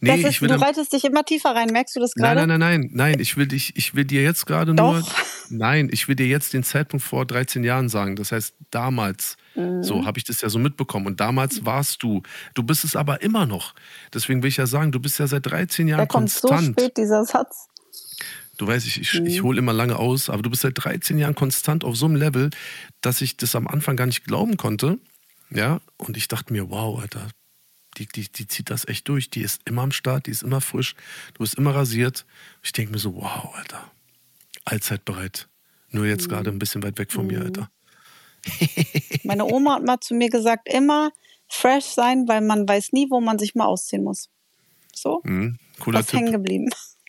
Nee, 0.00 0.20
ist, 0.20 0.28
ich 0.28 0.42
will 0.42 0.48
du 0.48 0.60
reitest 0.60 0.92
dich 0.92 1.04
immer 1.04 1.24
tiefer 1.24 1.50
rein, 1.54 1.68
merkst 1.68 1.94
du 1.96 2.00
das 2.00 2.12
Nein, 2.16 2.34
gerade? 2.34 2.46
nein, 2.48 2.60
nein, 2.60 2.80
nein, 2.80 2.90
nein. 3.12 3.20
Ich 3.20 3.36
will 3.36 3.46
dich, 3.46 3.76
ich 3.76 3.94
will 3.94 4.04
dir 4.04 4.22
jetzt 4.22 4.44
gerade 4.44 4.74
nur, 4.74 5.06
nein, 5.48 5.88
ich 5.92 6.08
will 6.08 6.16
dir 6.16 6.26
jetzt 6.26 6.52
den 6.52 6.64
Zeitpunkt 6.64 7.04
vor 7.06 7.24
13 7.24 7.62
Jahren 7.64 7.88
sagen. 7.88 8.16
Das 8.16 8.32
heißt, 8.32 8.54
damals, 8.70 9.36
Mhm. 9.56 9.82
so 9.82 10.04
habe 10.04 10.18
ich 10.18 10.24
das 10.24 10.40
ja 10.42 10.48
so 10.48 10.58
mitbekommen. 10.58 11.06
Und 11.06 11.20
damals 11.20 11.64
warst 11.64 12.02
du. 12.02 12.22
Du 12.54 12.62
bist 12.62 12.84
es 12.84 12.94
aber 12.96 13.22
immer 13.22 13.46
noch. 13.46 13.74
Deswegen 14.12 14.42
will 14.42 14.48
ich 14.48 14.58
ja 14.58 14.66
sagen, 14.66 14.92
du 14.92 15.00
bist 15.00 15.18
ja 15.18 15.26
seit 15.26 15.46
13 15.46 15.86
Da 15.86 15.90
Jahren 15.96 16.08
kommt 16.08 16.30
so 16.30 16.48
konstant. 16.48 16.78
spät 16.80 16.96
dieser 16.96 17.24
Satz. 17.24 17.68
Du 18.58 18.66
weißt, 18.66 18.86
ich, 18.86 19.00
ich, 19.00 19.20
Mhm. 19.20 19.26
ich 19.26 19.42
hole 19.42 19.58
immer 19.58 19.72
lange 19.72 19.96
aus, 19.96 20.30
aber 20.30 20.42
du 20.42 20.48
bist 20.50 20.62
seit 20.62 20.72
13 20.76 21.18
Jahren 21.18 21.34
konstant 21.34 21.84
auf 21.84 21.96
so 21.96 22.06
einem 22.06 22.16
Level, 22.16 22.50
dass 23.02 23.20
ich 23.20 23.36
das 23.36 23.54
am 23.54 23.66
Anfang 23.68 23.96
gar 23.96 24.06
nicht 24.06 24.24
glauben 24.24 24.56
konnte. 24.56 24.98
Ja, 25.50 25.80
und 25.98 26.16
ich 26.16 26.26
dachte 26.28 26.52
mir, 26.52 26.70
wow, 26.70 26.98
Alter, 27.00 27.28
die, 27.98 28.06
die, 28.06 28.28
die 28.30 28.46
zieht 28.48 28.68
das 28.70 28.86
echt 28.88 29.08
durch. 29.08 29.30
Die 29.30 29.42
ist 29.42 29.60
immer 29.64 29.82
am 29.82 29.92
Start, 29.92 30.26
die 30.26 30.30
ist 30.30 30.42
immer 30.42 30.60
frisch, 30.60 30.94
du 31.34 31.40
bist 31.40 31.54
immer 31.54 31.74
rasiert. 31.74 32.24
Ich 32.62 32.72
denke 32.72 32.92
mir 32.92 32.98
so, 32.98 33.14
wow, 33.14 33.54
Alter, 33.54 33.90
allzeit 34.64 35.04
bereit. 35.04 35.48
Nur 35.90 36.04
Mhm. 36.04 36.10
jetzt 36.10 36.28
gerade 36.28 36.50
ein 36.50 36.58
bisschen 36.58 36.82
weit 36.82 36.98
weg 36.98 37.12
von 37.12 37.26
mir, 37.26 37.40
Alter. 37.42 37.70
Meine 39.24 39.44
Oma 39.44 39.76
hat 39.76 39.84
mal 39.84 39.98
zu 40.00 40.14
mir 40.14 40.28
gesagt, 40.28 40.68
immer 40.72 41.10
fresh 41.48 41.84
sein, 41.84 42.26
weil 42.28 42.40
man 42.40 42.68
weiß 42.68 42.92
nie, 42.92 43.06
wo 43.10 43.20
man 43.20 43.38
sich 43.38 43.54
mal 43.54 43.66
ausziehen 43.66 44.02
muss. 44.04 44.28
So, 44.94 45.20
Mhm, 45.24 45.58
cooler 45.80 46.00
was 46.00 46.12
hängen 46.12 46.26
Tipp. 46.26 46.34
geblieben. 46.34 46.68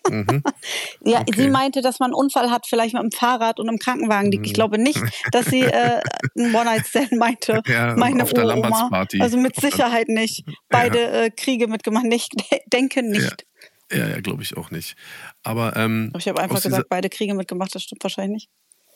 Mhm. 0.10 0.42
ja, 1.04 1.22
Okay. 1.22 1.34
sie 1.36 1.50
meinte, 1.50 1.82
dass 1.82 2.00
man 2.00 2.08
einen 2.12 2.16
Unfall 2.16 2.50
hat, 2.50 2.66
vielleicht 2.68 2.94
mit 2.94 3.04
dem 3.04 3.12
Fahrrad 3.12 3.60
und 3.60 3.68
im 3.68 3.78
Krankenwagen 3.78 4.32
liegt. 4.32 4.46
Ich 4.46 4.54
glaube 4.54 4.78
nicht, 4.78 5.02
dass 5.32 5.48
sie 5.48 5.62
äh, 5.64 6.02
einen 6.38 6.56
One-Night-Stand 6.56 7.12
meinte. 7.18 7.62
Ja, 7.68 7.96
meine 7.96 8.24
auf 8.24 8.34
der. 8.34 8.46
Lambertsparty. 8.46 9.22
Also 9.22 9.38
mit 9.38 9.56
Sicherheit 9.56 10.08
nicht. 10.08 10.46
Beide 10.70 11.00
äh, 11.26 11.30
Kriege 11.30 11.68
mitgemacht. 11.68 12.06
Nicht, 12.06 12.32
denke 12.72 13.04
nicht. 13.04 13.46
Ja, 13.92 14.08
ja, 14.10 14.20
glaube 14.22 14.44
ich 14.44 14.56
auch 14.58 14.70
nicht. 14.72 14.96
Aber 15.44 15.76
ähm, 15.76 16.10
Aber 16.12 16.20
ich 16.20 16.28
habe 16.28 16.42
einfach 16.42 16.62
gesagt, 16.62 16.90
beide 16.90 17.10
Kriege 17.10 17.34
mitgemacht. 17.34 17.74
Das 17.76 17.84
stimmt 17.84 18.04
wahrscheinlich 18.04 18.50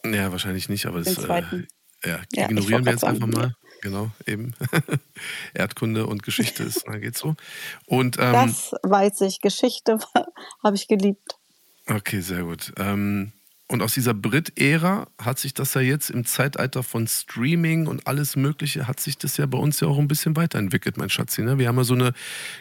nicht. 0.06 0.16
Ja, 0.16 0.32
wahrscheinlich 0.32 0.68
nicht, 0.70 0.86
aber 0.86 1.00
das 1.00 1.18
äh. 1.18 1.64
Ja, 2.04 2.20
Ja, 2.34 2.46
ignorieren 2.46 2.86
wir 2.86 2.92
jetzt 2.92 3.04
einfach 3.04 3.28
mal. 3.28 3.56
Genau, 3.82 4.12
eben. 4.28 4.54
Erdkunde 5.54 6.06
und 6.06 6.22
Geschichte 6.22 6.64
ist, 6.64 6.84
na 6.88 6.98
geht's 7.00 7.20
so. 7.20 7.36
Und 7.88 8.18
ähm, 8.20 8.34
Das 8.34 8.74
weiß 8.84 9.22
ich. 9.22 9.42
Geschichte 9.42 10.00
habe 10.64 10.76
ich 10.76 10.88
geliebt. 10.88 11.38
Okay, 11.88 12.22
sehr 12.22 12.44
gut. 12.44 12.72
Ähm, 12.78 13.32
und 13.72 13.82
aus 13.82 13.94
dieser 13.94 14.14
Brit-Ära 14.14 15.08
hat 15.18 15.40
sich 15.40 15.54
das 15.54 15.74
ja 15.76 15.82
jetzt 15.82 16.10
im 16.10 16.26
Zeitalter 16.26 16.84
von 16.84 17.08
Streaming 17.08 17.88
und 17.88 18.06
alles 18.06 18.36
Mögliche, 18.36 18.86
hat 18.86 19.00
sich 19.00 19.18
das 19.18 19.38
ja 19.38 19.46
bei 19.46 19.58
uns 19.58 19.80
ja 19.80 19.88
auch 19.88 19.98
ein 19.98 20.10
bisschen 20.10 20.36
weiterentwickelt, 20.36 20.98
mein 20.98 21.10
Schatzi. 21.10 21.42
Ne? 21.42 21.58
Wir 21.58 21.70
haben 21.70 21.78
ja 21.78 21.86
so 21.86 21.94
eine 21.94 22.12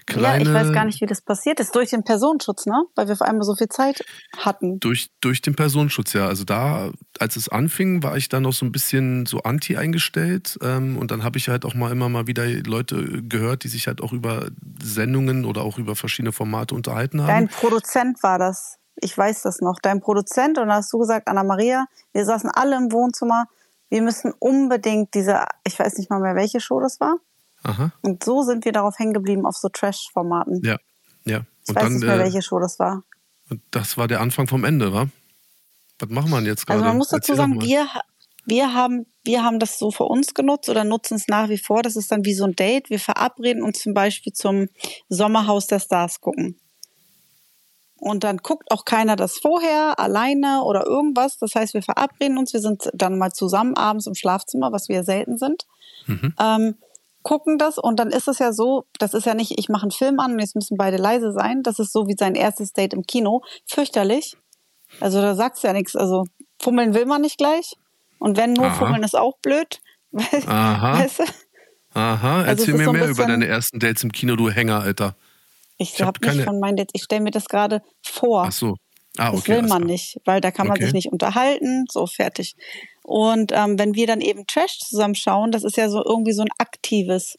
kleine. 0.07 0.45
Ja, 0.45 0.51
ich 0.51 0.55
weiß 0.55 0.73
gar 0.73 0.85
nicht, 0.85 1.01
wie 1.01 1.07
das 1.07 1.21
passiert 1.21 1.59
ist. 1.59 1.75
Durch 1.75 1.91
den 1.91 2.05
Personenschutz, 2.05 2.67
ne? 2.67 2.85
Weil 2.95 3.09
wir 3.09 3.15
auf 3.15 3.23
einmal 3.23 3.43
so 3.43 3.57
viel 3.57 3.69
Zeit 3.69 4.05
hatten. 4.37 4.79
Durch, 4.79 5.11
durch 5.21 5.43
den 5.43 5.57
Personenschutz, 5.57 6.13
ja. 6.13 6.29
Also 6.29 6.45
da, 6.45 6.93
als 7.19 7.35
es 7.35 7.49
anfing, 7.49 8.05
war 8.05 8.17
ich 8.17 8.29
da 8.29 8.39
noch 8.39 8.53
so 8.53 8.65
ein 8.65 8.71
bisschen 8.71 9.27
so 9.27 9.41
anti 9.43 9.77
eingestellt. 9.77 10.59
Ähm, 10.63 10.97
und 10.97 11.11
dann 11.11 11.25
habe 11.25 11.39
ich 11.39 11.49
halt 11.49 11.65
auch 11.65 11.75
mal 11.75 11.91
immer 11.91 12.09
mal 12.09 12.29
wieder 12.29 12.47
Leute 12.47 13.25
gehört, 13.25 13.65
die 13.65 13.69
sich 13.69 13.89
halt 13.89 14.01
auch 14.01 14.13
über 14.13 14.47
Sendungen 14.81 15.45
oder 15.45 15.63
auch 15.63 15.77
über 15.79 15.97
verschiedene 15.97 16.31
Formate 16.31 16.75
unterhalten 16.75 17.21
haben. 17.23 17.27
Dein 17.27 17.49
Produzent 17.49 18.23
war 18.23 18.39
das. 18.39 18.77
Ich 19.03 19.17
weiß 19.17 19.43
das 19.43 19.61
noch. 19.61 19.79
Dein 19.81 20.01
Produzent. 20.01 20.59
Und 20.59 20.69
da 20.69 20.75
hast 20.75 20.93
du 20.93 20.99
gesagt, 20.99 21.29
Anna-Maria, 21.29 21.87
wir 22.13 22.25
saßen 22.25 22.51
alle 22.51 22.77
im 22.77 22.93
Wohnzimmer. 22.93 23.47
Wir 23.89 24.03
müssen 24.03 24.33
unbedingt 24.39 25.15
diese, 25.15 25.45
ich 25.67 25.79
weiß 25.79 25.99
nicht 25.99 26.11
mal 26.11 26.21
mehr, 26.21 26.35
welche 26.35 26.61
Show 26.61 26.81
das 26.81 27.01
war. 27.01 27.17
Aha, 27.63 27.93
Und 28.03 28.25
so 28.25 28.43
sind 28.43 28.65
wir 28.65 28.73
darauf 28.73 28.99
hängen 28.99 29.13
geblieben, 29.13 29.45
auf 29.47 29.57
so 29.57 29.69
Trash-Formaten. 29.69 30.63
ja. 30.65 30.79
Ja. 31.25 31.43
Ich 31.63 31.69
Und 31.69 31.77
weiß 31.77 31.85
dann, 31.85 31.93
nicht 31.95 32.05
mehr, 32.05 32.15
äh, 32.15 32.19
welche 32.21 32.41
Show 32.41 32.59
das 32.59 32.79
war. 32.79 33.03
Und 33.51 33.61
das 33.71 33.99
war 33.99 34.09
der 34.09 34.21
Anfang 34.21 34.47
vom 34.47 34.65
Ende, 34.65 34.95
wa? 34.95 35.07
Was 35.99 36.09
machen 36.09 36.31
wir 36.31 36.41
jetzt 36.41 36.67
gerade? 36.67 36.79
Also 36.79 36.89
man 36.89 36.97
muss 36.97 37.09
dazu 37.09 37.35
sagen, 37.35 37.61
wir, 37.61 37.87
wir, 38.47 38.73
haben, 38.73 39.07
wir 39.23 39.45
haben 39.45 39.59
das 39.59 39.79
so 39.79 39.91
für 39.91 40.05
uns 40.05 40.33
genutzt 40.33 40.71
oder 40.71 40.85
nutzen 40.85 41.17
es 41.17 41.29
nach 41.29 41.51
wie 41.51 41.59
vor. 41.59 41.83
Das 41.83 41.97
ist 41.97 42.11
dann 42.11 42.25
wie 42.25 42.33
so 42.33 42.45
ein 42.45 42.57
Date. 42.57 42.89
Wir 42.89 42.99
verabreden 42.99 43.63
uns 43.63 43.81
zum 43.81 43.93
Beispiel 43.93 44.33
zum 44.33 44.69
Sommerhaus 45.11 45.67
der 45.67 45.81
Stars 45.81 46.21
gucken. 46.23 46.59
Und 48.01 48.25
dann 48.25 48.39
guckt 48.39 48.71
auch 48.73 48.85
keiner 48.85 49.15
das 49.15 49.39
vorher, 49.39 50.01
alleine 50.01 50.63
oder 50.65 50.87
irgendwas. 50.87 51.37
Das 51.39 51.55
heißt, 51.55 51.75
wir 51.75 51.83
verabreden 51.83 52.39
uns, 52.39 52.53
wir 52.53 52.61
sind 52.61 52.91
dann 52.95 53.19
mal 53.19 53.33
zusammen 53.33 53.77
abends 53.77 54.07
im 54.07 54.15
Schlafzimmer, 54.15 54.73
was 54.73 54.89
wir 54.89 55.05
selten 55.05 55.37
sind. 55.37 55.67
Mhm. 56.07 56.35
Ähm, 56.41 56.75
gucken 57.23 57.59
das 57.59 57.77
und 57.77 58.01
dann 58.01 58.09
ist 58.09 58.29
es 58.29 58.39
ja 58.39 58.53
so, 58.53 58.87
das 58.99 59.13
ist 59.13 59.27
ja 59.27 59.35
nicht, 59.35 59.59
ich 59.59 59.69
mache 59.69 59.83
einen 59.83 59.91
Film 59.91 60.19
an 60.21 60.33
und 60.33 60.39
jetzt 60.39 60.55
müssen 60.55 60.79
beide 60.79 60.97
leise 60.97 61.33
sein. 61.33 61.63
Das 61.63 61.79
ist 61.79 61.93
so 61.93 62.07
wie 62.07 62.17
sein 62.19 62.35
erstes 62.35 62.73
Date 62.73 62.95
im 62.95 63.03
Kino. 63.03 63.43
Fürchterlich. 63.67 64.37
Also 65.01 65.21
da 65.21 65.35
sagst 65.35 65.63
du 65.63 65.69
ja 65.69 65.75
nichts. 65.75 65.95
Also 65.95 66.25
fummeln 66.59 66.95
will 66.95 67.07
man 67.07 67.21
nicht 67.21 67.37
gleich. 67.37 67.77
Und 68.19 68.37
wenn 68.37 68.55
nur 68.55 68.67
Aha. 68.67 68.75
fummeln 68.75 69.03
ist 69.03 69.17
auch 69.17 69.37
blöd. 69.43 69.81
Aha. 70.47 70.99
Weißt 70.99 71.21
du? 71.21 71.25
Aha, 71.93 72.37
Also 72.39 72.51
erzähl 72.51 72.75
ist 72.75 72.79
mir 72.79 72.85
so 72.85 72.93
mehr 72.93 73.09
über 73.09 73.27
deine 73.27 73.47
ersten 73.47 73.79
Dates 73.79 74.05
im 74.05 74.13
Kino, 74.13 74.37
du 74.37 74.49
Hänger, 74.51 74.81
Alter. 74.81 75.17
Ich, 75.83 75.95
Ich 75.95 76.01
hab 76.03 76.09
habe 76.09 76.21
nicht 76.21 76.31
keine- 76.33 76.45
von 76.45 76.61
meinen 76.61 76.77
Dates, 76.77 76.93
ich 76.95 77.03
stelle 77.03 77.23
mir 77.23 77.31
das 77.31 77.47
gerade 77.47 77.83
vor. 78.03 78.45
Ach 78.49 78.53
so. 78.53 78.77
Ah, 79.17 79.29
okay. 79.31 79.37
Das 79.39 79.49
will 79.49 79.63
man 79.63 79.69
klar. 79.69 79.81
nicht, 79.81 80.21
weil 80.25 80.41
da 80.41 80.51
kann 80.51 80.67
man 80.69 80.77
Okay. 80.77 80.85
sich 80.85 80.93
nicht 80.95 81.09
unterhalten, 81.13 81.87
so 81.91 82.07
fertig. 82.07 82.55
Und 83.03 83.51
ähm, 83.53 83.79
wenn 83.79 83.95
wir 83.95 84.07
dann 84.07 84.21
eben 84.21 84.47
Trash 84.47 84.79
zusammen 84.79 85.15
schauen, 85.15 85.51
das 85.53 85.65
ist 85.65 85.77
ja 85.77 85.89
so 85.89 86.05
irgendwie 86.05 86.33
so 86.33 86.43
ein 86.43 86.49
aktives 86.59 87.37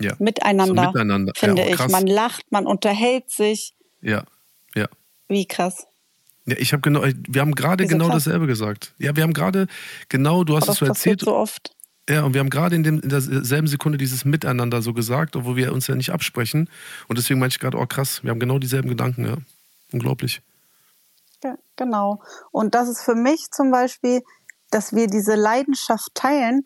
Ja. 0.00 0.14
Miteinander, 0.18 0.82
So 0.84 0.88
miteinander. 0.90 1.32
finde 1.36 1.62
Ja, 1.62 1.68
auch 1.80 1.86
ich. 1.86 1.92
Man 1.92 2.06
lacht, 2.08 2.50
man 2.50 2.66
unterhält 2.66 3.30
sich. 3.30 3.74
Ja, 4.02 4.24
ja. 4.74 4.86
Wie 5.28 5.46
krass. 5.46 5.86
Ja, 6.46 6.56
ich 6.58 6.72
habe 6.72 6.82
genau, 6.82 7.02
wir 7.04 7.40
haben 7.40 7.54
gerade 7.54 7.86
genau 7.86 8.08
krass? 8.08 8.24
dasselbe 8.24 8.46
gesagt. 8.48 8.92
Ja, 8.98 9.14
wir 9.16 9.22
haben 9.22 9.32
gerade 9.32 9.66
genau, 10.10 10.42
du 10.44 10.56
hast 10.56 10.68
es 10.68 10.76
so 10.78 10.84
erzählt. 10.84 11.20
so 11.20 11.34
oft. 11.34 11.70
Ja, 12.08 12.22
und 12.24 12.34
wir 12.34 12.40
haben 12.40 12.50
gerade 12.50 12.76
in, 12.76 12.82
dem, 12.82 13.00
in 13.00 13.08
derselben 13.08 13.66
Sekunde 13.66 13.96
dieses 13.96 14.24
Miteinander 14.26 14.82
so 14.82 14.92
gesagt, 14.92 15.36
obwohl 15.36 15.56
wir 15.56 15.72
uns 15.72 15.86
ja 15.86 15.94
nicht 15.94 16.10
absprechen. 16.10 16.68
Und 17.08 17.16
deswegen 17.18 17.40
meinte 17.40 17.54
ich 17.54 17.60
gerade, 17.60 17.78
oh 17.78 17.86
krass, 17.86 18.22
wir 18.22 18.30
haben 18.30 18.40
genau 18.40 18.58
dieselben 18.58 18.88
Gedanken, 18.90 19.24
ja. 19.24 19.36
Unglaublich. 19.92 20.42
Ja, 21.42 21.56
genau. 21.76 22.22
Und 22.50 22.74
das 22.74 22.88
ist 22.88 23.02
für 23.02 23.14
mich 23.14 23.50
zum 23.50 23.70
Beispiel, 23.70 24.22
dass 24.70 24.92
wir 24.92 25.06
diese 25.06 25.34
Leidenschaft 25.34 26.14
teilen. 26.14 26.62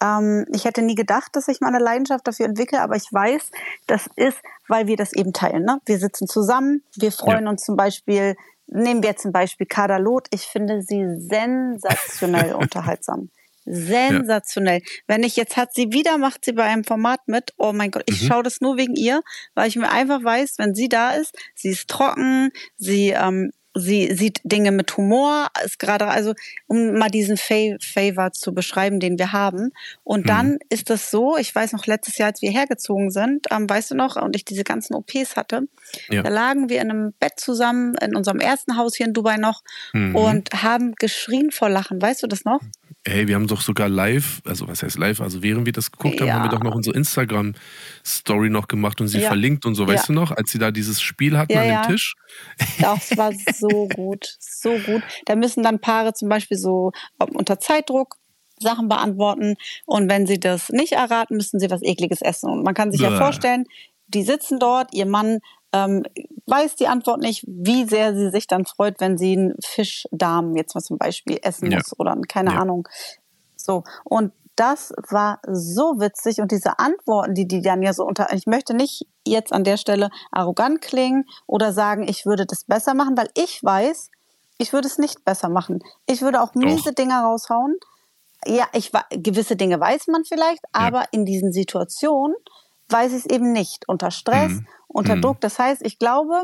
Ähm, 0.00 0.46
ich 0.54 0.64
hätte 0.64 0.80
nie 0.80 0.94
gedacht, 0.94 1.30
dass 1.32 1.48
ich 1.48 1.60
meine 1.60 1.78
Leidenschaft 1.80 2.26
dafür 2.26 2.46
entwickle, 2.46 2.80
aber 2.80 2.96
ich 2.96 3.08
weiß, 3.10 3.50
das 3.88 4.08
ist, 4.16 4.38
weil 4.68 4.86
wir 4.86 4.96
das 4.96 5.12
eben 5.12 5.32
teilen. 5.32 5.64
Ne? 5.64 5.80
Wir 5.86 5.98
sitzen 5.98 6.28
zusammen, 6.28 6.82
wir 6.96 7.12
freuen 7.12 7.44
Ja. 7.44 7.50
uns 7.50 7.64
zum 7.64 7.76
Beispiel, 7.76 8.36
nehmen 8.68 9.02
wir 9.02 9.16
zum 9.16 9.32
Beispiel 9.32 9.66
Kader 9.66 9.98
Loth. 9.98 10.28
Ich 10.30 10.42
finde 10.44 10.82
sie 10.82 11.04
sensationell 11.28 12.54
unterhaltsam. 12.54 13.30
Sensationell. 13.70 14.80
Wenn 15.06 15.22
ich 15.22 15.36
jetzt 15.36 15.56
hat 15.56 15.74
sie 15.74 15.92
wieder, 15.92 16.16
macht 16.18 16.44
sie 16.44 16.52
bei 16.52 16.64
einem 16.64 16.84
Format 16.84 17.20
mit. 17.26 17.52
Oh 17.58 17.72
mein 17.72 17.90
Gott, 17.90 18.04
ich 18.06 18.26
schaue 18.26 18.42
das 18.42 18.60
nur 18.60 18.76
wegen 18.76 18.96
ihr, 18.96 19.22
weil 19.54 19.68
ich 19.68 19.76
mir 19.76 19.90
einfach 19.90 20.24
weiß, 20.24 20.54
wenn 20.58 20.74
sie 20.74 20.88
da 20.88 21.12
ist, 21.12 21.36
sie 21.54 21.68
ist 21.70 21.88
trocken, 21.88 22.50
sie, 22.76 23.10
ähm, 23.10 23.50
sie 23.78 24.14
sieht 24.14 24.40
Dinge 24.44 24.72
mit 24.72 24.96
Humor, 24.96 25.48
ist 25.64 25.78
gerade, 25.78 26.06
also 26.08 26.34
um 26.66 26.94
mal 26.94 27.08
diesen 27.10 27.36
Fa 27.36 27.76
Favor 27.80 28.32
zu 28.32 28.52
beschreiben, 28.54 29.00
den 29.00 29.18
wir 29.18 29.32
haben. 29.32 29.70
Und 30.04 30.28
dann 30.28 30.58
ist 30.68 30.90
das 30.90 31.10
so, 31.10 31.36
ich 31.36 31.54
weiß 31.54 31.72
noch, 31.72 31.86
letztes 31.86 32.18
Jahr, 32.18 32.28
als 32.28 32.42
wir 32.42 32.50
hergezogen 32.50 33.10
sind, 33.10 33.46
ähm, 33.50 33.68
weißt 33.68 33.90
du 33.90 33.94
noch, 33.94 34.16
und 34.16 34.36
ich 34.36 34.44
diese 34.44 34.64
ganzen 34.64 34.94
OPs 34.94 35.36
hatte, 35.36 35.62
Ja. 36.10 36.22
da 36.22 36.28
lagen 36.28 36.68
wir 36.68 36.80
in 36.80 36.90
einem 36.90 37.12
Bett 37.18 37.34
zusammen, 37.38 37.94
in 38.02 38.14
unserem 38.14 38.40
ersten 38.40 38.76
Haus 38.76 38.96
hier 38.96 39.06
in 39.06 39.12
Dubai 39.14 39.36
noch, 39.36 39.62
Mhm. 39.92 40.14
und 40.14 40.50
haben 40.62 40.94
geschrien 40.96 41.50
vor 41.50 41.68
Lachen. 41.68 42.00
Weißt 42.00 42.22
du 42.22 42.26
das 42.26 42.44
noch? 42.44 42.60
Ey, 43.04 43.26
wir 43.28 43.36
haben 43.36 43.46
doch 43.46 43.60
sogar 43.60 43.88
live, 43.88 44.42
also 44.44 44.68
was 44.68 44.82
heißt 44.82 44.98
live, 44.98 45.20
also 45.20 45.42
während 45.42 45.64
wir 45.66 45.72
das 45.72 45.90
geguckt 45.92 46.20
haben, 46.20 46.26
Ja. 46.28 46.34
haben 46.34 46.44
wir 46.44 46.50
doch 46.50 46.62
noch 46.62 46.74
unsere 46.74 46.96
Instagram-Story 48.08 48.50
noch 48.50 48.68
gemacht 48.68 49.00
und 49.00 49.08
sie 49.08 49.20
Ja. 49.20 49.28
verlinkt 49.28 49.66
und 49.66 49.74
so, 49.74 49.86
weißt 49.86 50.04
Ja. 50.04 50.06
du 50.08 50.12
noch, 50.12 50.30
als 50.30 50.50
sie 50.50 50.58
da 50.58 50.70
dieses 50.70 51.00
Spiel 51.00 51.38
hatten 51.38 51.52
Ja, 51.52 51.60
an 51.60 51.66
dem 51.66 51.72
ja. 51.74 51.82
Tisch. 51.86 52.14
Das 52.80 53.16
war 53.16 53.32
so 53.32 53.88
gut, 53.88 54.36
so 54.40 54.78
gut. 54.78 55.02
Da 55.26 55.34
müssen 55.36 55.62
dann 55.62 55.80
Paare 55.80 56.12
zum 56.14 56.28
Beispiel 56.28 56.56
so 56.58 56.92
ähm, 57.20 57.34
unter 57.34 57.58
Zeitdruck 57.58 58.16
Sachen 58.60 58.88
beantworten 58.88 59.54
und 59.86 60.10
wenn 60.10 60.26
sie 60.26 60.40
das 60.40 60.68
nicht 60.70 60.92
erraten, 60.92 61.36
müssen 61.36 61.60
sie 61.60 61.70
was 61.70 61.82
Ekliges 61.82 62.22
essen. 62.22 62.50
Und 62.50 62.64
man 62.64 62.74
kann 62.74 62.90
sich 62.90 63.00
ja 63.00 63.10
Bäh. 63.10 63.16
vorstellen, 63.18 63.64
die 64.08 64.24
sitzen 64.24 64.58
dort, 64.58 64.92
ihr 64.92 65.06
Mann 65.06 65.38
ähm, 65.72 66.02
weiß 66.46 66.74
die 66.76 66.88
Antwort 66.88 67.20
nicht, 67.20 67.44
wie 67.46 67.84
sehr 67.84 68.16
sie 68.16 68.30
sich 68.30 68.46
dann 68.46 68.64
freut, 68.64 69.00
wenn 69.00 69.16
sie 69.18 69.34
einen 69.36 69.54
Fischdarm 69.64 70.56
jetzt 70.56 70.74
mal 70.74 70.80
zum 70.80 70.98
Beispiel 70.98 71.38
essen 71.42 71.70
Ja. 71.70 71.76
muss 71.78 71.96
oder 72.00 72.16
keine 72.26 72.52
Ja. 72.52 72.60
Ahnung. 72.62 72.88
So 73.54 73.84
und 74.04 74.32
das 74.58 74.92
war 75.10 75.40
so 75.46 76.00
witzig 76.00 76.40
und 76.40 76.50
diese 76.50 76.78
Antworten, 76.78 77.34
die 77.34 77.46
die 77.46 77.62
dann 77.62 77.82
ja 77.82 77.92
so 77.92 78.04
unter, 78.04 78.32
ich 78.32 78.46
möchte 78.46 78.74
nicht 78.74 79.06
jetzt 79.24 79.52
an 79.52 79.64
der 79.64 79.76
Stelle 79.76 80.10
arrogant 80.32 80.80
klingen 80.80 81.24
oder 81.46 81.72
sagen, 81.72 82.06
ich 82.08 82.26
würde 82.26 82.44
das 82.46 82.64
besser 82.64 82.94
machen, 82.94 83.16
weil 83.16 83.30
ich 83.34 83.62
weiß, 83.62 84.10
ich 84.58 84.72
würde 84.72 84.88
es 84.88 84.98
nicht 84.98 85.24
besser 85.24 85.48
machen. 85.48 85.78
Ich 86.06 86.22
würde 86.22 86.42
auch 86.42 86.54
miese 86.54 86.92
Dinge 86.92 87.14
raushauen. 87.14 87.76
Ja, 88.46 88.66
ich 88.72 88.90
gewisse 89.10 89.56
Dinge 89.56 89.78
weiß 89.80 90.08
man 90.08 90.24
vielleicht, 90.24 90.64
aber 90.72 91.04
in 91.12 91.24
diesen 91.24 91.52
Situationen 91.52 92.36
weiß 92.88 93.12
ich 93.12 93.24
es 93.24 93.26
eben 93.26 93.52
nicht. 93.52 93.88
Unter 93.88 94.10
Stress, 94.10 94.52
Mhm. 94.52 94.66
unter 94.88 95.16
Mhm. 95.16 95.20
Druck. 95.22 95.40
Das 95.40 95.58
heißt, 95.58 95.82
ich 95.82 95.98
glaube, 95.98 96.42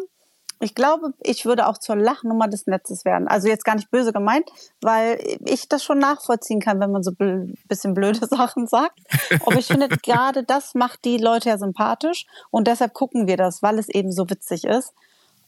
ich 0.60 0.74
glaube, 0.74 1.12
ich 1.20 1.44
würde 1.44 1.66
auch 1.66 1.78
zur 1.78 1.96
Lachnummer 1.96 2.48
des 2.48 2.66
Netzes 2.66 3.04
werden. 3.04 3.28
Also 3.28 3.48
jetzt 3.48 3.64
gar 3.64 3.74
nicht 3.74 3.90
böse 3.90 4.12
gemeint, 4.12 4.48
weil 4.80 5.18
ich 5.44 5.68
das 5.68 5.84
schon 5.84 5.98
nachvollziehen 5.98 6.60
kann, 6.60 6.80
wenn 6.80 6.90
man 6.90 7.02
so 7.02 7.12
ein 7.18 7.56
bisschen 7.68 7.94
blöde 7.94 8.26
Sachen 8.26 8.66
sagt. 8.66 8.98
Aber 9.44 9.56
ich 9.58 9.66
finde, 9.66 9.88
gerade 9.88 10.44
das 10.44 10.74
macht 10.74 11.04
die 11.04 11.18
Leute 11.18 11.50
ja 11.50 11.58
sympathisch 11.58 12.26
und 12.50 12.66
deshalb 12.68 12.94
gucken 12.94 13.26
wir 13.26 13.36
das, 13.36 13.62
weil 13.62 13.78
es 13.78 13.88
eben 13.88 14.12
so 14.12 14.28
witzig 14.30 14.64
ist. 14.64 14.92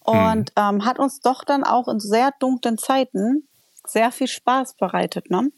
Und 0.01 0.53
ähm, 0.57 0.85
hat 0.85 1.01
uns 1.01 1.21
doch 1.21 1.43
dann 1.43 1.65
auch 1.65 1.89
in 1.89 1.99
sehr 1.99 2.31
dunklen 2.39 2.79
Zeiten 2.79 3.49
sehr 3.85 4.13
viel 4.13 4.29
Spaß 4.29 4.75
bereitet, 4.75 5.31
ne? 5.31 5.51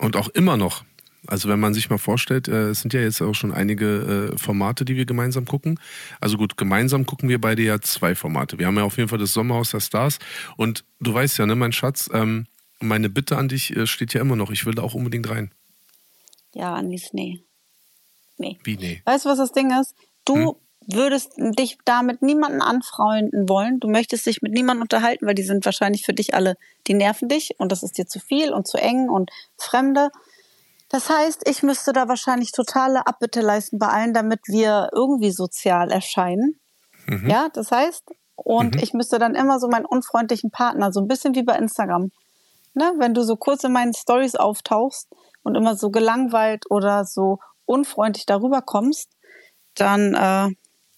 Und 0.00 0.16
auch 0.16 0.28
immer 0.28 0.56
noch. 0.56 0.82
Also 1.28 1.48
wenn 1.48 1.60
man 1.60 1.74
sich 1.74 1.90
mal 1.90 1.98
vorstellt, 1.98 2.48
äh, 2.48 2.70
es 2.70 2.80
sind 2.80 2.92
ja 2.94 3.00
jetzt 3.00 3.20
auch 3.20 3.34
schon 3.34 3.52
einige 3.52 4.32
äh, 4.34 4.38
Formate, 4.38 4.84
die 4.84 4.96
wir 4.96 5.06
gemeinsam 5.06 5.44
gucken. 5.44 5.78
Also 6.20 6.36
gut, 6.36 6.56
gemeinsam 6.56 7.06
gucken 7.06 7.28
wir 7.28 7.40
beide 7.40 7.62
ja 7.62 7.80
zwei 7.80 8.14
Formate. 8.14 8.58
Wir 8.58 8.66
haben 8.66 8.76
ja 8.76 8.84
auf 8.84 8.96
jeden 8.96 9.08
Fall 9.08 9.18
das 9.18 9.32
Sommerhaus 9.32 9.70
der 9.70 9.80
Stars. 9.80 10.18
Und 10.56 10.84
du 11.00 11.12
weißt 11.12 11.38
ja, 11.38 11.46
ne, 11.46 11.56
mein 11.56 11.72
Schatz, 11.72 12.08
ähm, 12.12 12.46
meine 12.80 13.08
Bitte 13.08 13.36
an 13.36 13.48
dich 13.48 13.76
äh, 13.76 13.86
steht 13.86 14.14
ja 14.14 14.20
immer 14.20 14.36
noch. 14.36 14.50
Ich 14.50 14.66
will 14.66 14.74
da 14.74 14.82
auch 14.82 14.94
unbedingt 14.94 15.28
rein. 15.28 15.50
Ja, 16.54 16.74
Anis, 16.74 17.12
nee. 17.12 17.42
Nee. 18.38 18.58
Wie, 18.64 18.76
nee? 18.76 19.02
Weißt 19.04 19.24
du, 19.24 19.28
was 19.28 19.38
das 19.38 19.52
Ding 19.52 19.70
ist? 19.78 19.94
Du, 20.24 20.58
würdest 20.86 21.32
dich 21.36 21.78
damit 21.84 22.22
niemanden 22.22 22.60
anfreunden 22.62 23.48
wollen. 23.48 23.80
Du 23.80 23.88
möchtest 23.88 24.26
dich 24.26 24.42
mit 24.42 24.52
niemandem 24.52 24.82
unterhalten, 24.82 25.26
weil 25.26 25.34
die 25.34 25.42
sind 25.42 25.64
wahrscheinlich 25.64 26.04
für 26.04 26.14
dich 26.14 26.34
alle, 26.34 26.56
die 26.86 26.94
nerven 26.94 27.28
dich 27.28 27.58
und 27.58 27.72
das 27.72 27.82
ist 27.82 27.98
dir 27.98 28.06
zu 28.06 28.20
viel 28.20 28.52
und 28.52 28.66
zu 28.66 28.78
eng 28.78 29.08
und 29.08 29.30
Fremde. 29.56 30.10
Das 30.88 31.10
heißt, 31.10 31.48
ich 31.48 31.62
müsste 31.62 31.92
da 31.92 32.08
wahrscheinlich 32.08 32.52
totale 32.52 33.06
Abbitte 33.06 33.40
leisten 33.40 33.78
bei 33.78 33.88
allen, 33.88 34.14
damit 34.14 34.40
wir 34.46 34.90
irgendwie 34.92 35.32
sozial 35.32 35.90
erscheinen. 35.90 36.60
Mhm. 37.06 37.28
Ja, 37.28 37.48
das 37.52 37.72
heißt, 37.72 38.04
und 38.36 38.76
mhm. 38.76 38.82
ich 38.82 38.92
müsste 38.92 39.18
dann 39.18 39.34
immer 39.34 39.58
so 39.58 39.68
meinen 39.68 39.86
unfreundlichen 39.86 40.50
Partner, 40.50 40.92
so 40.92 41.00
ein 41.00 41.08
bisschen 41.08 41.34
wie 41.34 41.42
bei 41.42 41.56
Instagram. 41.56 42.10
Ne? 42.74 42.92
Wenn 42.98 43.14
du 43.14 43.22
so 43.22 43.36
kurz 43.36 43.64
in 43.64 43.72
meinen 43.72 43.94
Stories 43.94 44.36
auftauchst 44.36 45.08
und 45.42 45.54
immer 45.54 45.76
so 45.76 45.90
gelangweilt 45.90 46.64
oder 46.70 47.04
so 47.04 47.38
unfreundlich 47.64 48.26
darüber 48.26 48.62
kommst, 48.62 49.10
dann, 49.74 50.14
äh, 50.14 50.54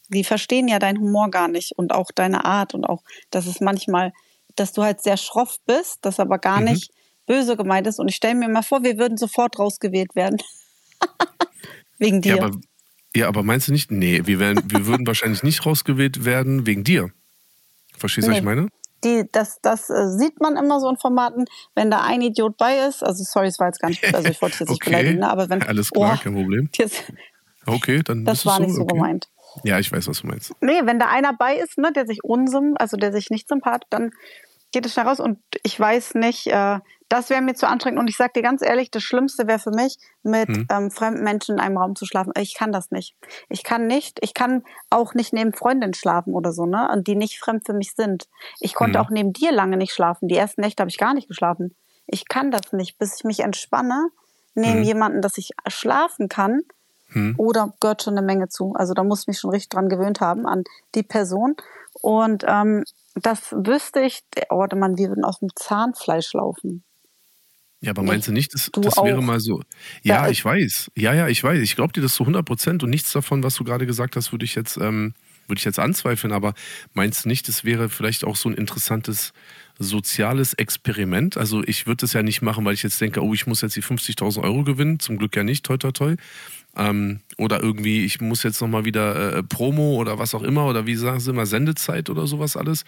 die 0.09 0.25
verstehen 0.25 0.69
ja 0.69 0.79
deinen 0.79 1.01
Humor 1.01 1.31
gar 1.31 1.49
nicht 1.49 1.73
und 1.77 1.95
auch 1.95 2.11
deine 2.15 2.45
Art 2.45 2.75
und 2.75 2.85
auch, 2.85 3.03
dass 3.31 3.47
es 3.47 3.61
manchmal, 3.61 4.13
dass 4.57 4.73
du 4.73 4.83
halt 4.83 5.03
sehr 5.03 5.17
schroff 5.17 5.59
bist, 5.67 5.99
das 6.03 6.19
aber 6.19 6.39
gar 6.39 6.59
mhm. 6.59 6.67
nicht 6.67 6.91
böse 7.29 7.57
gemeint 7.57 7.87
ist. 7.87 8.01
Und 8.01 8.09
ich 8.09 8.17
stelle 8.17 8.35
mir 8.35 8.49
mal 8.49 8.63
vor, 8.63 8.83
wir 8.83 8.99
würden 8.99 9.17
sofort 9.17 9.59
rausgewählt 9.59 10.17
werden. 10.17 10.39
wegen 11.99 12.23
dir. 12.23 12.37
Ja 12.37 12.43
aber, 12.43 12.57
ja, 13.15 13.29
aber 13.29 13.43
meinst 13.43 13.69
du 13.69 13.73
nicht? 13.73 13.91
Nee, 13.91 14.23
wir, 14.25 14.39
werden, 14.39 14.63
wir 14.67 14.87
würden 14.87 15.07
wahrscheinlich 15.07 15.43
nicht 15.43 15.65
rausgewählt 15.65 16.25
werden 16.25 16.67
wegen 16.67 16.85
dir. 16.85 17.11
Verstehst 17.97 18.27
du, 18.27 18.31
nee. 18.31 18.37
was 18.37 18.41
ich 18.41 18.45
meine? 18.45 18.69
Die, 19.05 19.29
das, 19.31 19.61
das 19.61 19.91
äh, 19.91 20.09
sieht 20.09 20.41
man 20.41 20.57
immer 20.57 20.81
so 20.81 20.89
in 20.89 20.97
Formaten, 20.97 21.45
wenn 21.75 21.91
da 21.91 22.03
ein 22.03 22.21
Idiot 22.21 22.57
bei 22.57 22.79
ist. 22.89 23.05
Also, 23.05 23.23
sorry, 23.25 23.47
es 23.47 23.59
war 23.61 23.69
jetzt 23.69 23.81
gar 23.81 23.89
nicht, 23.89 24.05
also 24.13 24.29
ich 24.29 24.43
wollte 24.43 24.57
jetzt 24.59 24.71
nicht 24.71 24.83
okay. 24.83 24.91
beleidigen, 24.91 25.21
ne, 25.21 25.31
aber 25.31 25.49
wenn. 25.49 25.63
Alles 25.63 25.91
klar, 25.91 26.19
oh, 26.19 26.23
kein 26.23 26.35
Problem. 26.35 26.69
Jetzt, 26.77 27.05
okay, 27.65 28.03
dann. 28.03 28.25
Das 28.25 28.45
war 28.45 28.59
nicht 28.59 28.75
so 28.75 28.83
okay. 28.83 28.95
gemeint. 28.95 29.29
Ja, 29.63 29.79
ich 29.79 29.91
weiß, 29.93 30.09
was 30.09 30.21
du 30.21 30.27
meinst. 30.27 30.53
Nee, 30.61 30.81
wenn 30.83 30.99
da 30.99 31.09
einer 31.09 31.33
bei 31.33 31.57
ist, 31.57 31.79
ne, 31.79 31.93
der 31.93 32.07
sich 32.07 32.25
unsym, 32.25 32.75
also 32.79 32.97
der 32.97 33.13
sich 33.13 33.31
nicht 33.31 33.49
sympathisch, 33.49 33.89
dann 33.91 34.11
geht 34.73 34.85
es 34.85 34.93
schnell 34.93 35.07
raus 35.07 35.21
und 35.21 35.39
ich 35.63 35.79
weiß 35.79 36.15
nicht, 36.15 36.49
äh, 36.49 36.81
das 37.09 37.31
wäre 37.31 37.41
mir 37.41 37.55
zu 37.55 37.67
anstrengend. 37.67 38.01
Und 38.01 38.09
ich 38.09 38.17
sag 38.17 38.35
dir 38.35 38.43
ganz 38.43 38.63
ehrlich, 38.63 38.91
das 38.91 39.03
Schlimmste 39.03 39.47
wäre 39.47 39.59
für 39.59 39.71
mich, 39.71 39.97
mit 40.23 40.49
hm. 40.49 40.67
ähm, 40.71 40.91
fremden 40.91 41.25
Menschen 41.25 41.57
in 41.57 41.61
einem 41.61 41.79
Raum 41.79 41.97
zu 41.97 42.05
schlafen. 42.05 42.33
Ich 42.39 42.55
kann 42.55 42.73
das 42.73 42.91
nicht. 42.91 43.17
Ich 43.49 43.65
kann 43.65 43.87
nicht, 43.87 44.19
ich 44.23 44.35
kann 44.35 44.63
auch 44.91 45.15
nicht 45.15 45.33
neben 45.33 45.53
Freundinnen 45.53 45.95
schlafen 45.95 46.35
oder 46.35 46.53
so, 46.53 46.67
ne? 46.67 46.89
Und 46.93 47.07
die 47.07 47.17
nicht 47.17 47.39
fremd 47.39 47.65
für 47.67 47.73
mich 47.73 47.95
sind. 47.95 48.29
Ich 48.61 48.75
konnte 48.75 48.99
hm. 48.99 49.07
auch 49.07 49.11
neben 49.11 49.33
dir 49.33 49.53
lange 49.53 49.77
nicht 49.77 49.93
schlafen. 49.93 50.29
Die 50.29 50.37
ersten 50.37 50.61
Nächte 50.61 50.83
habe 50.83 50.91
ich 50.91 50.99
gar 50.99 51.15
nicht 51.15 51.29
geschlafen. 51.29 51.75
Ich 52.07 52.29
kann 52.29 52.51
das 52.51 52.73
nicht, 52.73 52.99
bis 52.99 53.17
ich 53.17 53.25
mich 53.25 53.41
entspanne, 53.41 54.09
neben 54.55 54.79
hm. 54.79 54.85
jemanden, 54.85 55.23
dass 55.23 55.39
ich 55.39 55.51
schlafen 55.67 56.29
kann. 56.29 56.61
Hm. 57.11 57.35
Oder 57.39 57.73
gehört 57.81 58.03
schon 58.03 58.19
eine 58.19 58.27
Menge 58.27 58.49
zu. 58.49 58.75
Also 58.75 58.93
da 58.93 59.03
muss 59.03 59.23
ich 59.23 59.29
mich 59.29 59.39
schon 59.39 59.51
richtig 59.51 59.71
dran 59.71 59.89
gewöhnt 59.89 60.21
haben 60.21 60.47
an 60.47 60.65
die 60.95 61.03
Person. 61.03 61.57
Und 62.03 62.45
ähm, 62.47 62.85
das 63.15 63.53
wüsste 63.53 64.01
ich, 64.01 64.25
oh, 64.51 64.59
warte 64.59 64.77
mal, 64.77 64.97
wir 64.97 65.09
würden 65.09 65.25
aus 65.25 65.39
dem 65.41 65.49
Zahnfleisch 65.57 66.35
laufen. 66.35 66.85
Ja, 67.81 67.91
aber 67.91 68.03
meinst 68.03 68.27
du 68.27 68.33
nicht, 68.33 68.55
das, 68.55 68.71
das 68.73 68.97
wäre 68.97 69.23
mal 69.23 69.39
so? 69.39 69.63
Ja, 70.03 70.25
ja, 70.25 70.31
ich 70.31 70.45
weiß. 70.45 70.91
Ja, 70.97 71.15
ja, 71.15 71.29
ich 71.29 71.43
weiß. 71.43 71.61
Ich 71.63 71.77
glaube 71.77 71.93
dir 71.93 72.01
das 72.01 72.15
zu 72.15 72.25
100 72.25 72.45
Prozent 72.45 72.83
und 72.83 72.91
nichts 72.91 73.13
davon, 73.13 73.45
was 73.45 73.55
du 73.55 73.63
gerade 73.63 73.87
gesagt 73.87 74.17
hast, 74.17 74.33
würde 74.33 74.45
ich 74.45 74.57
jetzt, 74.57 74.77
ähm, 74.79 75.15
würde 75.47 75.61
ich 75.61 75.65
jetzt 75.65 75.79
anzweifeln. 75.79 76.33
Aber 76.33 76.55
meinst 76.93 77.25
du 77.25 77.29
nicht, 77.29 77.47
das 77.47 77.65
wäre 77.65 77.89
vielleicht 77.89 78.25
auch 78.25 78.35
so 78.35 78.49
ein 78.49 78.57
interessantes 78.57 79.33
soziales 79.79 80.55
Experiment? 80.55 81.37
Also 81.37 81.63
ich 81.63 81.87
würde 81.87 82.01
das 82.01 82.15
ja 82.15 82.25
nicht 82.25 82.43
machen, 82.43 82.65
weil 82.65 82.75
ich 82.75 82.83
jetzt 82.83 83.01
denke, 83.01 83.23
oh, 83.23 83.33
ich 83.33 83.47
muss 83.47 83.61
jetzt 83.61 83.77
die 83.77 83.83
50.000 83.83 84.43
Euro 84.43 84.65
gewinnen. 84.65 84.99
Zum 84.99 85.17
Glück 85.17 85.37
ja 85.37 85.45
nicht, 85.45 85.65
toi, 85.65 85.77
toi, 85.77 85.93
toi. 85.93 86.17
Ähm, 86.77 87.21
oder 87.39 87.63
irgendwie, 87.63 88.05
ich 88.05 88.21
muss 88.21 88.43
jetzt 88.43 88.61
nochmal 88.61 88.87
wieder 88.87 89.37
äh, 89.37 89.43
Promo 89.45 89.95
oder 89.95 90.19
was 90.19 90.35
auch 90.35 90.43
immer, 90.43 90.67
oder 90.67 90.87
wie 90.87 90.97
sagen 90.97 91.21
sie 91.21 91.31
immer, 91.31 91.47
Sendezeit 91.47 92.11
oder 92.11 92.27
sowas 92.27 92.57
alles. 92.57 92.85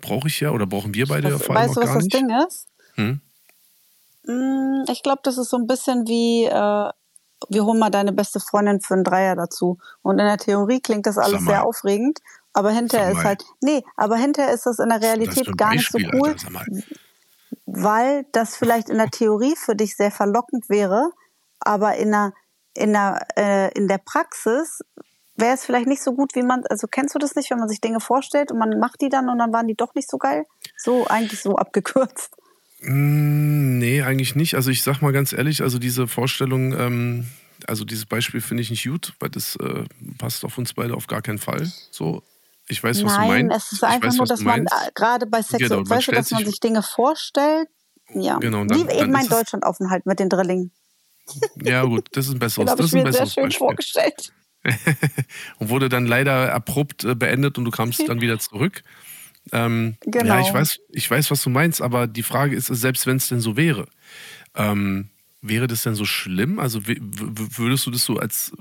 Brauche 0.00 0.26
ich 0.26 0.40
ja 0.40 0.50
oder 0.50 0.66
brauchen 0.66 0.94
wir 0.94 1.06
beide 1.06 1.28
ja 1.28 1.38
vor 1.38 1.56
allem 1.56 1.68
Weißt 1.68 1.76
du, 1.76 1.80
was 1.80 1.94
das 1.94 2.08
Ding 2.08 2.28
ist? 2.48 2.66
Hm? 2.94 3.20
Mm, 4.26 4.84
ich 4.90 5.02
glaube, 5.02 5.20
das 5.22 5.38
ist 5.38 5.50
so 5.50 5.56
ein 5.56 5.66
bisschen 5.66 6.06
wie, 6.06 6.44
äh, 6.44 6.90
wir 7.48 7.64
holen 7.64 7.78
mal 7.78 7.90
deine 7.90 8.12
beste 8.12 8.40
Freundin 8.40 8.80
für 8.80 8.94
einen 8.94 9.04
Dreier 9.04 9.36
dazu. 9.36 9.78
Und 10.02 10.18
in 10.18 10.26
der 10.26 10.38
Theorie 10.38 10.80
klingt 10.80 11.06
das 11.06 11.18
alles 11.18 11.44
sehr 11.44 11.66
aufregend, 11.66 12.20
aber 12.52 12.70
hinterher 12.70 13.12
ist 13.12 13.24
halt, 13.24 13.44
nee, 13.60 13.82
aber 13.96 14.16
hinterher 14.16 14.52
ist 14.52 14.66
das 14.66 14.78
in 14.78 14.88
der 14.88 15.00
Realität 15.00 15.56
gar 15.56 15.72
nicht 15.72 15.90
so 15.90 15.98
cool, 16.12 16.30
Alter, 16.30 16.50
weil 17.66 18.26
das 18.32 18.56
vielleicht 18.56 18.90
in 18.90 18.98
der 18.98 19.10
Theorie 19.10 19.56
für 19.56 19.74
dich 19.74 19.96
sehr 19.96 20.10
verlockend 20.10 20.68
wäre, 20.68 21.10
aber 21.60 21.96
in 21.96 22.10
der, 22.10 22.32
in 22.74 22.92
der, 22.92 23.26
äh, 23.36 23.72
in 23.72 23.88
der 23.88 23.98
Praxis 23.98 24.80
wäre 25.36 25.54
es 25.54 25.64
vielleicht 25.64 25.86
nicht 25.86 26.02
so 26.02 26.12
gut, 26.12 26.34
wie 26.34 26.42
man, 26.42 26.64
also 26.68 26.86
kennst 26.86 27.14
du 27.14 27.18
das 27.18 27.34
nicht, 27.34 27.50
wenn 27.50 27.58
man 27.58 27.68
sich 27.68 27.80
Dinge 27.80 28.00
vorstellt 28.00 28.52
und 28.52 28.58
man 28.58 28.78
macht 28.78 29.00
die 29.00 29.08
dann 29.08 29.28
und 29.28 29.38
dann 29.38 29.52
waren 29.52 29.66
die 29.66 29.74
doch 29.74 29.94
nicht 29.94 30.10
so 30.10 30.18
geil? 30.18 30.44
So 30.76 31.06
eigentlich 31.06 31.40
so 31.40 31.56
abgekürzt. 31.56 32.36
Mm, 32.82 33.78
nee, 33.78 34.02
eigentlich 34.02 34.34
nicht. 34.34 34.54
Also 34.54 34.70
ich 34.70 34.82
sag 34.82 35.00
mal 35.00 35.12
ganz 35.12 35.32
ehrlich, 35.32 35.62
also 35.62 35.78
diese 35.78 36.08
Vorstellung, 36.08 36.78
ähm, 36.78 37.26
also 37.66 37.84
dieses 37.84 38.06
Beispiel 38.06 38.40
finde 38.40 38.62
ich 38.62 38.70
nicht 38.70 38.84
gut, 38.84 39.14
weil 39.20 39.30
das 39.30 39.56
äh, 39.56 39.84
passt 40.18 40.44
auf 40.44 40.58
uns 40.58 40.74
beide 40.74 40.94
auf 40.94 41.06
gar 41.06 41.22
keinen 41.22 41.38
Fall. 41.38 41.70
So, 41.90 42.22
ich 42.68 42.82
weiß, 42.82 43.04
was 43.04 43.12
Nein, 43.12 43.22
du 43.22 43.28
meinst. 43.28 43.48
Nein, 43.48 43.56
es 43.56 43.72
ist 43.72 43.84
einfach 43.84 44.08
weiß, 44.08 44.16
nur, 44.16 44.26
dass 44.26 44.40
man 44.40 44.66
äh, 44.66 44.90
gerade 44.94 45.26
bei 45.26 45.42
Sex 45.42 45.58
genau, 45.58 45.88
weißt 45.88 46.08
du, 46.08 46.12
dass 46.12 46.30
man 46.30 46.44
sich 46.44 46.60
Dinge 46.60 46.82
vorstellt. 46.82 47.68
Ja, 48.14 48.38
genau, 48.38 48.64
dann, 48.64 48.88
wie 48.88 48.92
eben 48.92 49.10
mein 49.10 49.28
Deutschlandaufenthalt 49.28 50.06
mit 50.06 50.18
den 50.18 50.28
Drillingen. 50.28 50.72
Ja 51.62 51.84
gut, 51.84 52.08
das 52.12 52.26
ist 52.26 52.34
ein 52.34 52.38
besseres. 52.38 52.66
Den 52.66 52.76
das 52.76 52.86
ist 52.86 52.94
ein 52.94 53.02
mir 53.04 53.12
sehr 53.12 53.26
schön 53.26 53.44
Beispiel. 53.44 53.58
vorgestellt. 53.58 54.32
und 55.58 55.68
wurde 55.68 55.88
dann 55.88 56.06
leider 56.06 56.54
abrupt 56.54 57.04
äh, 57.04 57.14
beendet 57.14 57.58
und 57.58 57.64
du 57.64 57.70
kamst 57.70 58.06
dann 58.08 58.20
wieder 58.20 58.38
zurück. 58.38 58.82
Ähm, 59.50 59.96
genau. 60.02 60.26
Ja, 60.26 60.40
ich 60.40 60.52
weiß, 60.52 60.78
ich 60.90 61.10
weiß, 61.10 61.30
was 61.30 61.42
du 61.42 61.50
meinst, 61.50 61.82
aber 61.82 62.06
die 62.06 62.22
Frage 62.22 62.54
ist, 62.54 62.66
selbst 62.66 63.06
wenn 63.06 63.16
es 63.16 63.28
denn 63.28 63.40
so 63.40 63.56
wäre, 63.56 63.86
ähm, 64.54 65.08
wäre 65.40 65.66
das 65.66 65.82
denn 65.82 65.94
so 65.94 66.04
schlimm? 66.04 66.60
Also 66.60 66.82
würdest 66.86 67.86
du 67.86 67.90
das 67.90 68.04
so 68.04 68.16
als 68.16 68.52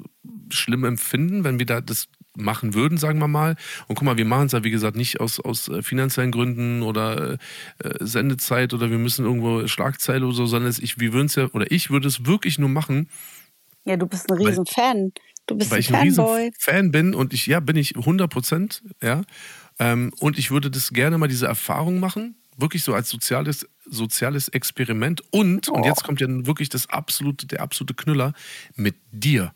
schlimm 0.50 0.84
empfinden, 0.84 1.44
wenn 1.44 1.60
wir 1.60 1.66
da 1.66 1.82
das 1.82 2.08
machen 2.36 2.74
würden, 2.74 2.98
sagen 2.98 3.20
wir 3.20 3.28
mal. 3.28 3.56
Und 3.88 3.96
guck 3.96 4.06
mal, 4.06 4.18
wir 4.18 4.26
machen 4.26 4.46
es 4.48 4.54
ja, 4.54 4.64
wie 4.64 4.72
gesagt, 4.72 4.96
nicht 4.96 5.20
aus, 5.20 5.40
aus 5.40 5.68
äh, 5.68 5.82
finanziellen 5.82 6.32
Gründen 6.32 6.82
oder 6.82 7.34
äh, 7.34 7.38
Sendezeit 8.00 8.74
oder 8.74 8.90
wir 8.90 8.98
müssen 8.98 9.26
irgendwo 9.26 9.68
Schlagzeile 9.68 10.26
oder 10.26 10.36
so, 10.36 10.46
sondern 10.46 10.74
ich, 10.80 11.00
wir 11.00 11.14
würden 11.14 11.26
es 11.26 11.36
ja, 11.36 11.50
oder 11.52 11.70
ich 11.72 11.90
würde 11.90 12.08
es 12.08 12.26
wirklich 12.26 12.58
nur 12.58 12.70
machen. 12.70 13.10
Ja, 13.86 13.98
du 13.98 14.08
bist 14.08 14.32
ein 14.32 14.38
riesen 14.38 14.66
weil, 14.66 14.74
Fan. 14.74 15.12
Du 15.48 15.58
bist 15.58 15.72
weil 15.72 15.78
ein 15.78 15.82
ich 15.82 15.94
ein 15.94 16.02
riesen 16.02 16.54
Fan 16.58 16.92
bin 16.92 17.14
und 17.14 17.34
ich, 17.34 17.48
ja, 17.48 17.60
bin 17.60 17.76
ich 17.76 17.98
100 17.98 18.32
Prozent, 18.32 18.84
ja. 19.02 19.24
Ähm, 19.80 20.14
und 20.20 20.38
ich 20.38 20.52
würde 20.52 20.70
das 20.70 20.92
gerne 20.92 21.18
mal 21.18 21.28
diese 21.28 21.48
Erfahrung 21.48 22.00
machen, 22.00 22.36
wirklich 22.58 22.84
so 22.84 22.94
als 22.94 23.10
soziales, 23.10 23.68
soziales 23.86 24.48
Experiment. 24.50 25.22
Und, 25.32 25.70
oh. 25.70 25.74
und 25.74 25.86
jetzt 25.86 26.04
kommt 26.04 26.22
ja 26.22 26.28
wirklich 26.30 26.70
das 26.70 26.90
absolute, 26.90 27.48
der 27.48 27.62
absolute 27.62 27.94
Knüller, 27.94 28.34
mit 28.76 28.96
dir. 29.12 29.54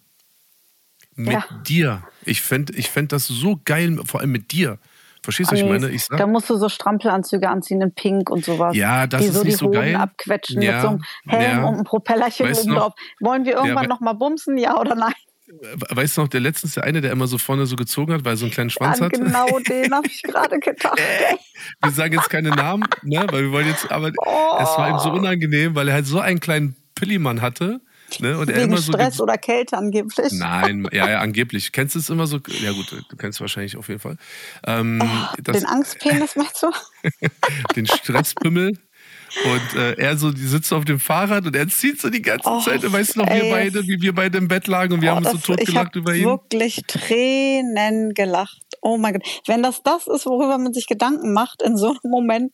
Mit 1.16 1.34
ja. 1.34 1.46
dir. 1.66 2.04
Ich 2.26 2.42
fände 2.42 2.74
ich 2.74 2.90
fänd 2.90 3.12
das 3.12 3.28
so 3.28 3.60
geil, 3.64 4.00
vor 4.06 4.20
allem 4.20 4.32
mit 4.32 4.52
dir. 4.52 4.80
Verstehst 5.26 5.50
du, 5.50 5.54
was 5.56 5.62
ich 5.62 5.68
meine? 5.68 5.90
Ich 5.90 6.04
sag, 6.04 6.20
da 6.20 6.28
musst 6.28 6.50
du 6.52 6.56
so 6.56 6.70
Strampelanzüge 6.70 7.50
anziehen 7.50 7.82
in 7.82 7.92
Pink 7.92 8.30
und 8.30 8.46
sowas. 8.46 8.76
Ja, 8.76 9.08
das 9.08 9.22
die 9.22 9.28
ist 9.28 9.34
so 9.34 9.44
nicht 9.44 9.54
die 9.54 9.58
so 9.58 9.66
Hoden 9.66 9.74
geil. 9.74 9.96
abquetschen 9.96 10.62
ja, 10.62 10.74
mit 10.74 10.82
so 10.82 10.88
einem 10.90 11.04
Helm 11.26 11.58
ja. 11.58 11.68
und 11.68 11.74
einem 11.74 11.84
Propellerchen 11.84 12.48
weißt 12.48 12.66
oben 12.66 12.76
drauf. 12.76 12.94
Wollen 13.22 13.44
wir 13.44 13.54
irgendwann 13.54 13.90
ja, 13.90 13.98
noch 14.00 14.20
bumsen, 14.20 14.58
ja 14.58 14.80
oder 14.80 14.94
nein? 14.94 15.14
Weißt 15.48 16.18
du 16.18 16.22
noch, 16.22 16.28
der 16.28 16.40
letztens 16.40 16.74
der 16.74 16.86
eine, 16.86 17.02
der 17.02 17.12
immer 17.12 17.28
so 17.28 17.38
vorne 17.38 17.68
so 17.68 17.76
gezogen 17.76 18.14
hat, 18.14 18.26
weil 18.26 18.34
er 18.34 18.38
so 18.38 18.46
einen 18.46 18.54
kleinen 18.54 18.70
Schwanz 18.72 19.00
ja, 19.00 19.06
hat? 19.06 19.14
Genau 19.14 19.60
den 19.60 19.94
habe 19.94 20.08
ich 20.08 20.24
gerade 20.24 20.60
gedacht. 20.60 21.00
wir 21.82 21.92
sagen 21.92 22.14
jetzt 22.14 22.30
keine 22.30 22.50
Namen, 22.50 22.88
ne, 23.04 23.26
weil 23.30 23.44
wir 23.44 23.52
wollen 23.52 23.68
jetzt, 23.68 23.92
aber 23.92 24.12
oh. 24.18 24.58
es 24.60 24.70
war 24.70 24.90
ihm 24.90 25.00
so 25.00 25.12
unangenehm, 25.12 25.76
weil 25.76 25.88
er 25.88 25.94
halt 25.94 26.08
so 26.08 26.20
einen 26.20 26.40
kleinen 26.40 26.76
Pillimann 26.96 27.42
hatte. 27.42 27.82
Ne, 28.20 28.38
und 28.38 28.48
Wegen 28.48 28.58
er 28.58 28.64
immer 28.66 28.78
so 28.78 28.94
Stress 28.94 29.20
oder 29.20 29.38
Kälte 29.38 29.78
angeblich. 29.78 30.32
Nein, 30.32 30.88
ja, 30.92 31.10
ja, 31.10 31.20
angeblich. 31.22 31.72
Kennst 31.72 31.96
du 31.96 32.00
es 32.00 32.10
immer 32.10 32.28
so? 32.28 32.40
Ja 32.62 32.72
gut, 32.72 32.92
du 32.92 33.16
kennst 33.18 33.38
es 33.38 33.42
wahrscheinlich 33.42 33.78
auf 33.78 33.88
jeden 33.88 34.00
Fall. 34.00 34.18
Ähm, 34.66 35.02
oh, 35.04 35.36
das, 35.42 35.58
den 35.58 35.66
Angstpenis 35.66 36.36
meinst 36.36 36.64
du? 36.64 36.72
den 37.76 37.86
Stresspimmel. 37.86 38.78
Und 39.44 39.80
äh, 39.80 39.94
er 39.94 40.18
so, 40.18 40.32
die 40.32 40.46
sitzt 40.46 40.72
auf 40.72 40.86
dem 40.86 41.00
Fahrrad 41.00 41.46
und 41.46 41.56
er 41.56 41.68
zieht 41.68 42.00
so 42.00 42.10
die 42.10 42.22
ganze 42.22 42.50
oh, 42.50 42.62
Zeit. 42.62 42.90
Weißt 42.90 43.16
du 43.16 43.20
noch, 43.20 43.28
ey. 43.28 43.44
wir 43.44 43.52
beide, 43.52 43.84
wie 43.84 44.02
wir 44.02 44.16
beide 44.16 44.38
im 44.38 44.48
Bett 44.48 44.68
lagen 44.68 44.94
und 44.94 45.02
wir 45.02 45.12
oh, 45.12 45.16
haben 45.16 45.26
uns 45.26 45.46
so 45.46 45.56
totgelacht 45.56 45.96
über 45.96 46.14
ihn. 46.14 46.22
Ich 46.22 46.26
habe 46.28 46.42
wirklich 46.44 46.84
Tränen 46.88 48.14
gelacht. 48.14 48.64
Oh 48.82 48.98
mein 48.98 49.14
Gott. 49.14 49.24
Wenn 49.46 49.62
das 49.62 49.84
das 49.84 50.08
ist, 50.08 50.26
worüber 50.26 50.58
man 50.58 50.74
sich 50.74 50.88
Gedanken 50.88 51.34
macht 51.34 51.62
in 51.62 51.76
so 51.76 51.90
einem 51.90 52.12
Moment, 52.12 52.54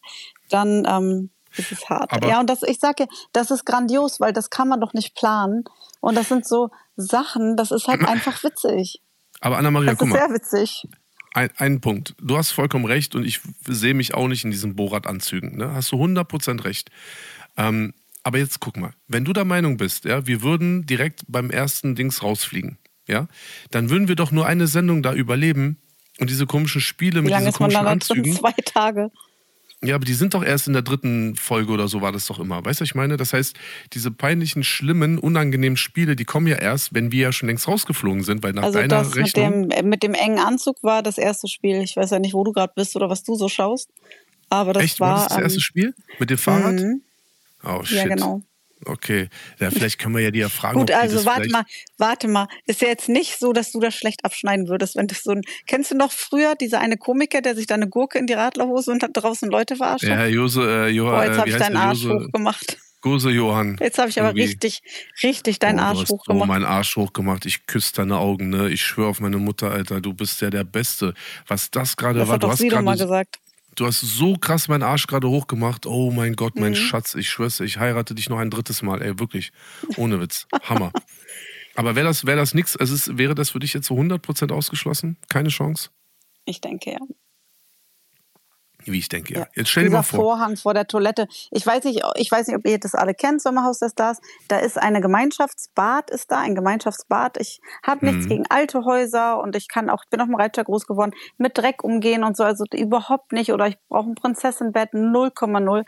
dann 0.49 0.86
ähm, 0.88 1.29
ist 1.55 1.71
es 1.71 1.89
hart. 1.89 2.11
Aber 2.13 2.27
ja, 2.27 2.39
und 2.39 2.49
das, 2.49 2.63
ich 2.63 2.79
sage, 2.79 3.07
das 3.34 3.51
ist 3.51 3.65
grandios, 3.65 4.19
weil 4.19 4.34
das 4.34 4.49
kann 4.49 4.67
man 4.67 4.82
doch 4.82 4.93
nicht 4.93 5.15
planen. 5.15 5.63
Und 5.99 6.15
das 6.15 6.29
sind 6.29 6.47
so 6.47 6.69
Sachen, 6.95 7.57
das 7.57 7.71
ist 7.71 7.88
halt 7.88 8.01
einfach 8.07 8.43
witzig. 8.43 9.01
Aber 9.39 9.57
Anna-Maria, 9.57 9.95
guck 9.95 10.07
mal. 10.07 10.19
Das 10.19 10.32
ist 10.32 10.49
sehr 10.49 10.59
witzig 10.59 10.88
ein, 11.34 11.49
ein 11.57 11.82
Punkt. 11.82 12.15
Du 12.21 12.38
hast 12.38 12.51
vollkommen 12.51 12.86
recht 12.86 13.15
und 13.15 13.25
ich 13.25 13.41
sehe 13.65 13.93
mich 13.93 14.13
auch 14.13 14.27
nicht 14.27 14.43
in 14.43 14.51
diesen 14.51 14.75
Borat-Anzügen. 14.75 15.57
Ne? 15.57 15.71
Hast 15.73 15.91
du 15.91 15.97
100% 15.97 16.63
recht. 16.63 16.91
Ähm, 17.57 17.93
aber 18.23 18.38
jetzt 18.38 18.59
guck 18.59 18.77
mal, 18.77 18.93
wenn 19.07 19.25
du 19.25 19.34
der 19.34 19.45
Meinung 19.45 19.77
bist, 19.77 20.05
ja, 20.05 20.27
wir 20.27 20.41
würden 20.41 20.86
direkt 20.86 21.23
beim 21.27 21.49
ersten 21.49 21.95
Dings 21.95 22.21
rausfliegen, 22.21 22.77
ja, 23.07 23.27
dann 23.71 23.89
würden 23.89 24.07
wir 24.07 24.15
doch 24.15 24.32
nur 24.32 24.45
eine 24.45 24.67
Sendung 24.67 25.01
da 25.01 25.13
überleben 25.13 25.77
und 26.19 26.29
diese 26.29 26.45
komischen 26.45 26.82
Spiele 26.82 27.19
Wie 27.19 27.23
mit 27.23 27.32
lange 27.32 27.47
diesen 27.47 27.65
ist 27.65 27.73
man 27.73 27.86
komischen? 27.86 27.88
Anzügen. 28.17 28.34
Zwei 28.34 28.53
Tage. 28.63 29.11
Ja, 29.84 29.95
aber 29.95 30.05
die 30.05 30.13
sind 30.13 30.36
doch 30.36 30.43
erst 30.43 30.67
in 30.67 30.73
der 30.73 30.84
dritten 30.84 31.36
Folge 31.36 31.71
oder 31.71 31.88
so 31.88 32.01
war 32.01 32.11
das 32.11 32.27
doch 32.27 32.39
immer. 32.39 32.63
Weißt 32.63 32.79
du, 32.79 32.84
was 32.84 32.89
ich 32.89 32.95
meine? 32.95 33.17
Das 33.17 33.34
heißt, 33.34 33.55
diese 33.93 34.11
peinlichen, 34.11 34.63
schlimmen, 34.63 35.17
unangenehmen 35.17 35.75
Spiele, 35.75 36.15
die 36.15 36.23
kommen 36.23 36.45
ja 36.45 36.57
erst, 36.57 36.93
wenn 36.93 37.11
wir 37.11 37.21
ja 37.23 37.32
schon 37.32 37.49
längst 37.49 37.67
rausgeflogen 37.67 38.23
sind, 38.23 38.43
weil 38.43 38.53
nach 38.53 38.61
Also 38.63 38.77
deiner 38.77 38.89
das 38.99 39.15
mit 39.15 39.17
Rechnung. 39.17 39.69
dem, 39.69 39.71
äh, 39.71 39.82
mit 39.82 40.03
dem 40.03 40.13
engen 40.13 40.38
Anzug 40.38 40.77
war 40.84 41.01
das 41.01 41.17
erste 41.17 41.47
Spiel. 41.47 41.82
Ich 41.82 41.95
weiß 41.95 42.11
ja 42.11 42.19
nicht, 42.19 42.36
wo 42.36 42.43
du 42.43 42.51
gerade 42.51 42.73
bist 42.75 42.95
oder 42.95 43.09
was 43.09 43.23
du 43.23 43.34
so 43.36 43.49
schaust. 43.49 43.89
Aber 44.49 44.73
das 44.73 44.84
Echt, 44.84 44.99
war 44.99 45.09
war. 45.09 45.15
das 45.15 45.27
das 45.29 45.38
ähm, 45.38 45.43
erste 45.45 45.61
Spiel? 45.61 45.95
Mit 46.19 46.29
dem 46.29 46.38
Fahrrad? 46.38 46.73
mhm. 46.75 47.01
Oh 47.63 47.84
shit. 47.84 47.97
Ja, 47.97 48.07
genau. 48.07 48.43
Okay. 48.86 49.29
Ja, 49.59 49.69
vielleicht 49.69 49.99
können 49.99 50.15
wir 50.15 50.21
ja 50.21 50.32
die 50.32 50.39
ja 50.39 50.49
fragen. 50.49 50.79
Gut, 50.79 50.91
also 50.91 51.25
warte 51.25 51.49
mal, 51.49 51.63
warte 51.97 52.27
mal. 52.27 52.47
Ist 52.65 52.82
ja 52.82 52.88
jetzt 52.88 53.09
nicht 53.09 53.38
so, 53.39 53.53
dass 53.53 53.71
du 53.71 53.79
das 53.79 53.95
schlecht 53.95 54.25
abschneiden 54.25 54.67
würdest, 54.67 54.95
wenn 54.95 55.07
das 55.07 55.23
so 55.23 55.32
ein. 55.32 55.41
Kennst 55.67 55.91
du 55.91 55.95
noch 55.95 56.11
früher 56.11 56.55
dieser 56.55 56.79
eine 56.79 56.97
Komiker, 56.97 57.41
der 57.41 57.55
sich 57.55 57.67
da 57.67 57.75
eine 57.75 57.88
Gurke 57.88 58.17
in 58.17 58.27
die 58.27 58.34
Radlerhose 58.34 58.91
und 58.91 59.03
hat 59.03 59.11
draußen 59.13 59.49
Leute 59.49 59.75
verarscht? 59.75 60.05
Ja, 60.05 60.25
Jose, 60.25 60.61
äh, 60.61 60.89
Johann, 60.89 61.19
oh, 61.19 61.23
jetzt 61.23 61.36
äh, 61.36 61.39
habe 61.39 61.49
ich 61.49 61.55
deinen? 61.57 61.77
Arsch 61.77 62.03
Jose, 62.03 62.25
hochgemacht. 62.25 62.77
Gose 63.01 63.32
Johann. 63.32 63.77
Jetzt 63.79 63.97
habe 63.97 64.09
ich 64.09 64.19
aber 64.19 64.29
Irgendwie. 64.29 64.43
richtig, 64.43 64.82
richtig 65.23 65.57
deinen 65.57 65.79
oh, 65.79 65.84
Arsch 65.84 65.97
du 65.97 66.03
hast 66.03 66.09
hochgemacht. 66.11 66.47
meinen 66.47 66.65
Arsch 66.65 66.95
hochgemacht. 66.95 67.45
Ich 67.47 67.65
küsse 67.65 67.93
deine 67.95 68.17
Augen, 68.17 68.49
ne? 68.49 68.69
Ich 68.69 68.84
schwöre 68.84 69.09
auf 69.09 69.19
meine 69.19 69.38
Mutter, 69.38 69.71
Alter. 69.71 70.01
Du 70.01 70.13
bist 70.13 70.39
ja 70.41 70.51
der 70.51 70.63
Beste. 70.63 71.15
Was 71.47 71.71
das 71.71 71.97
gerade 71.97 72.19
das 72.19 72.27
war, 72.27 72.36
hat 72.36 72.43
du 72.43 72.47
doch 72.47 72.53
hast 72.53 72.59
sie 72.59 72.69
doch 72.69 72.82
mal 72.82 72.95
gerade 72.95 72.99
so- 72.99 73.05
gesagt. 73.05 73.39
Du 73.76 73.86
hast 73.86 74.01
so 74.01 74.36
krass 74.36 74.67
meinen 74.67 74.84
Arsch 74.84 75.07
gerade 75.07 75.30
hochgemacht. 75.30 75.86
Oh 75.86 76.11
mein 76.11 76.36
Gott, 76.36 76.55
mein 76.59 76.72
Mhm. 76.72 76.76
Schatz, 76.76 77.15
ich 77.15 77.30
schwör's 77.30 77.59
ich 77.61 77.78
heirate 77.80 78.13
dich 78.15 78.30
noch 78.30 78.39
ein 78.39 78.49
drittes 78.49 78.82
Mal, 78.82 79.01
ey, 79.01 79.17
wirklich. 79.19 79.51
Ohne 79.97 80.19
Witz. 80.19 80.47
Hammer. 80.63 80.91
Aber 81.76 81.95
wäre 81.95 82.05
das, 82.07 82.26
wär 82.26 82.36
das 82.36 82.53
nix, 82.53 82.76
also 82.76 83.17
wäre 83.17 83.34
das 83.34 83.51
für 83.51 83.59
dich 83.59 83.74
jetzt 83.74 83.88
so 83.88 83.95
100% 83.95 84.51
ausgeschlossen? 84.51 85.15
Keine 85.30 85.49
Chance? 85.49 85.89
Ich 86.45 86.59
denke 86.59 86.91
ja. 86.91 86.99
Wie 88.86 88.99
ich 88.99 89.09
denke, 89.09 89.34
ja. 89.34 89.47
Jetzt 89.55 89.69
stell 89.69 89.86
dir 89.86 89.91
mal 89.91 90.03
vor. 90.03 90.19
Vorhang 90.19 90.57
vor 90.57 90.73
der 90.73 90.88
Toilette. 90.88 91.27
Ich 91.51 91.65
weiß 91.65 91.84
nicht, 91.84 92.01
ich 92.15 92.32
weiß 92.32 92.47
nicht, 92.47 92.55
ob 92.57 92.65
ihr 92.67 92.79
das 92.79 92.95
alle 92.95 93.13
kennt, 93.13 93.41
Sommerhaus 93.41 93.79
der 93.79 93.89
Stars. 93.89 94.19
Da 94.47 94.59
ist 94.59 94.77
eine 94.77 95.01
Gemeinschaftsbad, 95.01 96.09
ist 96.09 96.32
da 96.32 96.39
ein 96.39 96.55
Gemeinschaftsbad. 96.55 97.38
Ich 97.39 97.61
habe 97.86 98.05
nichts 98.05 98.25
Mhm. 98.25 98.29
gegen 98.29 98.43
alte 98.49 98.86
Häuser 98.86 99.39
und 99.41 99.55
ich 99.55 99.67
kann 99.67 99.89
auch, 99.89 100.03
ich 100.03 100.09
bin 100.09 100.21
auf 100.21 100.27
dem 100.27 100.36
Reitschlag 100.36 100.65
groß 100.65 100.88
geworden, 100.88 101.11
mit 101.38 101.57
Dreck 101.57 101.84
umgehen 101.84 102.23
und 102.23 102.38
so, 102.38 102.43
also 102.43 102.65
überhaupt 102.73 103.32
nicht. 103.34 103.51
Oder 103.53 103.67
ich 103.67 103.77
brauche 103.89 104.09
ein 104.09 104.15
Prinzessinbett 104.15 104.93
0,0. 104.93 105.84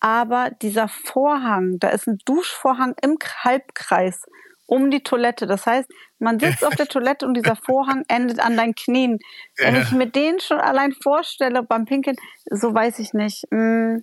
Aber 0.00 0.50
dieser 0.62 0.88
Vorhang, 0.88 1.78
da 1.80 1.88
ist 1.88 2.06
ein 2.06 2.18
Duschvorhang 2.24 2.94
im 3.02 3.18
Halbkreis 3.42 4.22
um 4.68 4.90
die 4.90 5.02
Toilette. 5.02 5.46
Das 5.46 5.66
heißt, 5.66 5.90
man 6.18 6.38
sitzt 6.38 6.64
auf 6.64 6.76
der 6.76 6.86
Toilette 6.88 7.26
und 7.26 7.34
dieser 7.34 7.56
Vorhang 7.56 8.04
endet 8.06 8.38
an 8.38 8.56
deinen 8.56 8.74
Knien. 8.74 9.18
Wenn 9.56 9.74
Ja. 9.74 9.80
ich 9.82 9.92
mir 9.92 10.06
den 10.06 10.38
schon 10.40 10.60
allein 10.60 10.92
vorstelle 10.92 11.62
beim 11.62 11.86
Pinkeln, 11.86 12.16
so 12.50 12.72
weiß 12.72 12.98
ich 13.00 13.14
nicht. 13.14 13.44
Mm. 13.50 13.98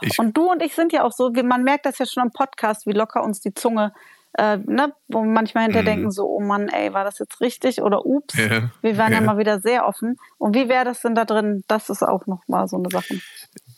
Ich, 0.00 0.18
Und 0.18 0.36
du 0.36 0.50
und 0.50 0.62
ich 0.62 0.74
sind 0.74 0.92
ja 0.92 1.02
auch 1.04 1.12
so, 1.12 1.34
wie, 1.34 1.42
man 1.42 1.62
merkt 1.62 1.84
das 1.84 1.98
ja 1.98 2.06
schon 2.06 2.22
am 2.22 2.30
Podcast, 2.30 2.86
wie 2.86 2.92
locker 2.92 3.22
uns 3.22 3.40
die 3.40 3.52
Zunge, 3.52 3.92
äh, 4.38 4.56
ne, 4.58 4.94
wo 5.08 5.22
wir 5.22 5.28
manchmal 5.30 5.64
hinterher 5.64 5.84
denken, 5.84 6.10
so, 6.12 6.24
oh 6.24 6.40
Mann, 6.40 6.68
ey, 6.68 6.94
war 6.94 7.04
das 7.04 7.18
jetzt 7.18 7.40
richtig 7.40 7.82
oder 7.82 8.06
ups. 8.06 8.34
Mhm. 8.36 8.50
Ja. 8.50 8.70
Wir 8.80 8.96
waren 8.96 9.12
ja. 9.12 9.18
Ja. 9.18 9.24
mal 9.26 9.38
wieder 9.38 9.60
sehr 9.60 9.86
offen. 9.86 10.16
Und 10.38 10.54
wie 10.54 10.68
wäre 10.68 10.84
das 10.84 11.02
denn 11.02 11.14
da 11.16 11.24
drin? 11.24 11.64
Das 11.66 11.90
ist 11.90 12.02
auch 12.02 12.26
nochmal 12.26 12.66
so 12.68 12.76
eine 12.76 12.88
Sache. 12.90 13.20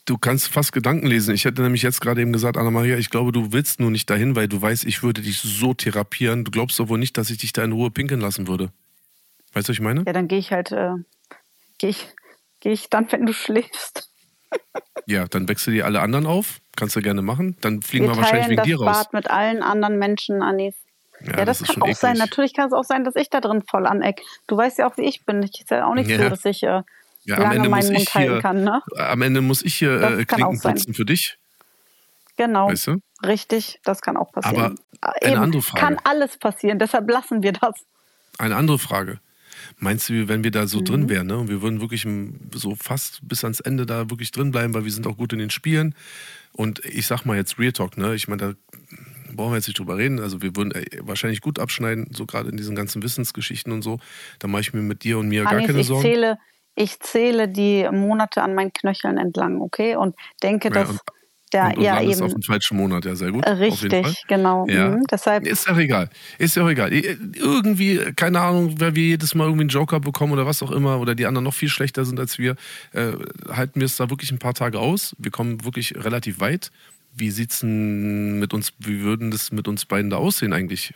Du 0.04 0.18
kannst 0.18 0.48
fast 0.48 0.72
Gedanken 0.72 1.06
lesen. 1.06 1.34
Ich 1.34 1.44
hätte 1.44 1.62
nämlich 1.62 1.82
jetzt 1.82 2.00
gerade 2.00 2.20
eben 2.20 2.32
gesagt, 2.32 2.56
Anna-Maria, 2.56 2.96
ich 2.98 3.10
glaube, 3.10 3.32
du 3.32 3.52
willst 3.52 3.80
nur 3.80 3.90
nicht 3.90 4.08
dahin, 4.10 4.34
weil 4.36 4.48
du 4.48 4.60
weißt, 4.60 4.84
ich 4.84 5.02
würde 5.02 5.22
dich 5.22 5.38
so 5.40 5.74
therapieren. 5.74 6.44
Du 6.44 6.50
glaubst 6.50 6.78
doch 6.78 6.88
wohl 6.88 6.98
nicht, 6.98 7.16
dass 7.18 7.30
ich 7.30 7.38
dich 7.38 7.52
da 7.52 7.62
in 7.64 7.72
Ruhe 7.72 7.90
pinkeln 7.90 8.20
lassen 8.20 8.48
würde. 8.48 8.70
Weißt 9.52 9.68
du, 9.68 9.72
was 9.72 9.76
ich 9.76 9.80
meine? 9.80 10.02
Ja, 10.06 10.12
dann 10.12 10.28
gehe 10.28 10.38
ich 10.38 10.50
halt, 10.52 10.72
äh, 10.72 10.90
gehe 11.78 11.90
ich, 11.90 12.08
gehe 12.60 12.72
ich 12.72 12.88
dann, 12.90 13.10
wenn 13.12 13.26
du 13.26 13.32
schläfst. 13.34 14.08
Ja, 15.06 15.26
dann 15.26 15.48
wechsel 15.48 15.72
dir 15.74 15.86
alle 15.86 16.00
anderen 16.00 16.26
auf. 16.26 16.60
Kannst 16.76 16.96
du 16.96 17.00
gerne 17.02 17.22
machen. 17.22 17.56
Dann 17.60 17.82
fliegen 17.82 18.06
wir, 18.06 18.12
Wir 18.12 18.16
wahrscheinlich 18.18 18.48
wegen 18.48 18.56
das 18.56 18.66
dir 18.66 18.78
raus. 18.80 18.96
Bad 19.04 19.12
mit 19.12 19.30
allen 19.30 19.62
anderen 19.62 19.98
Menschen, 19.98 20.42
Anis. 20.42 20.74
Ja, 21.20 21.38
Ja, 21.38 21.44
das 21.44 21.58
das, 21.58 21.68
kann 21.68 21.82
auch 21.82 21.94
sein. 21.94 22.12
eklig. 22.16 22.26
Natürlich 22.30 22.54
kann 22.54 22.66
es 22.66 22.72
auch 22.72 22.84
sein, 22.84 23.04
dass 23.04 23.14
ich 23.16 23.30
da 23.30 23.40
drin 23.40 23.62
voll 23.68 23.86
aneck. 23.86 24.20
Du 24.46 24.56
weißt 24.56 24.78
ja 24.78 24.86
auch, 24.86 24.96
wie 24.96 25.02
ich 25.02 25.24
bin. 25.24 25.42
Ich 25.42 25.60
ist 25.60 25.70
ja 25.70 25.86
auch 25.86 25.94
nicht 25.94 26.10
Ja. 26.10 26.18
so, 26.18 26.28
dass 26.28 26.44
ich 26.44 26.62
äh, 26.62 26.82
Ja, 27.24 27.36
am 27.38 27.52
Ende 27.52 27.68
muss 27.68 27.88
ich 27.90 28.08
hier, 28.10 28.40
kann. 28.40 28.64
Ne? 28.64 28.80
am 28.96 29.22
Ende 29.22 29.40
muss 29.40 29.62
ich 29.62 29.74
hier 29.76 30.00
äh, 30.00 30.24
Klinken 30.24 30.60
putzen 30.60 30.94
für 30.94 31.04
dich. 31.04 31.38
Genau. 32.36 32.68
Weißt 32.68 32.86
du? 32.88 32.96
Richtig, 33.24 33.78
das 33.84 34.00
kann 34.00 34.16
auch 34.16 34.32
passieren. 34.32 34.76
Aber 35.00 35.16
eine 35.22 35.38
andere 35.40 35.62
Frage. 35.62 35.80
Kann 35.80 35.98
alles 36.04 36.38
passieren, 36.38 36.78
deshalb 36.78 37.08
lassen 37.10 37.42
wir 37.42 37.52
das. 37.52 37.74
Eine 38.38 38.56
andere 38.56 38.78
Frage. 38.78 39.20
Meinst 39.78 40.08
du, 40.08 40.26
wenn 40.28 40.42
wir 40.42 40.50
da 40.50 40.66
so 40.66 40.80
Mhm. 40.80 40.84
drin 40.84 41.08
wären, 41.08 41.26
ne? 41.28 41.36
Und 41.38 41.48
wir 41.48 41.62
würden 41.62 41.80
wirklich 41.80 42.06
so 42.54 42.74
fast 42.74 43.20
bis 43.28 43.44
ans 43.44 43.60
Ende 43.60 43.86
da 43.86 44.10
wirklich 44.10 44.32
drin 44.32 44.50
bleiben, 44.50 44.74
weil 44.74 44.84
wir 44.84 44.90
sind 44.90 45.06
auch 45.06 45.16
gut 45.16 45.32
in 45.32 45.38
den 45.38 45.50
Spielen. 45.50 45.94
Und 46.52 46.84
ich 46.84 47.06
sag 47.06 47.24
mal 47.24 47.36
jetzt 47.36 47.58
Real 47.58 47.72
Talk, 47.72 47.96
ne? 47.96 48.14
Ich 48.14 48.26
meine, 48.28 48.42
da 48.42 48.54
brauchen 49.34 49.52
wir 49.52 49.56
jetzt 49.56 49.68
nicht 49.68 49.78
drüber 49.78 49.96
reden. 49.98 50.18
Also 50.20 50.42
wir 50.42 50.56
würden 50.56 50.72
äh, 50.72 50.84
wahrscheinlich 51.02 51.40
gut 51.42 51.58
abschneiden, 51.58 52.08
so 52.12 52.26
gerade 52.26 52.48
in 52.50 52.56
diesen 52.56 52.74
ganzen 52.74 53.02
Wissensgeschichten 53.02 53.72
und 53.72 53.82
so. 53.82 54.00
Da 54.40 54.48
mache 54.48 54.62
ich 54.62 54.72
mir 54.74 54.82
mit 54.82 55.04
dir 55.04 55.18
und 55.18 55.28
mir 55.28 55.44
gar 55.44 55.52
Anis, 55.52 55.66
keine 55.68 55.80
ich 55.80 55.86
Sorgen. 55.86 56.02
zähle, 56.02 56.38
ich 56.74 57.00
zähle 57.00 57.48
die 57.48 57.88
Monate 57.90 58.42
an 58.42 58.54
meinen 58.54 58.72
Knöcheln 58.72 59.18
entlang, 59.18 59.60
okay? 59.60 59.96
Und 59.96 60.16
denke, 60.42 60.68
Ja, 60.68 60.74
dass 60.74 60.90
und- 60.90 61.00
der 61.52 61.66
und, 61.66 61.76
und 61.76 61.82
ja 61.82 62.00
eben 62.00 62.22
auf 62.22 62.32
den 62.32 62.42
falschen 62.42 62.78
Monat, 62.78 63.04
ja, 63.04 63.14
sehr 63.14 63.30
gut. 63.30 63.46
richtig, 63.46 64.24
genau. 64.26 64.66
Ja. 64.68 64.88
Mhm, 64.88 65.04
deshalb 65.10 65.46
Ist 65.46 65.66
ja 65.66 65.74
auch 65.74 65.78
egal. 65.78 66.08
Ist 66.38 66.56
ja 66.56 66.64
auch 66.64 66.68
egal. 66.70 66.90
Irgendwie, 66.90 67.98
keine 68.16 68.40
Ahnung, 68.40 68.80
weil 68.80 68.94
wir 68.94 69.02
jedes 69.04 69.34
Mal 69.34 69.44
irgendwie 69.44 69.64
einen 69.64 69.68
Joker 69.68 70.00
bekommen 70.00 70.32
oder 70.32 70.46
was 70.46 70.62
auch 70.62 70.70
immer 70.70 70.98
oder 70.98 71.14
die 71.14 71.26
anderen 71.26 71.44
noch 71.44 71.52
viel 71.52 71.68
schlechter 71.68 72.06
sind 72.06 72.18
als 72.18 72.38
wir, 72.38 72.56
äh, 72.92 73.12
halten 73.50 73.80
wir 73.80 73.84
es 73.84 73.96
da 73.98 74.08
wirklich 74.08 74.32
ein 74.32 74.38
paar 74.38 74.54
Tage 74.54 74.78
aus. 74.78 75.14
Wir 75.18 75.30
kommen 75.30 75.62
wirklich 75.62 75.94
relativ 75.94 76.40
weit. 76.40 76.70
Wie 77.14 77.30
sieht's 77.30 77.60
denn 77.60 78.38
mit 78.38 78.54
uns, 78.54 78.72
wie 78.78 79.02
würden 79.02 79.30
das 79.30 79.52
mit 79.52 79.68
uns 79.68 79.84
beiden 79.84 80.08
da 80.08 80.16
aussehen 80.16 80.54
eigentlich? 80.54 80.94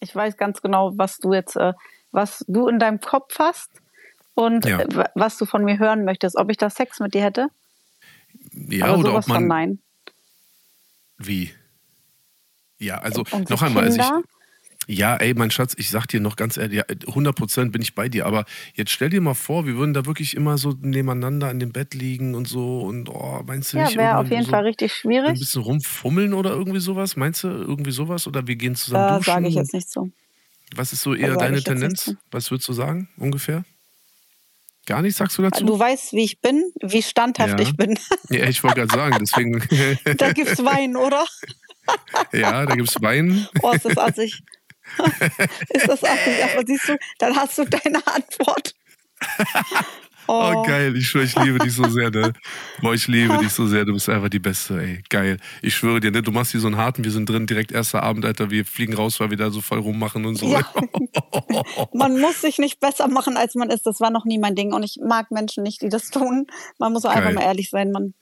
ich 0.00 0.14
weiß 0.14 0.36
ganz 0.36 0.60
genau, 0.60 0.92
was 0.96 1.16
du 1.18 1.32
jetzt, 1.32 1.56
äh, 1.56 1.72
was 2.12 2.44
du 2.48 2.68
in 2.68 2.78
deinem 2.78 3.00
Kopf 3.00 3.38
hast 3.38 3.70
und 4.36 4.64
Ja. 4.64 4.78
wa- 4.94 5.10
was 5.16 5.36
du 5.38 5.46
von 5.46 5.64
mir 5.64 5.78
hören 5.80 6.04
möchtest. 6.04 6.36
Ob 6.36 6.50
ich 6.50 6.56
da 6.58 6.70
Sex 6.70 7.00
mit 7.00 7.14
dir 7.14 7.22
hätte? 7.24 7.48
Ja, 8.52 8.86
Aber 8.86 8.98
oder 8.98 9.10
sowas 9.10 9.24
ob 9.24 9.28
man. 9.28 9.36
von 9.38 9.48
nein. 9.48 9.78
Wie? 11.18 11.50
Ja, 12.78 12.98
also 12.98 13.24
Und 13.32 13.48
noch 13.50 13.62
einmal, 13.62 13.84
also 13.84 14.00
ich? 14.00 14.06
Ja, 14.88 15.16
ey, 15.16 15.34
mein 15.34 15.50
Schatz, 15.50 15.74
ich 15.78 15.90
sag 15.90 16.06
dir 16.06 16.20
noch 16.20 16.36
ganz 16.36 16.56
ehrlich, 16.56 16.76
ja, 16.76 16.84
100% 16.84 17.72
bin 17.72 17.82
ich 17.82 17.94
bei 17.96 18.08
dir. 18.08 18.24
Aber 18.26 18.44
jetzt 18.74 18.92
stell 18.92 19.08
dir 19.08 19.20
mal 19.20 19.34
vor, 19.34 19.66
wir 19.66 19.76
würden 19.76 19.94
da 19.94 20.06
wirklich 20.06 20.36
immer 20.36 20.58
so 20.58 20.74
nebeneinander 20.80 21.50
in 21.50 21.58
dem 21.58 21.72
Bett 21.72 21.94
liegen 21.94 22.34
und 22.36 22.46
so. 22.46 22.82
Und 22.82 23.08
oh, 23.08 23.42
meinst 23.46 23.72
du 23.72 23.78
Ja, 23.78 23.84
nicht 23.84 23.96
wäre 23.96 24.18
auf 24.18 24.30
jeden 24.30 24.44
so 24.44 24.50
Fall 24.52 24.62
richtig 24.62 24.92
ein 24.92 24.94
schwierig. 24.94 25.38
bisschen 25.40 25.62
rumfummeln 25.62 26.34
oder 26.34 26.50
irgendwie 26.50 26.78
sowas? 26.80 27.16
Meinst 27.16 27.42
du 27.42 27.48
irgendwie 27.48 27.90
sowas? 27.90 28.28
Oder 28.28 28.46
wir 28.46 28.54
gehen 28.56 28.76
zusammen 28.76 29.08
Da 29.08 29.16
duschen? 29.16 29.32
sage 29.32 29.48
ich 29.48 29.54
jetzt 29.56 29.74
nicht 29.74 29.90
so. 29.90 30.10
Was 30.76 30.92
ist 30.92 31.02
so 31.02 31.14
Da 31.14 31.20
eher 31.20 31.30
sag 31.32 31.38
deine 31.40 31.62
Tendenz? 31.62 32.14
Was 32.30 32.50
würdest 32.50 32.68
du 32.68 32.72
sagen, 32.72 33.08
ungefähr? 33.16 33.64
Gar 34.86 35.02
nichts 35.02 35.18
sagst 35.18 35.36
du 35.36 35.42
dazu? 35.42 35.64
Du 35.64 35.78
weißt, 35.78 36.12
wie 36.12 36.24
ich 36.24 36.40
bin, 36.40 36.72
wie 36.80 37.02
standhaft 37.02 37.58
Ja. 37.58 37.66
ich 37.66 37.76
bin. 37.76 37.98
ja, 38.30 38.44
ich 38.48 38.62
wollte 38.62 38.86
gerade 38.86 38.94
sagen, 38.94 39.16
deswegen. 39.20 39.98
da 40.16 40.32
gibt's 40.32 40.64
Wein, 40.64 40.96
oder? 40.96 41.26
ja, 42.32 42.64
da 42.66 42.74
gibt's 42.74 43.00
Wein. 43.02 43.48
Oh, 43.62 43.72
ist 43.72 43.84
das 43.84 43.98
assig. 43.98 44.42
ist 45.70 45.88
das 45.88 46.04
assig? 46.04 46.44
Aber 46.44 46.62
siehst 46.64 46.88
du, 46.88 46.96
dann 47.18 47.36
hast 47.36 47.58
du 47.58 47.64
deine 47.64 48.06
Antwort. 48.06 48.74
Oh, 50.28 50.62
geil. 50.64 50.96
Ich 50.96 51.08
schwöre, 51.08 51.24
ich 51.24 51.36
liebe 51.36 51.58
dich 51.58 51.72
so 51.74 51.88
sehr, 51.88 52.10
ne? 52.10 52.32
Boah, 52.80 52.94
ich 52.94 53.06
liebe 53.08 53.38
dich 53.38 53.50
so 53.50 53.66
sehr. 53.66 53.84
Du 53.84 53.92
bist 53.92 54.08
einfach 54.08 54.28
die 54.28 54.38
Beste, 54.38 54.80
ey. 54.80 55.02
Geil. 55.08 55.38
Ich 55.62 55.74
schwöre 55.76 56.00
dir, 56.00 56.10
ne? 56.10 56.22
Du 56.22 56.32
machst 56.32 56.52
hier 56.52 56.60
so 56.60 56.66
einen 56.66 56.76
harten, 56.76 57.04
wir 57.04 57.10
sind 57.10 57.28
drin, 57.28 57.46
direkt 57.46 57.72
erster 57.72 58.02
Abend, 58.02 58.24
Alter. 58.24 58.50
Wir 58.50 58.64
fliegen 58.64 58.94
raus, 58.94 59.20
weil 59.20 59.30
wir 59.30 59.36
da 59.36 59.50
so 59.50 59.60
voll 59.60 59.78
rummachen 59.78 60.24
und 60.26 60.36
so. 60.36 60.48
Ja. 60.48 60.62
Man 61.94 62.20
muss 62.20 62.40
sich 62.40 62.58
nicht 62.58 62.80
besser 62.80 63.08
machen, 63.08 63.36
als 63.36 63.54
man 63.54 63.70
ist. 63.70 63.86
Das 63.86 64.00
war 64.00 64.10
noch 64.10 64.24
nie 64.24 64.38
mein 64.38 64.54
Ding. 64.54 64.72
Und 64.72 64.82
ich 64.82 64.98
mag 65.04 65.30
Menschen 65.30 65.62
nicht, 65.62 65.82
die 65.82 65.88
das 65.88 66.10
tun. 66.10 66.46
Man 66.78 66.92
muss 66.92 67.04
einfach 67.04 67.24
Geil. 67.24 67.34
mal 67.34 67.42
ehrlich 67.42 67.70
sein. 67.70 67.90
Man, 67.92 68.14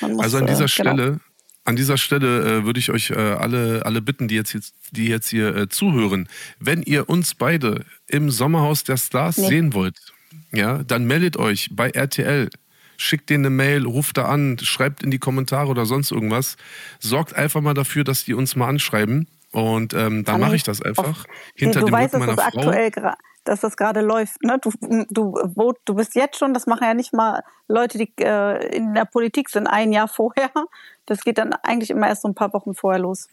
man 0.00 0.12
muss, 0.14 0.22
Also 0.24 0.38
an 0.38 0.46
dieser 0.46 0.64
äh, 0.64 0.68
Stelle, 0.68 1.04
Genau. 1.04 1.18
an 1.64 1.76
dieser 1.76 1.98
Stelle 1.98 2.58
äh, 2.58 2.64
würde 2.64 2.78
ich 2.80 2.90
euch 2.90 3.10
äh, 3.10 3.14
alle, 3.14 3.82
alle 3.84 4.02
bitten, 4.02 4.28
die 4.28 4.34
jetzt, 4.34 4.52
jetzt, 4.52 4.74
die 4.92 5.06
jetzt 5.06 5.28
hier 5.28 5.54
äh, 5.56 5.68
zuhören, 5.68 6.28
wenn 6.58 6.82
ihr 6.82 7.08
uns 7.08 7.34
beide 7.34 7.84
im 8.06 8.30
Sommerhaus 8.30 8.84
der 8.84 8.96
Stars 8.96 9.38
Nee. 9.38 9.48
sehen 9.48 9.74
wollt, 9.74 9.96
ja, 10.52 10.82
dann 10.82 11.04
meldet 11.04 11.36
euch 11.36 11.70
bei 11.72 11.90
RTL. 11.90 12.50
Schickt 12.96 13.28
denen 13.28 13.46
eine 13.46 13.54
Mail, 13.54 13.86
ruft 13.86 14.16
da 14.18 14.26
an, 14.26 14.56
schreibt 14.62 15.02
in 15.02 15.10
die 15.10 15.18
Kommentare 15.18 15.68
oder 15.68 15.84
sonst 15.84 16.12
irgendwas. 16.12 16.56
Sorgt 17.00 17.34
einfach 17.34 17.60
mal 17.60 17.74
dafür, 17.74 18.04
dass 18.04 18.24
die 18.24 18.34
uns 18.34 18.54
mal 18.54 18.68
anschreiben. 18.68 19.26
Und 19.50 19.94
ähm, 19.94 20.24
dann 20.24 20.40
mache 20.40 20.56
ich 20.56 20.62
das 20.62 20.80
einfach. 20.82 21.08
auf- 21.10 21.24
hinter 21.54 21.80
du 21.80 21.86
dem 21.86 21.92
weißt, 21.92 22.14
Rücken 22.14 22.26
dass 22.26 22.36
meiner 22.36 22.50
das 22.50 22.52
Frau. 22.54 22.70
aktuell 22.70 23.14
dass 23.44 23.60
das 23.60 23.76
gerade 23.76 24.00
läuft. 24.00 24.42
Ne? 24.42 24.58
Du, 24.60 24.72
du, 25.10 25.74
du 25.84 25.94
bist 25.94 26.14
jetzt 26.14 26.38
schon, 26.38 26.54
das 26.54 26.66
machen 26.66 26.84
ja 26.84 26.94
nicht 26.94 27.12
mal 27.12 27.42
Leute, 27.68 27.98
die 27.98 28.10
äh, 28.18 28.74
in 28.74 28.94
der 28.94 29.04
Politik 29.04 29.50
sind, 29.50 29.66
ein 29.66 29.92
Jahr 29.92 30.08
vorher. 30.08 30.50
Das 31.06 31.20
geht 31.22 31.38
dann 31.38 31.52
eigentlich 31.52 31.90
immer 31.90 32.08
erst 32.08 32.22
so 32.22 32.28
ein 32.28 32.34
paar 32.34 32.52
Wochen 32.52 32.74
vorher 32.74 33.00
los. 33.00 33.28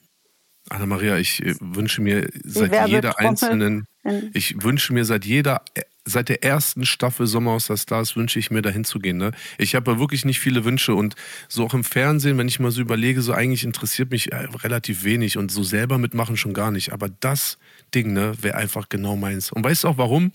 Anna-Maria, 0.70 1.18
ich 1.18 1.44
äh, 1.44 1.56
wünsche 1.60 2.02
mir 2.02 2.30
seit 2.44 2.88
jeder 2.88 3.18
einzelnen, 3.20 3.88
ich 4.34 4.62
wünsche 4.64 4.94
mir 4.94 5.06
seit 5.06 5.26
jeder, 5.26 5.62
seit 6.06 6.30
der 6.30 6.44
ersten 6.44 6.86
Staffel 6.86 7.28
Sommerhaus 7.28 7.68
der 7.68 7.78
Stars 7.78 8.16
wünsche 8.16 8.40
ich 8.40 8.52
mir 8.52 8.62
dahin 8.62 8.84
zu 8.84 9.00
gehen. 9.00 9.18
Ne? 9.18 9.32
Ich 9.58 9.76
habe 9.76 9.92
ja 9.92 10.00
wirklich 10.00 10.26
nicht 10.26 10.40
viele 10.40 10.66
Wünsche 10.66 10.96
und 10.96 11.16
so 11.48 11.66
auch 11.66 11.74
im 11.74 11.84
Fernsehen, 11.84 12.38
wenn 12.38 12.48
ich 12.48 12.60
mal 12.60 12.72
so 12.72 12.82
überlege, 12.82 13.22
so 13.22 13.34
eigentlich 13.34 13.64
interessiert 13.64 14.12
mich 14.12 14.32
äh, 14.32 14.48
relativ 14.64 15.04
wenig 15.04 15.38
und 15.38 15.52
so 15.52 15.64
selber 15.64 15.98
mitmachen 15.98 16.38
schon 16.38 16.54
gar 16.54 16.72
nicht. 16.72 16.92
Aber 16.94 17.10
das 17.20 17.58
Ding, 17.94 18.14
ne, 18.14 18.34
wäre 18.42 18.56
einfach 18.56 18.90
genau 18.90 19.16
meins. 19.16 19.52
Und 19.52 19.64
weißt 19.64 19.84
du 19.84 19.90
auch 19.90 19.98
warum? 19.98 20.32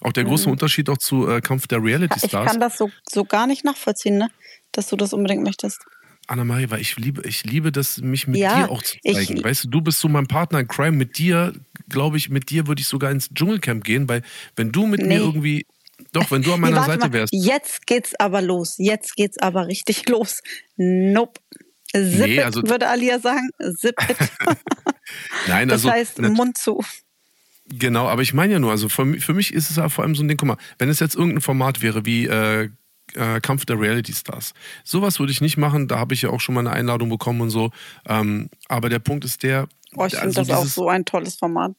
Auch 0.00 0.12
der 0.12 0.24
große 0.24 0.46
mhm. 0.46 0.52
Unterschied 0.52 0.88
auch 0.88 0.98
zu 0.98 1.28
äh, 1.28 1.40
Kampf 1.40 1.66
der 1.66 1.82
Reality 1.82 2.18
Stars. 2.18 2.46
Ich 2.46 2.50
kann 2.50 2.60
das 2.60 2.78
so, 2.78 2.90
so 3.08 3.24
gar 3.24 3.46
nicht 3.46 3.64
nachvollziehen, 3.64 4.18
ne? 4.18 4.28
dass 4.72 4.88
du 4.88 4.96
das 4.96 5.12
unbedingt 5.12 5.44
möchtest. 5.44 5.84
Anna-Marie, 6.26 6.70
weil 6.70 6.80
ich 6.80 6.96
liebe, 6.96 7.22
ich 7.26 7.44
liebe 7.44 7.72
das, 7.72 7.98
mich 8.00 8.26
mit 8.26 8.40
ja, 8.40 8.66
dir 8.66 8.70
auch 8.70 8.82
zu 8.82 8.96
zeigen. 9.00 9.38
Ich, 9.38 9.44
weißt 9.44 9.64
du, 9.64 9.68
du 9.68 9.80
bist 9.80 9.98
so 9.98 10.08
mein 10.08 10.26
Partner 10.26 10.60
in 10.60 10.68
Crime. 10.68 10.92
Mit 10.92 11.18
dir, 11.18 11.52
glaube 11.88 12.16
ich, 12.16 12.30
mit 12.30 12.50
dir 12.50 12.66
würde 12.66 12.80
ich 12.80 12.86
sogar 12.86 13.10
ins 13.10 13.30
Dschungelcamp 13.34 13.84
gehen, 13.84 14.08
weil 14.08 14.22
wenn 14.56 14.72
du 14.72 14.86
mit 14.86 15.00
nee. 15.00 15.08
mir 15.08 15.20
irgendwie, 15.20 15.66
doch, 16.12 16.30
wenn 16.30 16.42
du 16.42 16.52
an 16.52 16.60
meiner 16.60 16.80
nee, 16.80 16.86
Seite 16.86 17.06
mal. 17.06 17.12
wärst. 17.12 17.32
Jetzt 17.32 17.86
geht's 17.86 18.14
aber 18.18 18.42
los. 18.42 18.74
Jetzt 18.78 19.16
geht's 19.16 19.38
aber 19.38 19.66
richtig 19.66 20.08
los. 20.08 20.40
Nope. 20.76 21.40
Zip 21.92 22.26
nee, 22.26 22.40
also, 22.40 22.62
würde 22.62 22.88
Alia 22.88 23.18
sagen. 23.18 23.50
Zip 23.76 23.94
it. 24.08 24.16
Nein, 25.48 25.68
das 25.68 25.84
also. 25.84 25.88
Das 25.88 25.96
heißt, 25.96 26.18
Mund 26.20 26.56
zu. 26.56 26.82
Genau, 27.66 28.08
aber 28.08 28.22
ich 28.22 28.34
meine 28.34 28.54
ja 28.54 28.58
nur, 28.58 28.70
also 28.70 28.88
für, 28.88 29.20
für 29.20 29.34
mich 29.34 29.54
ist 29.54 29.70
es 29.70 29.76
ja 29.76 29.88
vor 29.88 30.04
allem 30.04 30.14
so 30.14 30.22
ein 30.22 30.28
Ding, 30.28 30.36
guck 30.36 30.48
mal, 30.48 30.56
wenn 30.78 30.88
es 30.88 31.00
jetzt 31.00 31.14
irgendein 31.14 31.40
Format 31.40 31.80
wäre 31.80 32.04
wie 32.04 32.26
äh, 32.26 32.70
äh, 33.14 33.40
Kampf 33.40 33.64
der 33.66 33.78
Reality 33.78 34.12
Stars. 34.12 34.54
Sowas 34.84 35.18
würde 35.18 35.32
ich 35.32 35.40
nicht 35.40 35.56
machen, 35.56 35.88
da 35.88 35.98
habe 35.98 36.14
ich 36.14 36.22
ja 36.22 36.30
auch 36.30 36.40
schon 36.40 36.54
mal 36.54 36.60
eine 36.60 36.72
Einladung 36.72 37.08
bekommen 37.08 37.40
und 37.40 37.50
so. 37.50 37.70
Ähm, 38.06 38.48
aber 38.68 38.88
der 38.88 38.98
Punkt 38.98 39.24
ist 39.24 39.42
der. 39.42 39.68
Oh, 39.94 40.06
ich 40.06 40.18
also 40.18 40.40
finde 40.40 40.48
das 40.48 40.50
auch 40.50 40.64
so 40.64 40.88
ein 40.88 41.04
tolles 41.04 41.36
Format. 41.36 41.72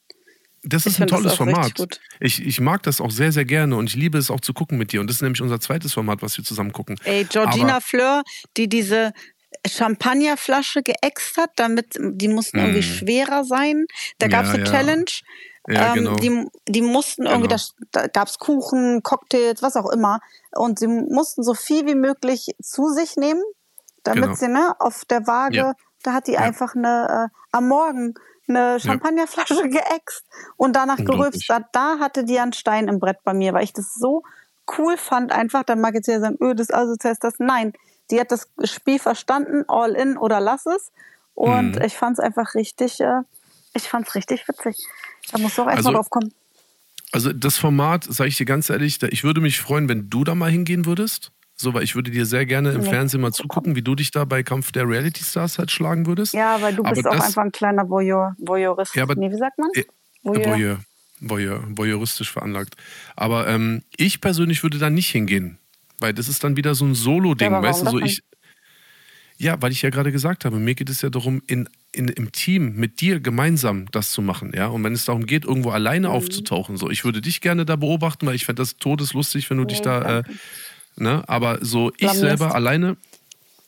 Das 0.66 0.86
ist 0.86 1.00
ein 1.00 1.08
tolles 1.08 1.34
Format. 1.34 1.72
Ich, 2.20 2.44
ich 2.44 2.60
mag 2.60 2.82
das 2.84 3.00
auch 3.00 3.10
sehr, 3.10 3.32
sehr 3.32 3.44
gerne 3.44 3.76
und 3.76 3.90
ich 3.90 3.96
liebe 3.96 4.16
es 4.16 4.30
auch 4.30 4.40
zu 4.40 4.54
gucken 4.54 4.78
mit 4.78 4.92
dir. 4.92 5.00
Und 5.00 5.08
das 5.08 5.16
ist 5.16 5.22
nämlich 5.22 5.42
unser 5.42 5.60
zweites 5.60 5.92
Format, 5.92 6.22
was 6.22 6.38
wir 6.38 6.44
zusammen 6.44 6.72
gucken. 6.72 6.96
Ey, 7.04 7.24
Georgina 7.24 7.76
Aber, 7.76 7.80
Fleur, 7.82 8.22
die 8.56 8.68
diese 8.68 9.12
Champagnerflasche 9.66 10.82
geäxt 10.82 11.36
hat, 11.36 11.50
damit 11.56 11.98
die 11.98 12.28
mussten 12.28 12.58
irgendwie 12.58 12.80
mm. 12.80 12.82
schwerer 12.82 13.44
sein. 13.44 13.84
Da 14.18 14.28
gab 14.28 14.44
es 14.44 14.48
ja, 14.48 14.54
eine 14.54 14.64
ja. 14.64 14.70
Challenge. 14.70 15.10
Ja, 15.66 15.94
ähm, 15.94 15.94
genau. 15.94 16.16
die, 16.16 16.48
die 16.68 16.82
mussten 16.82 17.26
irgendwie, 17.26 17.48
genau. 17.48 17.62
da, 17.92 18.02
da 18.02 18.06
gab 18.08 18.28
es 18.28 18.38
Kuchen, 18.38 19.02
Cocktails, 19.02 19.62
was 19.62 19.76
auch 19.76 19.90
immer. 19.90 20.20
Und 20.52 20.78
sie 20.78 20.88
mussten 20.88 21.42
so 21.42 21.54
viel 21.54 21.86
wie 21.86 21.94
möglich 21.94 22.54
zu 22.62 22.88
sich 22.90 23.16
nehmen, 23.16 23.42
damit 24.02 24.24
genau. 24.24 24.34
sie 24.34 24.48
ne, 24.48 24.76
auf 24.78 25.04
der 25.06 25.26
Waage, 25.26 25.56
ja. 25.56 25.74
da 26.02 26.12
hat 26.12 26.26
die 26.26 26.32
ja. 26.32 26.40
einfach 26.40 26.74
eine 26.74 27.30
äh, 27.30 27.38
am 27.52 27.68
Morgen 27.68 28.14
eine 28.48 28.78
Champagnerflasche 28.78 29.54
ja. 29.54 29.66
geäxt 29.80 30.24
und 30.56 30.76
danach 30.76 30.98
gerülpst. 30.98 31.48
Da, 31.48 31.60
da 31.72 31.98
hatte 31.98 32.24
die 32.24 32.38
einen 32.38 32.52
Stein 32.52 32.88
im 32.88 32.98
Brett 32.98 33.22
bei 33.24 33.32
mir, 33.32 33.52
weil 33.54 33.64
ich 33.64 33.72
das 33.72 33.94
so 33.94 34.22
cool 34.78 34.96
fand. 34.96 35.32
Einfach, 35.32 35.62
dann 35.64 35.80
mag 35.80 35.94
jetzt 35.94 36.08
ja 36.08 36.20
sagen, 36.20 36.36
öh, 36.40 36.54
das 36.54 36.70
asozial 36.70 37.12
ist 37.12 37.24
das. 37.24 37.34
Nein, 37.38 37.72
die 38.10 38.20
hat 38.20 38.30
das 38.30 38.48
Spiel 38.64 38.98
verstanden, 38.98 39.64
all 39.68 39.92
in 39.92 40.16
oder 40.16 40.40
lass 40.40 40.66
es. 40.66 40.92
Und 41.34 41.76
mhm. 41.76 41.82
ich 41.82 41.96
fand 41.96 42.18
es 42.18 42.24
einfach 42.24 42.54
richtig, 42.54 43.00
äh, 43.00 43.22
ich 43.72 43.88
fand 43.88 44.06
es 44.08 44.14
richtig 44.14 44.46
witzig. 44.48 44.86
Da 45.30 45.38
musst 45.38 45.58
du 45.58 45.62
auch 45.62 45.66
erstmal 45.66 45.76
also, 45.76 45.92
drauf 45.92 46.10
kommen. 46.10 46.32
Also 47.12 47.32
das 47.32 47.56
Format, 47.56 48.04
sage 48.04 48.28
ich 48.28 48.36
dir 48.36 48.46
ganz 48.46 48.70
ehrlich, 48.70 49.02
ich 49.02 49.24
würde 49.24 49.40
mich 49.40 49.60
freuen, 49.60 49.88
wenn 49.88 50.10
du 50.10 50.24
da 50.24 50.34
mal 50.34 50.50
hingehen 50.50 50.84
würdest. 50.86 51.30
So, 51.56 51.72
weil 51.72 51.84
ich 51.84 51.94
würde 51.94 52.10
dir 52.10 52.26
sehr 52.26 52.46
gerne 52.46 52.72
im 52.72 52.82
ja. 52.82 52.90
Fernsehen 52.90 53.20
mal 53.20 53.32
zugucken, 53.32 53.76
wie 53.76 53.82
du 53.82 53.94
dich 53.94 54.10
da 54.10 54.24
bei 54.24 54.42
Kampf 54.42 54.72
der 54.72 54.88
Reality 54.88 55.22
Stars 55.22 55.58
halt 55.58 55.70
schlagen 55.70 56.06
würdest. 56.06 56.34
Ja, 56.34 56.60
weil 56.60 56.74
du 56.74 56.82
bist 56.82 57.06
aber 57.06 57.16
auch 57.16 57.24
einfach 57.24 57.42
ein 57.42 57.52
kleiner 57.52 57.88
Voyeur, 57.88 58.34
Voyeurist. 58.38 58.96
Ja, 58.96 59.04
aber, 59.04 59.14
nee, 59.14 59.30
wie 59.30 59.36
sagt 59.36 59.56
man? 59.58 59.70
Äh, 59.74 59.84
Voyeur. 60.24 60.46
Voyeur. 60.46 60.78
Voyeur. 61.20 61.64
Voyeuristisch 61.68 62.32
veranlagt. 62.32 62.74
Aber 63.14 63.46
ähm, 63.46 63.82
ich 63.96 64.20
persönlich 64.20 64.64
würde 64.64 64.78
da 64.78 64.90
nicht 64.90 65.10
hingehen. 65.10 65.58
Weil 66.00 66.12
das 66.12 66.28
ist 66.28 66.42
dann 66.42 66.56
wieder 66.56 66.74
so 66.74 66.84
ein 66.84 66.96
Solo-Ding, 66.96 67.52
ja, 67.52 67.62
weißt 67.62 67.86
du, 67.86 67.90
so 67.90 67.98
ich. 68.00 68.22
Ja, 69.36 69.60
weil 69.62 69.70
ich 69.70 69.82
ja 69.82 69.90
gerade 69.90 70.10
gesagt 70.10 70.44
habe, 70.44 70.58
mir 70.58 70.74
geht 70.74 70.90
es 70.90 71.02
ja 71.02 71.10
darum, 71.10 71.40
in 71.46 71.68
in, 71.94 72.08
im 72.08 72.32
Team 72.32 72.74
mit 72.76 73.00
dir 73.00 73.20
gemeinsam 73.20 73.86
das 73.90 74.10
zu 74.12 74.22
machen, 74.22 74.52
ja. 74.54 74.66
Und 74.66 74.84
wenn 74.84 74.92
es 74.92 75.04
darum 75.04 75.26
geht, 75.26 75.44
irgendwo 75.44 75.70
alleine 75.70 76.08
mhm. 76.08 76.14
aufzutauchen, 76.14 76.76
so, 76.76 76.90
ich 76.90 77.04
würde 77.04 77.20
dich 77.20 77.40
gerne 77.40 77.64
da 77.64 77.76
beobachten, 77.76 78.26
weil 78.26 78.34
ich 78.34 78.44
fände 78.44 78.62
das 78.62 78.76
todeslustig, 78.76 79.48
wenn 79.50 79.58
du 79.58 79.64
nee, 79.64 79.70
dich 79.70 79.80
da, 79.80 80.18
äh, 80.18 80.22
ne, 80.96 81.22
aber 81.28 81.58
so 81.62 81.92
ich 81.98 82.10
selber 82.10 82.54
alleine 82.54 82.96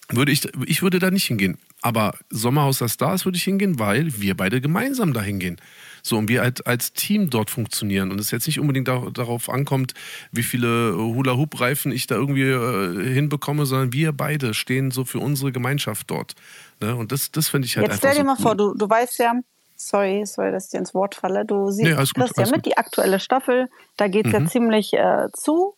würde 0.08 0.32
ich, 0.32 0.46
ich 0.66 0.82
würde 0.82 0.98
da 0.98 1.10
nicht 1.10 1.26
hingehen. 1.26 1.58
Aber 1.82 2.16
Sommerhaus 2.30 2.78
der 2.78 2.88
Stars 2.88 3.24
würde 3.24 3.36
ich 3.36 3.44
hingehen, 3.44 3.78
weil 3.78 4.20
wir 4.20 4.36
beide 4.36 4.60
gemeinsam 4.60 5.12
da 5.12 5.22
hingehen. 5.22 5.56
So, 6.02 6.16
und 6.18 6.28
wir 6.28 6.40
halt 6.40 6.66
als 6.66 6.92
Team 6.92 7.30
dort 7.30 7.50
funktionieren. 7.50 8.12
Und 8.12 8.20
es 8.20 8.30
jetzt 8.30 8.46
nicht 8.46 8.60
unbedingt 8.60 8.88
da, 8.88 9.10
darauf 9.12 9.48
ankommt, 9.50 9.92
wie 10.30 10.44
viele 10.44 10.94
Hula-Hoop-Reifen 10.96 11.90
ich 11.90 12.06
da 12.06 12.14
irgendwie 12.14 12.42
äh, 12.42 13.12
hinbekomme, 13.12 13.66
sondern 13.66 13.92
wir 13.92 14.12
beide 14.12 14.54
stehen 14.54 14.90
so 14.90 15.04
für 15.04 15.18
unsere 15.18 15.52
Gemeinschaft 15.52 16.10
dort. 16.10 16.34
Ne? 16.80 16.94
Und 16.94 17.12
das, 17.12 17.30
das 17.30 17.48
finde 17.48 17.66
ich 17.66 17.76
halt 17.76 17.88
Jetzt. 17.88 17.98
Stell 17.98 18.12
dir 18.12 18.20
so 18.20 18.24
mal 18.24 18.36
cool. 18.36 18.42
vor, 18.42 18.54
du, 18.56 18.74
du 18.74 18.88
weißt 18.88 19.18
ja, 19.18 19.34
sorry, 19.76 20.24
sorry, 20.26 20.52
dass 20.52 20.66
ich 20.66 20.70
dir 20.72 20.78
ins 20.78 20.94
Wort 20.94 21.14
falle. 21.14 21.44
Du 21.44 21.70
siehst 21.70 21.88
nee, 21.88 21.94
gut, 21.94 22.10
das 22.16 22.36
ja 22.36 22.44
mit, 22.46 22.54
gut. 22.54 22.66
die 22.66 22.76
aktuelle 22.76 23.20
Staffel, 23.20 23.68
da 23.96 24.08
geht 24.08 24.26
es 24.26 24.32
mhm. 24.32 24.44
ja 24.44 24.50
ziemlich 24.50 24.92
äh, 24.94 25.28
zu. 25.32 25.74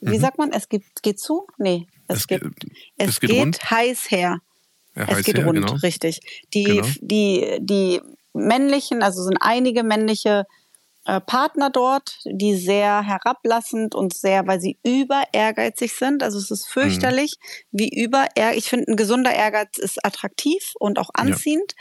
Wie 0.00 0.16
mhm. 0.16 0.20
sagt 0.20 0.38
man? 0.38 0.52
Es 0.52 0.68
geht, 0.68 0.84
geht 1.02 1.18
zu? 1.18 1.46
Nee, 1.58 1.86
es, 2.06 2.20
es 2.20 2.26
geht, 2.26 2.42
es, 2.96 3.20
geht, 3.20 3.30
geht 3.30 3.70
heiß 3.70 4.10
her. 4.10 4.38
Ja, 4.94 5.06
es 5.08 5.24
geht 5.24 5.38
her, 5.38 5.46
rund, 5.46 5.60
genau. 5.60 5.74
richtig. 5.74 6.20
Die, 6.54 6.64
genau. 6.64 6.86
die, 7.00 7.58
die 7.60 8.00
männlichen, 8.32 9.02
also 9.02 9.22
sind 9.22 9.38
einige 9.40 9.82
männliche 9.82 10.44
äh, 11.08 11.22
Partner 11.22 11.70
dort, 11.70 12.18
die 12.26 12.54
sehr 12.54 13.02
herablassend 13.02 13.94
und 13.94 14.12
sehr, 14.12 14.46
weil 14.46 14.60
sie 14.60 14.76
über 14.84 15.22
ehrgeizig 15.32 15.94
sind. 15.94 16.22
Also 16.22 16.36
es 16.36 16.50
ist 16.50 16.68
fürchterlich, 16.68 17.36
mhm. 17.70 17.78
wie 17.78 17.88
über 17.88 18.26
Ich 18.54 18.68
finde, 18.68 18.92
ein 18.92 18.96
gesunder 18.96 19.32
Ehrgeiz 19.32 19.78
ist 19.78 20.04
attraktiv 20.04 20.74
und 20.78 20.98
auch 20.98 21.08
anziehend. 21.14 21.72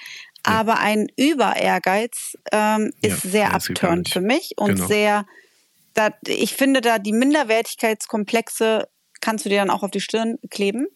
Ja. 0.45 0.53
Aber 0.59 0.75
ja. 0.75 0.79
ein 0.79 1.07
Über-Ehrgeiz 1.17 2.37
ähm, 2.53 2.93
ist 3.01 3.25
ja, 3.25 3.29
sehr 3.29 3.53
abturnt 3.53 4.07
für 4.07 4.21
mich 4.21 4.53
und 4.55 4.75
genau. 4.75 4.87
sehr, 4.87 5.25
da, 5.93 6.11
ich 6.25 6.53
finde 6.53 6.79
da 6.79 6.97
die 6.97 7.11
Minderwertigkeitskomplexe 7.11 8.87
kannst 9.19 9.43
du 9.43 9.49
dir 9.49 9.59
dann 9.59 9.71
auch 9.71 9.83
auf 9.83 9.91
die 9.91 9.99
Stirn 9.99 10.37
kleben. 10.49 10.87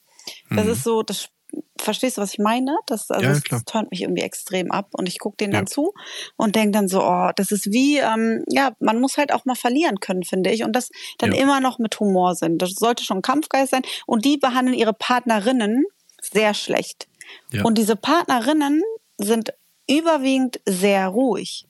Das 0.49 0.67
mhm. 0.67 0.71
ist 0.71 0.83
so, 0.85 1.03
das 1.03 1.27
verstehst 1.77 2.17
du, 2.17 2.21
was 2.21 2.33
ich 2.33 2.39
meine? 2.39 2.77
Das, 2.85 3.09
also 3.09 3.25
ja, 3.25 3.39
das 3.49 3.65
turnt 3.65 3.91
mich 3.91 4.01
irgendwie 4.01 4.21
extrem 4.21 4.71
ab 4.71 4.89
und 4.93 5.07
ich 5.07 5.19
gucke 5.19 5.37
denen 5.37 5.53
ja. 5.53 5.59
dann 5.59 5.67
zu 5.67 5.93
und 6.37 6.55
denke 6.55 6.71
dann 6.71 6.87
so, 6.87 7.01
oh, 7.03 7.31
das 7.35 7.51
ist 7.51 7.71
wie, 7.71 7.97
ähm, 7.97 8.43
ja, 8.49 8.71
man 8.79 8.99
muss 8.99 9.17
halt 9.17 9.33
auch 9.33 9.45
mal 9.45 9.55
verlieren 9.55 9.99
können, 9.99 10.23
finde 10.23 10.51
ich. 10.51 10.63
Und 10.63 10.75
das 10.75 10.89
dann 11.17 11.33
ja. 11.33 11.41
immer 11.41 11.59
noch 11.59 11.79
mit 11.79 11.99
Humor 11.99 12.35
sind. 12.35 12.61
Das 12.61 12.71
sollte 12.71 13.03
schon 13.03 13.21
Kampfgeist 13.21 13.71
sein. 13.71 13.83
Und 14.05 14.25
die 14.25 14.37
behandeln 14.37 14.77
ihre 14.77 14.93
Partnerinnen 14.93 15.85
sehr 16.21 16.53
schlecht. 16.53 17.07
Und 17.63 17.77
diese 17.77 17.95
Partnerinnen 17.95 18.81
sind 19.17 19.53
überwiegend 19.87 20.59
sehr 20.65 21.07
ruhig. 21.07 21.65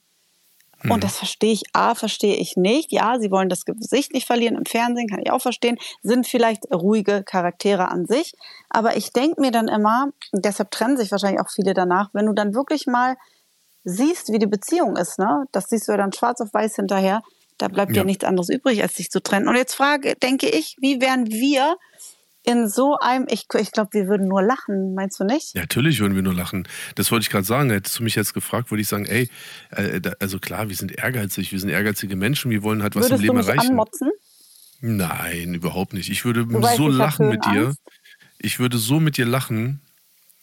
Und 0.84 0.96
mhm. 0.96 1.00
das 1.00 1.16
verstehe 1.16 1.52
ich, 1.52 1.62
A, 1.72 1.94
verstehe 1.94 2.36
ich 2.36 2.56
nicht. 2.56 2.92
Ja, 2.92 3.18
sie 3.18 3.30
wollen 3.30 3.48
das 3.48 3.64
Gesicht 3.64 4.12
nicht 4.12 4.26
verlieren 4.26 4.56
im 4.56 4.64
Fernsehen, 4.64 5.08
kann 5.08 5.20
ich 5.20 5.30
auch 5.30 5.42
verstehen. 5.42 5.78
Sind 6.02 6.26
vielleicht 6.26 6.64
ruhige 6.72 7.22
Charaktere 7.22 7.88
an 7.88 8.06
sich. 8.06 8.32
Aber 8.68 8.96
ich 8.96 9.12
denke 9.12 9.40
mir 9.40 9.50
dann 9.50 9.68
immer, 9.68 10.08
deshalb 10.32 10.70
trennen 10.70 10.96
sich 10.96 11.10
wahrscheinlich 11.10 11.40
auch 11.40 11.50
viele 11.50 11.74
danach, 11.74 12.10
wenn 12.12 12.26
du 12.26 12.32
dann 12.32 12.54
wirklich 12.54 12.86
mal 12.86 13.16
siehst, 13.84 14.32
wie 14.32 14.38
die 14.38 14.46
Beziehung 14.46 14.96
ist, 14.96 15.18
ne? 15.18 15.44
Das 15.52 15.68
siehst 15.68 15.88
du 15.88 15.92
ja 15.92 15.98
dann 15.98 16.12
schwarz 16.12 16.40
auf 16.40 16.52
weiß 16.52 16.76
hinterher. 16.76 17.22
Da 17.58 17.68
bleibt 17.68 17.92
ja, 17.92 17.98
ja 17.98 18.04
nichts 18.04 18.24
anderes 18.24 18.48
übrig, 18.48 18.82
als 18.82 18.94
sich 18.94 19.10
zu 19.10 19.22
trennen. 19.22 19.48
Und 19.48 19.56
jetzt 19.56 19.74
frage, 19.74 20.14
denke 20.16 20.48
ich, 20.48 20.76
wie 20.80 21.00
wären 21.00 21.26
wir 21.26 21.76
in 22.44 22.68
so 22.68 22.96
einem, 23.00 23.26
ich, 23.28 23.46
ich 23.58 23.72
glaube, 23.72 23.90
wir 23.92 24.08
würden 24.08 24.26
nur 24.26 24.42
lachen, 24.42 24.94
meinst 24.94 25.20
du 25.20 25.24
nicht? 25.24 25.54
Ja, 25.54 25.62
natürlich 25.62 26.00
würden 26.00 26.14
wir 26.14 26.22
nur 26.22 26.34
lachen. 26.34 26.66
Das 26.96 27.10
wollte 27.10 27.22
ich 27.22 27.30
gerade 27.30 27.44
sagen. 27.44 27.70
Hättest 27.70 27.98
du 27.98 28.02
mich 28.02 28.14
jetzt 28.14 28.34
gefragt, 28.34 28.70
würde 28.70 28.82
ich 28.82 28.88
sagen, 28.88 29.06
ey, 29.06 29.30
äh, 29.70 30.00
da, 30.00 30.14
also 30.18 30.38
klar, 30.38 30.68
wir 30.68 30.76
sind 30.76 30.92
ehrgeizig, 30.92 31.52
wir 31.52 31.60
sind 31.60 31.68
ehrgeizige 31.68 32.16
Menschen, 32.16 32.50
wir 32.50 32.62
wollen 32.62 32.82
halt 32.82 32.96
was 32.96 33.04
Würdest 33.04 33.20
im 33.20 33.22
Leben 33.22 33.34
du 33.34 33.38
mich 33.40 33.48
erreichen. 33.48 33.70
Anmotzen? 33.70 34.10
Nein, 34.80 35.54
überhaupt 35.54 35.92
nicht. 35.92 36.10
Ich 36.10 36.24
würde 36.24 36.44
du 36.44 36.60
so 36.76 36.88
lachen 36.88 37.28
mit 37.28 37.44
dir. 37.44 37.74
Ich 38.38 38.58
würde 38.58 38.78
so 38.78 38.98
mit 38.98 39.16
dir 39.16 39.26
lachen. 39.26 39.80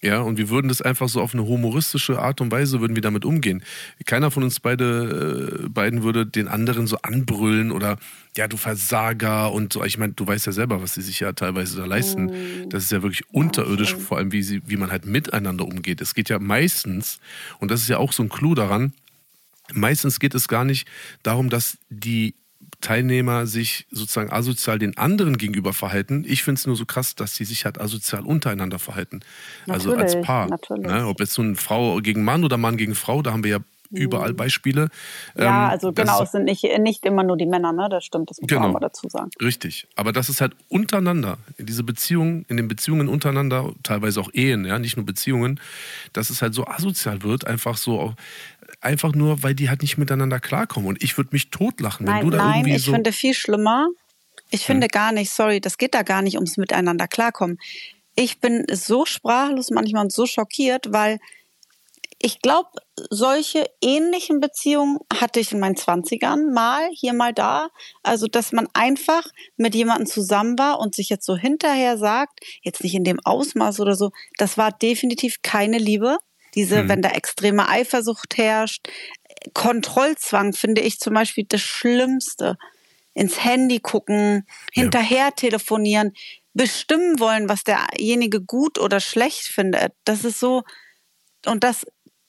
Ja, 0.02 0.22
und 0.22 0.38
wir 0.38 0.50
würden 0.50 0.70
das 0.70 0.82
einfach 0.82 1.10
so 1.10 1.22
auf 1.22 1.34
eine 1.34 1.46
humoristische 1.46 2.20
Art 2.20 2.40
und 2.40 2.52
Weise 2.52 2.80
würden 2.80 2.96
wir 2.96 3.02
damit 3.02 3.26
umgehen. 3.26 3.64
Keiner 4.06 4.32
von 4.32 4.44
uns 4.44 4.62
beide, 4.62 5.64
äh, 5.66 5.70
beiden 5.70 6.04
würde 6.04 6.26
den 6.26 6.48
anderen 6.48 6.88
so 6.88 6.98
anbrüllen 7.02 7.72
oder 7.72 7.98
ja, 8.38 8.48
du 8.48 8.56
Versager 8.56 9.52
und 9.52 9.74
so. 9.74 9.84
Ich 9.84 9.98
meine, 9.98 10.14
du 10.14 10.26
weißt 10.26 10.46
ja 10.46 10.54
selber, 10.54 10.82
was 10.82 10.94
sie 10.94 11.02
sich 11.02 11.20
ja 11.20 11.34
teilweise 11.34 11.76
da 11.76 11.86
leisten. 11.86 12.28
Mm. 12.28 12.70
Das 12.70 12.84
ist 12.84 12.92
ja 12.94 13.04
wirklich 13.04 13.24
unterirdisch, 13.34 13.96
vor 13.96 14.18
allem 14.18 14.32
wie, 14.32 14.42
sie, 14.42 14.62
wie 14.66 14.78
man 14.78 14.90
halt 14.90 15.06
miteinander 15.06 15.66
umgeht. 15.66 16.00
Es 16.00 16.16
geht 16.16 16.30
ja 16.30 16.40
meistens, 16.40 17.20
und 17.60 17.70
das 17.70 17.82
ist 17.82 17.90
ja 17.90 17.98
auch 17.98 18.14
so 18.14 18.24
ein 18.24 18.30
Clou 18.30 18.56
daran, 18.56 18.94
meistens 19.74 20.22
geht 20.22 20.34
es 20.34 20.48
gar 20.48 20.64
nicht 20.64 20.88
darum, 21.24 21.50
dass 21.50 21.78
die 21.90 22.36
Teilnehmer 22.82 23.46
sich 23.46 23.86
sozusagen 23.92 24.32
asozial 24.32 24.80
den 24.80 24.98
anderen 24.98 25.38
gegenüber 25.38 25.74
verhalten. 25.74 26.24
Ich 26.28 26.44
finde 26.44 26.60
es 26.60 26.68
nur 26.68 26.76
so 26.76 26.86
krass, 26.86 27.16
dass 27.16 27.36
sie 27.36 27.44
sich 27.46 27.66
halt 27.66 27.80
asozial 27.80 28.24
untereinander 28.24 28.80
verhalten. 28.80 29.20
also 29.68 29.92
als 29.92 30.14
Natürlich, 30.14 30.26
Paar. 30.26 30.48
natürlich. 30.48 30.86
Ne? 30.86 31.06
Ob 31.08 31.20
jetzt 31.20 31.34
so 31.34 31.42
eine 31.42 31.56
Frau 31.56 31.98
gegen 31.98 32.24
Mann 32.24 32.44
oder 32.44 32.58
Mann 32.58 32.78
gegen 32.78 32.96
Frau, 32.96 33.22
da 33.22 33.34
haben 33.34 33.44
wir 33.44 33.52
ja 33.52 33.60
überall 33.92 34.36
Beispiele. 34.36 34.90
Ja, 35.36 35.64
Ähm, 35.66 35.70
also 35.72 35.92
genau, 35.92 36.22
es 36.22 36.32
sind 36.32 36.44
nicht, 36.46 36.64
nicht 36.80 37.06
immer 37.08 37.24
nur 37.24 37.38
die 37.38 37.48
Männer, 37.48 37.74
ne? 37.74 37.88
Das 37.90 38.06
stimmt, 38.06 38.30
das 38.30 38.40
muss 38.40 38.48
man 38.52 38.58
Genau. 38.60 38.70
auch 38.70 38.74
mal 38.74 38.80
dazu 38.82 39.10
sagen. 39.10 39.32
Richtig. 39.42 39.88
Aber 39.96 40.12
das 40.12 40.30
ist 40.30 40.42
halt 40.42 40.56
untereinander, 40.68 41.40
in 41.58 41.66
diese 41.66 41.84
Beziehungen, 41.84 42.46
in 42.50 42.58
den 42.58 42.68
Beziehungen 42.68 43.08
untereinander, 43.08 43.74
teilweise 43.82 44.22
auch 44.22 44.30
Ehen, 44.32 44.64
ja, 44.66 44.78
nicht 44.78 44.96
nur 44.96 45.08
Beziehungen, 45.08 45.60
dass 46.14 46.30
es 46.30 46.44
halt 46.44 46.54
so 46.54 46.68
asozial 46.68 47.24
wird, 47.24 47.48
einfach 47.48 47.78
so, 47.78 48.14
einfach 48.82 49.14
nur, 49.14 49.44
weil 49.44 49.56
die 49.56 49.70
halt 49.70 49.82
nicht 49.82 49.98
miteinander 49.98 50.40
klarkommen. 50.40 50.88
Und 50.88 51.04
ich 51.04 51.18
würde 51.18 51.30
mich 51.34 51.50
totlachen, 51.50 52.08
wenn 52.08 52.14
Nein, 52.16 52.26
du 52.26 52.32
da 52.32 52.38
nein, 52.38 52.56
irgendwie 52.60 52.76
ich 52.76 52.84
so. 52.84 52.88
Hm. 52.88 52.96
finde 52.96 53.12
viel 53.14 53.34
schlimmer. 53.34 53.88
Ich 54.52 54.66
finde 54.66 54.88
gar 54.88 55.12
nicht, 55.12 55.30
sorry, 55.30 55.62
das 55.62 55.78
geht 55.78 55.94
da 55.94 56.02
gar 56.02 56.24
nicht 56.24 56.36
ums 56.36 56.58
Miteinander 56.58 57.08
klarkommen. 57.08 57.60
Ich 58.16 58.40
bin 58.40 58.66
so 58.72 59.06
sprachlos 59.06 59.70
manchmal 59.70 60.04
und 60.04 60.12
so 60.12 60.26
schockiert, 60.26 60.92
weil 60.92 61.20
ich 62.22 62.42
glaube, 62.42 62.70
solche 63.10 63.66
ähnlichen 63.82 64.42
Beziehungen 64.42 65.00
hatte 65.14 65.40
ich 65.40 65.54
in 65.54 65.60
meinen 65.60 65.78
Zwanzigern 65.78 66.52
mal, 66.52 66.90
hier 66.92 67.14
mal 67.14 67.34
da. 67.34 67.70
Also, 68.04 68.28
dass 68.28 68.52
man 68.52 68.68
einfach 68.74 69.24
mit 69.56 69.74
jemandem 69.74 70.06
zusammen 70.06 70.60
war 70.60 70.80
und 70.80 70.96
sich 70.96 71.08
jetzt 71.08 71.26
so 71.26 71.38
hinterher 71.38 71.98
sagt, 71.98 72.42
jetzt 72.62 72.84
nicht 72.84 72.96
in 72.96 73.06
dem 73.06 73.20
Ausmaß 73.24 73.80
oder 73.80 73.96
so, 73.96 74.12
das 74.38 74.58
war 74.58 74.72
definitiv 74.72 75.38
keine 75.44 75.78
Liebe. 75.78 76.18
Diese, 76.56 76.88
wenn 76.88 77.02
da 77.02 77.10
extreme 77.10 77.68
Eifersucht 77.68 78.38
herrscht, 78.38 78.88
Kontrollzwang 79.54 80.54
finde 80.54 80.82
ich 80.82 81.00
zum 81.00 81.14
Beispiel 81.14 81.46
das 81.48 81.62
Schlimmste. 81.62 82.58
Ins 83.14 83.44
Handy 83.44 83.80
gucken, 83.80 84.46
hinterher 84.72 85.34
telefonieren, 85.36 86.14
bestimmen 86.54 87.20
wollen, 87.20 87.50
was 87.50 87.64
derjenige 87.64 88.42
gut 88.42 88.80
oder 88.80 89.00
schlecht 89.00 89.44
findet. 89.44 89.94
Das 90.06 90.24
ist 90.24 90.40
so, 90.40 90.64
und 91.46 91.64
das 91.64 91.86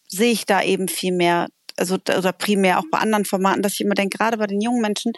sehe 0.09 0.33
ich 0.33 0.47
da 0.47 0.63
eben 0.63 0.89
viel 0.89 1.13
mehr, 1.13 1.49
also 1.77 1.95
oder 1.95 2.33
primär 2.33 2.79
auch 2.79 2.85
bei 2.91 2.99
anderen 2.99 3.25
Formaten, 3.25 3.63
dass 3.63 3.75
ich 3.75 3.83
immer 3.83 3.95
denke, 3.95 4.19
gerade 4.19 4.39
bei 4.39 4.47
den 4.47 4.61
jungen 4.61 4.81
Menschen, 4.81 5.13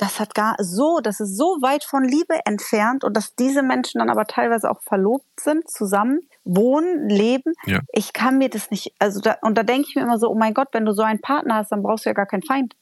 das 0.00 0.18
hat 0.18 0.34
gar 0.34 0.56
so, 0.58 1.00
das 1.00 1.20
ist 1.20 1.36
so 1.36 1.58
weit 1.60 1.84
von 1.84 2.02
Liebe 2.02 2.40
entfernt 2.46 3.04
und 3.04 3.14
dass 3.14 3.34
diese 3.34 3.62
Menschen 3.62 3.98
dann 3.98 4.08
aber 4.08 4.24
teilweise 4.24 4.70
auch 4.70 4.80
verlobt 4.80 5.38
sind, 5.38 5.70
zusammen 5.70 6.20
wohnen, 6.42 7.10
leben. 7.10 7.52
Ja. 7.66 7.80
Ich 7.92 8.14
kann 8.14 8.38
mir 8.38 8.48
das 8.48 8.70
nicht, 8.70 8.94
also 8.98 9.20
da, 9.20 9.36
und 9.42 9.58
da 9.58 9.62
denke 9.62 9.88
ich 9.90 9.96
mir 9.96 10.02
immer 10.02 10.18
so, 10.18 10.30
oh 10.30 10.34
mein 10.34 10.54
Gott, 10.54 10.68
wenn 10.72 10.86
du 10.86 10.92
so 10.92 11.02
einen 11.02 11.20
Partner 11.20 11.56
hast, 11.56 11.70
dann 11.70 11.82
brauchst 11.82 12.06
du 12.06 12.08
ja 12.08 12.14
gar 12.14 12.24
keinen 12.24 12.42
Feind. 12.42 12.74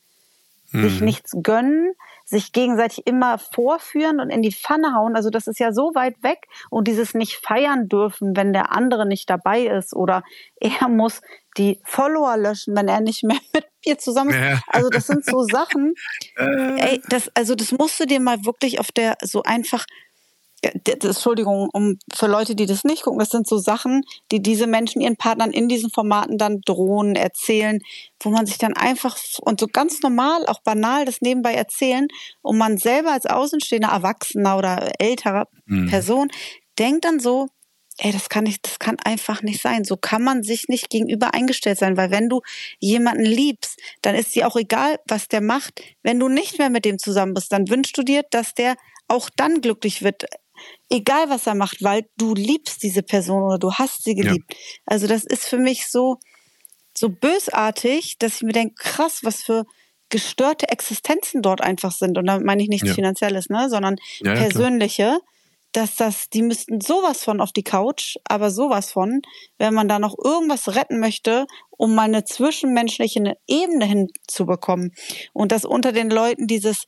Sich 0.71 1.01
nichts 1.01 1.35
gönnen, 1.43 1.95
sich 2.29 2.53
gegenseitig 2.53 3.07
immer 3.07 3.39
vorführen 3.39 4.20
und 4.20 4.29
in 4.29 4.43
die 4.43 4.53
Pfanne 4.53 4.95
hauen. 4.95 5.16
Also 5.16 5.31
das 5.31 5.47
ist 5.47 5.59
ja 5.59 5.72
so 5.72 5.95
weit 5.95 6.22
weg 6.22 6.47
und 6.68 6.87
dieses 6.87 7.14
nicht 7.14 7.37
feiern 7.37 7.89
dürfen, 7.89 8.37
wenn 8.37 8.53
der 8.53 8.70
andere 8.72 9.07
nicht 9.07 9.31
dabei 9.31 9.62
ist 9.62 9.95
oder 9.97 10.22
er 10.61 10.89
muss 10.89 11.22
die 11.57 11.81
Follower 11.85 12.37
löschen, 12.37 12.76
wenn 12.76 12.87
er 12.87 13.01
nicht 13.01 13.24
mehr 13.24 13.39
mit 13.55 13.66
mir 13.87 13.99
zusammen 13.99 14.31
ist. 14.31 14.37
Ja. 14.37 14.61
Also 14.68 14.91
das 14.91 15.07
sind 15.07 15.24
so 15.24 15.43
Sachen. 15.51 15.95
Ey, 16.37 17.01
das, 17.09 17.31
also 17.35 17.55
das 17.55 17.72
musst 17.72 17.99
du 17.99 18.05
dir 18.05 18.20
mal 18.20 18.45
wirklich 18.45 18.79
auf 18.79 18.93
der 18.93 19.16
so 19.22 19.43
einfach 19.43 19.87
Entschuldigung, 20.62 21.68
um 21.72 21.98
für 22.12 22.26
Leute, 22.26 22.56
die 22.56 22.66
das 22.66 22.82
nicht 22.84 23.02
gucken, 23.02 23.20
das 23.20 23.30
sind 23.30 23.46
so 23.46 23.59
Sachen, 23.59 24.02
die 24.32 24.42
diese 24.42 24.66
Menschen 24.66 25.00
ihren 25.00 25.16
Partnern 25.16 25.52
in 25.52 25.68
diesen 25.68 25.90
Formaten 25.90 26.36
dann 26.36 26.61
drohen, 26.64 27.14
erzählen, 27.14 27.80
wo 28.20 28.30
man 28.30 28.46
sich 28.46 28.59
dann 28.59 28.74
einfach 28.74 29.16
und 29.40 29.61
so 29.61 29.66
ganz 29.66 30.02
normal, 30.02 30.46
auch 30.46 30.61
banal 30.62 31.04
das 31.04 31.20
nebenbei 31.20 31.54
erzählen 31.54 32.09
und 32.42 32.59
man 32.59 32.78
selber 32.78 33.12
als 33.12 33.26
außenstehender 33.26 33.90
Erwachsener 33.90 34.59
oder 34.59 34.90
älterer 34.98 35.46
Person 35.88 36.28
denkt 36.78 37.04
dann 37.04 37.20
so, 37.20 37.48
ey, 37.98 38.12
das 38.12 38.28
kann 38.28 38.44
nicht, 38.44 38.64
das 38.64 38.78
kann 38.78 38.96
einfach 39.04 39.42
nicht 39.42 39.61
sein. 39.61 39.84
So 39.84 39.96
kann 39.96 40.22
man 40.22 40.42
sich 40.42 40.68
nicht 40.68 40.88
gegenüber 40.88 41.34
eingestellt 41.34 41.78
sein, 41.78 41.96
weil 41.96 42.11
wenn 42.11 42.28
du 42.28 42.40
jemanden 42.78 43.24
liebst, 43.24 43.78
dann 44.02 44.14
ist 44.14 44.34
dir 44.34 44.46
auch 44.46 44.56
egal, 44.56 44.98
was 45.06 45.28
der 45.28 45.40
macht. 45.40 45.82
Wenn 46.02 46.18
du 46.18 46.28
nicht 46.28 46.59
mehr 46.59 46.70
mit 46.70 46.84
dem 46.84 46.98
zusammen 46.98 47.34
bist, 47.34 47.52
dann 47.52 47.68
wünschst 47.68 47.96
du 47.98 48.02
dir, 48.02 48.22
dass 48.30 48.54
der 48.54 48.76
auch 49.09 49.30
dann 49.36 49.61
glücklich 49.61 50.02
wird, 50.02 50.26
egal 50.90 51.28
was 51.28 51.46
er 51.46 51.54
macht, 51.54 51.82
weil 51.82 52.09
du 52.16 52.34
liebst 52.34 52.82
diese 52.82 53.02
Person 53.02 53.42
oder 53.42 53.59
du 53.59 53.72
hast 53.72 54.04
sie 54.04 54.14
geliebt. 54.14 54.54
Also 54.86 55.06
das 55.06 55.24
ist 55.24 55.44
für 55.44 55.59
mich 55.59 55.88
so, 55.88 56.18
so 56.94 57.09
bösartig, 57.09 58.18
dass 58.18 58.36
ich 58.36 58.42
mir 58.42 58.52
denke, 58.52 58.74
krass, 58.76 59.20
was 59.22 59.42
für 59.42 59.64
gestörte 60.11 60.68
Existenzen 60.68 61.42
dort 61.42 61.61
einfach 61.61 61.92
sind. 61.92 62.18
Und 62.18 62.26
damit 62.26 62.46
meine 62.46 62.62
ich 62.62 62.68
nichts 62.68 62.88
Ja. 62.88 62.94
Finanzielles, 62.94 63.48
ne, 63.48 63.68
sondern 63.68 63.96
Ja, 64.20 64.34
ja, 64.34 64.40
persönliche. 64.40 65.18
Dass 65.72 65.96
das, 65.96 66.30
die 66.30 66.40
müssten 66.40 66.80
sowas 66.80 67.22
von 67.24 67.42
auf 67.42 67.52
die 67.52 67.62
Couch, 67.62 68.16
aber 68.24 68.50
sowas 68.50 68.90
von, 68.90 69.20
wenn 69.59 69.74
man 69.74 69.86
da 69.86 69.98
noch 69.98 70.16
irgendwas 70.16 70.74
retten 70.74 70.98
möchte, 70.98 71.46
um 71.68 71.94
mal 71.94 72.04
eine 72.04 72.24
zwischenmenschliche 72.24 73.36
Ebene 73.46 73.84
hinzubekommen. 73.84 74.94
Und 75.34 75.52
dass 75.52 75.66
unter 75.66 75.92
den 75.92 76.09
Leuten 76.09 76.46
dieses, 76.46 76.86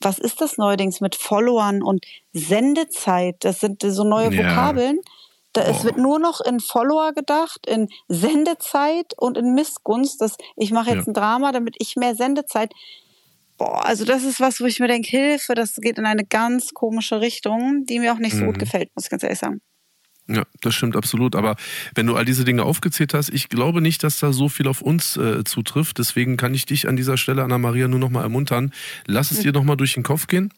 was 0.00 0.18
ist 0.18 0.40
das 0.40 0.56
neuerdings 0.58 1.00
mit 1.00 1.14
Followern 1.14 1.82
und 1.82 2.04
Sendezeit, 2.32 3.36
das 3.40 3.60
sind 3.60 3.82
so 3.82 4.04
neue 4.04 4.32
Ja. 4.32 4.38
Vokabeln. 4.50 5.00
Da, 5.52 5.62
es 5.62 5.82
wird 5.82 5.96
nur 5.96 6.20
noch 6.20 6.40
in 6.40 6.60
Follower 6.60 7.12
gedacht, 7.12 7.66
in 7.66 7.88
Sendezeit 8.06 9.14
und 9.18 9.36
in 9.36 9.52
Missgunst. 9.54 10.20
Das, 10.20 10.36
ich 10.56 10.70
mache 10.70 10.90
jetzt 10.90 11.06
Ja. 11.06 11.10
ein 11.10 11.14
Drama, 11.14 11.50
damit 11.50 11.74
ich 11.80 11.96
mehr 11.96 12.14
Sendezeit. 12.14 12.72
Boah, 13.58 13.84
also 13.84 14.04
das 14.04 14.22
ist 14.22 14.40
was, 14.40 14.60
wo 14.60 14.66
ich 14.66 14.78
mir 14.78 14.86
denke, 14.88 15.08
Hilfe, 15.10 15.54
das 15.54 15.74
geht 15.74 15.98
in 15.98 16.06
eine 16.06 16.24
ganz 16.24 16.72
komische 16.72 17.20
Richtung, 17.20 17.84
die 17.84 17.98
mir 17.98 18.12
auch 18.12 18.18
nicht 18.18 18.36
so 18.36 18.42
Mhm. 18.42 18.46
gut 18.46 18.58
gefällt, 18.60 18.90
muss 18.94 19.04
ich 19.06 19.10
ganz 19.10 19.22
ehrlich 19.24 19.40
sagen. 19.40 19.60
Ja, 20.32 20.44
das 20.60 20.74
stimmt 20.74 20.96
absolut. 20.96 21.34
Aber 21.34 21.56
wenn 21.94 22.06
du 22.06 22.14
all 22.14 22.24
diese 22.24 22.44
Dinge 22.44 22.62
aufgezählt 22.62 23.14
hast, 23.14 23.30
ich 23.30 23.48
glaube 23.48 23.80
nicht, 23.80 24.04
dass 24.04 24.20
da 24.20 24.32
so 24.32 24.48
viel 24.48 24.68
auf 24.68 24.80
uns 24.80 25.16
äh, 25.16 25.42
zutrifft. 25.44 25.98
Deswegen 25.98 26.36
kann 26.36 26.54
ich 26.54 26.66
dich 26.66 26.88
an 26.88 26.94
dieser 26.94 27.16
Stelle, 27.16 27.42
Anna-Maria, 27.42 27.88
nur 27.88 27.98
noch 27.98 28.10
mal 28.10 28.22
ermuntern. 28.22 28.72
Lass 29.06 29.32
es 29.32 29.40
dir 29.40 29.52
noch 29.52 29.64
mal 29.64 29.76
durch 29.76 29.94
den 29.94 30.04
Kopf 30.04 30.28
gehen. 30.28 30.52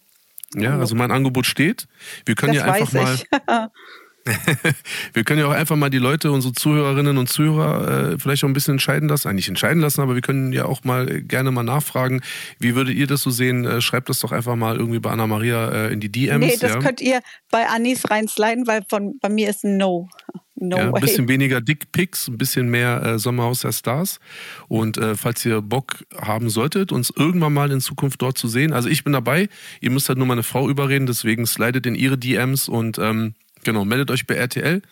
Ja, 0.55 0.79
also 0.79 0.95
mein 0.95 1.11
Angebot 1.11 1.47
steht. 1.47 1.87
Wir 2.27 2.35
können 2.35 2.55
Das 2.55 2.67
ja 2.67 2.73
einfach 2.73 2.93
mal. 2.93 3.71
wir 5.13 5.25
können 5.25 5.41
ja 5.41 5.47
auch 5.47 5.53
einfach 5.53 5.77
mal 5.77 5.91
die 5.91 5.99
Leute, 5.99 6.31
unsere 6.31 6.53
Zuhörerinnen 6.55 7.19
und 7.19 7.29
Zuhörer, 7.29 8.13
äh, 8.13 8.19
vielleicht 8.19 8.45
auch 8.45 8.49
ein 8.49 8.53
bisschen 8.53 8.75
entscheiden 8.75 9.09
lassen, 9.09 9.29
eigentlich 9.29 9.49
entscheiden 9.49 9.81
lassen, 9.81 10.01
aber 10.01 10.15
wir 10.15 10.23
können 10.23 10.53
ja 10.53 10.65
auch 10.67 10.85
mal 10.85 11.11
äh, 11.11 11.23
gerne 11.23 11.51
mal 11.51 11.63
nachfragen, 11.63 12.21
wie 12.59 12.75
würdet 12.75 12.95
ihr 12.95 13.07
das 13.07 13.23
so 13.23 13.31
sehen? 13.31 13.65
Äh, 13.65 13.81
schreibt 13.81 14.09
das 14.09 14.21
doch 14.21 14.33
einfach 14.33 14.57
mal 14.57 14.77
irgendwie 14.77 15.01
bei 15.01 15.11
Anna-Maria 15.11 15.69
äh, 15.71 15.93
in 15.93 16.01
die 16.01 16.11
DMs. 16.11 16.47
nee, 16.47 16.57
das 16.61 16.75
ja? 16.75 16.79
könnt 16.79 17.01
ihr 17.01 17.21
bei 17.51 17.67
Anis 17.69 18.11
reinsliden, 18.11 18.67
weil 18.67 18.83
von, 18.89 19.19
bei 19.21 19.29
mir 19.29 19.51
ist 19.51 19.65
ein 19.65 19.77
No. 19.77 20.09
No 20.55 20.77
ja, 20.77 20.93
ein 20.93 21.01
bisschen 21.01 21.27
weniger 21.27 21.61
Dickpics, 21.61 22.29
ein 22.29 22.39
bisschen 22.39 22.69
mehr 22.71 23.03
äh, 23.03 23.19
Sommerhaus 23.19 23.63
der 23.63 23.73
Stars. 23.73 24.21
Und 24.69 24.97
äh, 24.97 25.17
falls 25.17 25.45
ihr 25.45 25.61
Bock 25.61 26.05
haben 26.17 26.51
solltet, 26.51 26.93
uns 26.93 27.13
irgendwann 27.15 27.53
mal 27.53 27.73
in 27.73 27.81
Zukunft 27.81 28.23
dort 28.23 28.39
zu 28.39 28.47
sehen, 28.47 28.73
also 28.73 28.89
ich 28.89 29.03
bin 29.03 29.13
dabei, 29.13 29.49
ihr 29.81 29.91
müsst 29.91 30.09
halt 30.09 30.19
nur 30.19 30.27
meine 30.29 30.45
Frau 30.45 30.69
überreden, 30.69 31.07
deswegen 31.07 31.47
slidet 31.47 31.87
in 31.87 31.97
ihre 31.97 32.17
DMs 32.17 32.69
und 32.69 32.99
ähm, 32.99 33.35
genau, 33.65 33.85
meldet 33.85 34.11
euch 34.11 34.27
bei 34.27 34.35
RTL 34.35 34.83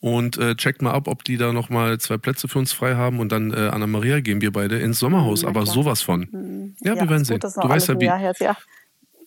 und 0.00 0.36
äh, 0.36 0.54
checkt 0.54 0.82
mal 0.82 0.92
ab, 0.92 1.08
ob 1.08 1.24
die 1.24 1.36
da 1.36 1.52
nochmal 1.52 1.98
zwei 1.98 2.18
Plätze 2.18 2.48
für 2.48 2.58
uns 2.58 2.72
frei 2.72 2.94
haben 2.94 3.20
und 3.20 3.32
dann 3.32 3.52
äh, 3.52 3.68
Anna-Maria 3.68 4.20
gehen 4.20 4.40
wir 4.40 4.52
beide 4.52 4.78
ins 4.78 4.98
Sommerhaus, 4.98 5.42
Na 5.42 5.48
aber 5.48 5.62
klar. 5.62 5.74
sowas 5.74 6.02
von. 6.02 6.74
Ja, 6.80 6.94
wir 6.94 7.02
ist 7.02 7.10
werden 7.10 7.24
sehen. 7.24 7.40
Du 7.40 7.68
weißt 7.68 7.88
ja, 7.88 8.00
wie, 8.00 8.10
her 8.10 8.34
ja. 8.38 8.56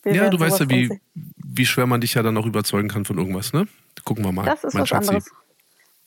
Wir 0.04 0.14
ja, 0.14 0.30
du 0.30 0.38
weißt 0.38 0.60
ja, 0.60 0.70
wie, 0.70 0.86
sehen. 0.86 1.00
wie 1.14 1.66
schwer 1.66 1.86
man 1.86 2.00
dich 2.00 2.14
ja 2.14 2.22
dann 2.22 2.36
auch 2.36 2.46
überzeugen 2.46 2.88
kann 2.88 3.04
von 3.04 3.18
irgendwas, 3.18 3.52
ne? 3.52 3.66
Gucken 4.04 4.24
wir 4.24 4.32
mal. 4.32 4.44
Das 4.44 4.62
ist 4.64 4.74
mein 4.74 4.82
was 4.82 4.88
Schatzi. 4.88 5.08
anderes. 5.08 5.30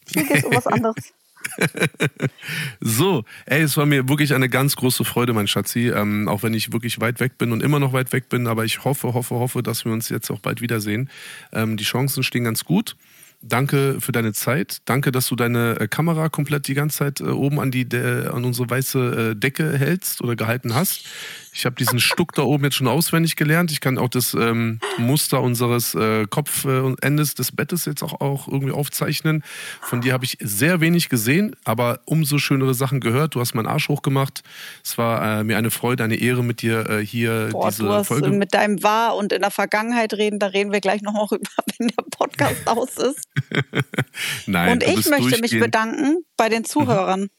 Hier 0.08 0.24
geht 0.24 0.46
um 0.46 0.56
was 0.56 0.68
anderes. 0.68 0.96
So, 2.80 3.24
ey, 3.46 3.62
es 3.62 3.78
war 3.78 3.86
mir 3.86 4.08
wirklich 4.10 4.34
eine 4.34 4.50
ganz 4.50 4.76
große 4.76 5.06
Freude, 5.06 5.34
mein 5.34 5.48
Schatzi. 5.48 5.90
Ähm, 5.90 6.28
auch 6.28 6.44
wenn 6.44 6.54
ich 6.54 6.72
wirklich 6.74 7.00
weit 7.00 7.20
weg 7.20 7.38
bin 7.38 7.52
und 7.52 7.62
immer 7.62 7.80
noch 7.80 7.94
weit 7.94 8.12
weg 8.14 8.30
bin, 8.30 8.48
aber 8.48 8.66
ich 8.66 8.84
hoffe, 8.84 9.14
hoffe, 9.14 9.36
hoffe, 9.36 9.64
dass 9.64 9.86
wir 9.86 9.92
uns 9.92 10.10
jetzt 10.10 10.30
auch 10.32 10.40
bald 10.40 10.62
wiedersehen. 10.62 11.10
Ähm, 11.52 11.78
die 11.78 11.84
Chancen 11.84 12.24
stehen 12.24 12.44
ganz 12.44 12.66
gut. 12.66 12.96
Danke 13.44 13.98
für 14.00 14.12
deine 14.12 14.34
Zeit. 14.34 14.82
Danke, 14.86 15.12
dass 15.12 15.28
du 15.28 15.36
deine 15.36 15.80
äh, 15.80 15.88
Kamera 15.88 16.30
komplett 16.30 16.68
die 16.68 16.76
ganze 16.76 17.00
Zeit 17.00 17.22
äh, 17.22 17.24
oben 17.24 17.60
an, 17.60 17.72
die, 17.72 17.90
De 17.90 18.28
an 18.28 18.46
unsere 18.46 18.70
weiße 18.70 19.32
äh, 19.32 19.36
Decke 19.36 19.78
hältst 19.78 20.22
oder 20.22 20.36
gehalten 20.36 20.76
hast. 20.76 21.08
Ich 21.54 21.66
habe 21.66 21.76
diesen 21.76 22.00
Stuck 22.00 22.34
da 22.34 22.44
oben 22.44 22.64
jetzt 22.64 22.76
schon 22.76 22.88
auswendig 22.88 23.36
gelernt. 23.36 23.72
Ich 23.72 23.82
kann 23.82 23.98
auch 23.98 24.08
das 24.08 24.34
ähm, 24.34 24.80
Muster 24.98 25.42
unseres 25.42 25.94
äh, 25.96 26.26
Kopfendes 26.26 27.36
des 27.36 27.52
Bettes 27.52 27.86
jetzt 27.86 28.04
auch, 28.04 28.22
auch 28.22 28.48
irgendwie 28.48 28.72
aufzeichnen. 28.72 29.44
Von 29.82 30.02
dir 30.02 30.14
habe 30.14 30.24
ich 30.24 30.38
sehr 30.40 30.80
wenig 30.80 31.10
gesehen, 31.10 31.56
aber 31.66 32.00
umso 32.06 32.38
schönere 32.38 32.74
Sachen 32.74 33.02
gehört. 33.02 33.36
Du 33.36 33.42
hast 33.42 33.54
meinen 33.54 33.68
Arsch 33.68 33.90
hochgemacht. 33.90 34.44
Es 34.84 34.98
war 34.98 35.40
äh, 35.40 35.44
mir 35.44 35.58
eine 35.58 35.72
Freude, 35.72 36.04
eine 36.06 36.16
Ehre 36.16 36.44
mit 36.44 36.62
dir 36.62 36.90
äh, 36.90 37.06
hier 37.06 37.50
Boah, 37.52 37.70
diese 37.70 37.84
du 37.84 37.90
hast 37.90 38.08
Folge. 38.08 38.30
mit 38.30 38.54
deinem 38.54 38.82
War 38.82 39.18
und 39.18 39.34
in 39.34 39.42
der 39.42 39.52
Vergangenheit 39.52 40.14
reden, 40.14 40.40
da 40.40 40.48
reden 40.48 40.72
wir 40.72 40.80
gleich 40.80 41.02
noch 41.02 41.14
mal 41.14 41.26
rüber, 41.32 41.50
wenn 41.78 41.90
der 41.90 42.04
Podcast 42.12 42.66
aus 42.68 42.98
ist. 42.98 43.28
Nein, 44.46 44.74
und 44.74 44.84
ich 44.84 45.10
möchte 45.10 45.42
mich 45.42 45.60
bedanken 45.60 46.24
bei 46.38 46.48
den 46.48 46.64
Zuhörern. 46.64 47.30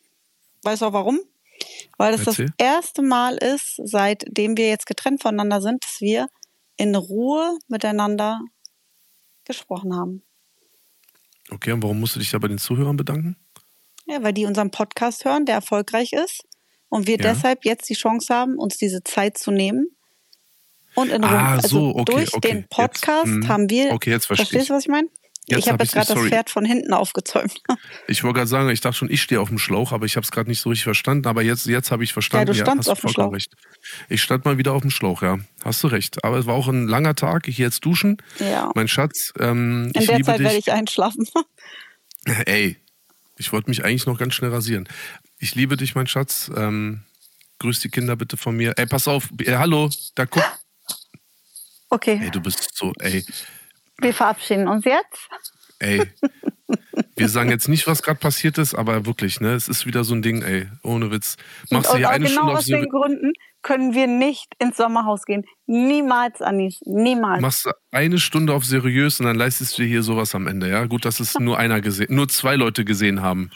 Weißt 0.63 0.83
du 0.83 0.87
auch 0.87 0.93
warum? 0.93 1.21
Weil 2.03 2.17
das 2.17 2.27
Erzähl. 2.27 2.47
das 2.47 2.67
erste 2.67 3.01
Mal 3.01 3.37
ist, 3.37 3.81
seitdem 3.85 4.57
wir 4.57 4.69
jetzt 4.69 4.87
getrennt 4.87 5.23
voneinander 5.23 5.63
sind, 5.63 5.85
dass 5.85 6.01
wir 6.01 6.27
in 6.77 6.97
Ruhe 6.97 7.57
miteinander 7.69 8.41
gesprochen 9.45 9.95
haben. 9.95 10.25
Okay, 11.53 11.71
und 11.71 11.81
warum 11.85 12.01
musst 12.01 12.17
du 12.17 12.19
dich 12.19 12.33
da 12.33 12.39
bei 12.39 12.49
den 12.49 12.59
Zuhörern 12.59 12.97
bedanken? 12.97 13.37
Ja, 14.07 14.21
weil 14.21 14.33
die 14.33 14.47
unseren 14.47 14.73
Podcast 14.73 15.25
hören, 15.25 15.47
der 15.47 15.55
erfolgreich 15.55 16.13
ist. 16.13 16.43
Und 16.89 17.07
wir 17.07 17.19
Ja. 17.19 17.35
deshalb 17.35 17.65
jetzt 17.65 17.89
die 17.89 17.95
Chance 17.95 18.35
haben, 18.35 18.59
uns 18.59 18.79
diese 18.79 19.05
Zeit 19.05 19.39
zu 19.39 19.53
nehmen. 19.53 19.87
Und 20.97 21.09
in 21.11 21.23
Ruhe. 21.23 21.39
Ah, 21.39 21.53
also 21.53 21.69
so, 21.69 21.97
okay, 21.99 22.13
durch 22.15 22.35
okay. 22.35 22.49
den 22.49 22.57
Jetzt, 22.63 22.71
Podcast 22.71 23.27
mhm. 23.27 23.47
haben 23.47 23.71
wir. 23.71 23.93
Okay, 23.93 24.11
jetzt 24.11 24.27
verstehe 24.27 24.47
Verstehst 24.47 24.71
du, 24.71 24.75
was 24.75 24.83
ich 24.83 24.89
meine? 24.89 25.09
Jetzt 25.49 25.59
ich 25.59 25.67
habe 25.69 25.75
hab 25.75 25.83
jetzt 25.83 25.93
gerade 25.93 26.15
das. 26.15 26.29
Pferd 26.29 26.51
von 26.51 26.65
hinten 26.65 26.93
aufgezäumt. 26.93 27.61
Ich 28.09 28.23
wollte 28.25 28.37
gerade 28.39 28.49
sagen, 28.49 28.69
ich 28.71 28.81
dachte 28.81 28.97
schon, 28.97 29.11
ich 29.11 29.23
stehe 29.23 29.41
auf 29.41 29.49
dem 29.49 29.59
Schlauch, 29.59 29.93
aber 29.93 30.07
ich 30.07 30.17
habe 30.17 30.25
es 30.25 30.31
gerade 30.31 30.49
nicht 30.49 30.61
so 30.61 30.69
richtig 30.71 30.85
verstanden. 30.85 31.27
Aber 31.27 31.43
jetzt, 31.43 31.67
jetzt 31.67 31.91
habe 31.91 32.05
ich 32.05 32.13
verstanden. 32.13 32.49
Ja, 32.49 32.53
du 32.53 32.61
standst 32.61 32.89
hast 32.89 32.93
auf 32.93 33.01
dem 33.01 33.11
Schlauch. 33.11 33.33
recht. 33.33 33.53
Ich 34.09 34.23
stand 34.23 34.45
mal 34.45 34.59
wieder 34.59 34.73
auf 34.73 34.83
dem 34.83 34.91
Schlauch, 34.91 35.23
ja. 35.23 35.39
Hast 35.65 35.83
du 35.83 35.89
recht. 35.89 36.25
Aber 36.25 36.39
es 36.39 36.47
war 36.47 36.55
auch 36.55 36.69
ein 36.69 36.87
langer 36.89 37.15
Tag. 37.15 37.49
Ich 37.49 37.57
gehe 37.57 37.67
jetzt 37.67 37.85
duschen. 37.85 38.19
Ja. 38.39 38.71
Mein 38.75 38.89
Schatz, 38.89 39.33
ähm, 39.39 39.91
In 39.95 40.01
ich 40.01 40.07
der 40.07 40.17
liebe 40.19 40.27
Zeit 40.27 40.39
dich. 40.39 40.45
werde 40.47 40.59
ich 40.59 40.73
einschlafen. 40.73 41.27
Ey, 42.47 42.77
ich 43.39 43.53
wollte 43.53 43.71
mich 43.71 43.85
eigentlich 43.85 44.07
noch 44.07 44.19
ganz 44.19 44.35
schnell 44.35 44.51
rasieren. 44.53 44.89
Ich 45.39 45.55
liebe 45.55 45.77
dich, 45.77 45.95
mein 45.95 46.07
Schatz. 46.07 46.51
Ähm, 46.57 47.03
grüß 47.59 47.81
die 47.81 47.89
Kinder 47.89 48.15
bitte 48.17 48.37
von 48.37 48.57
mir. 48.57 48.75
Ey, 48.77 48.87
pass 48.87 49.09
auf. 49.09 49.29
Äh, 49.41 49.57
hallo, 49.57 49.91
da 50.15 50.27
guck. 50.27 50.45
Okay, 51.89 52.21
Ey, 52.23 52.31
du 52.31 52.41
bist 52.41 52.71
so, 52.75 52.93
ey, 53.01 53.25
wir 54.03 54.15
verabschieden 54.15 54.69
uns 54.69 54.85
jetzt. 54.85 55.29
ey. 55.79 56.03
Wir 57.17 57.29
sagen 57.29 57.51
jetzt 57.51 57.69
nicht, 57.69 57.87
was 57.87 58.03
gerade 58.03 58.19
passiert 58.19 58.57
ist, 58.57 58.75
aber 58.75 59.05
wirklich, 59.05 59.41
ne? 59.41 59.53
Es 59.53 59.69
ist 59.69 59.85
wieder 59.85 60.03
so 60.05 60.15
ein 60.15 60.23
Ding, 60.23 60.43
ey. 60.43 60.69
Ohne 60.83 61.11
Witz. 61.11 61.37
Machst 61.71 61.93
du 61.93 61.99
hier 61.99 62.09
eine 62.09 62.25
genau 62.25 62.33
Stunde 62.35 62.53
auf 62.53 62.59
aus 62.59 62.65
den 62.65 62.89
Gründen 62.89 63.33
können 63.63 63.95
wir 63.95 64.07
nicht 64.07 64.53
ins 64.59 64.77
Sommerhaus 64.77 65.25
gehen. 65.25 65.45
Niemals, 65.67 66.43
Anis. 66.43 66.81
Niemals. 66.85 67.41
machst 67.41 67.67
du 67.67 67.71
eine 67.91 68.19
Stunde 68.19 68.53
auf 68.53 68.65
seriös 68.65 69.21
und 69.21 69.27
dann 69.27 69.37
leistest 69.37 69.79
du 69.79 69.85
hier 69.85 70.03
sowas 70.03 70.35
am 70.35 70.47
Ende, 70.47 70.69
ja? 70.69 70.85
Gut, 70.85 71.05
dass 71.05 71.21
es 71.21 71.35
nur 71.39 71.59
einer 71.59 71.81
gesehen, 71.81 72.15
nur 72.15 72.29
zwei 72.29 72.57
Leute 72.57 72.85
gesehen 72.85 73.23
haben. 73.23 73.51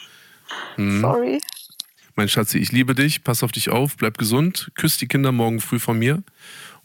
Mhm. 0.77 1.01
Sorry. 1.01 1.41
Mein 2.15 2.29
Schatzi, 2.29 2.57
ich 2.57 2.71
liebe 2.71 2.95
dich, 2.95 3.23
pass 3.23 3.43
auf 3.43 3.51
dich 3.51 3.69
auf, 3.69 3.95
bleib 3.95 4.17
gesund, 4.17 4.71
küss 4.73 4.97
die 4.97 5.07
Kinder 5.07 5.31
morgen 5.31 5.59
früh 5.59 5.77
von 5.77 5.99
mir. 5.99 6.23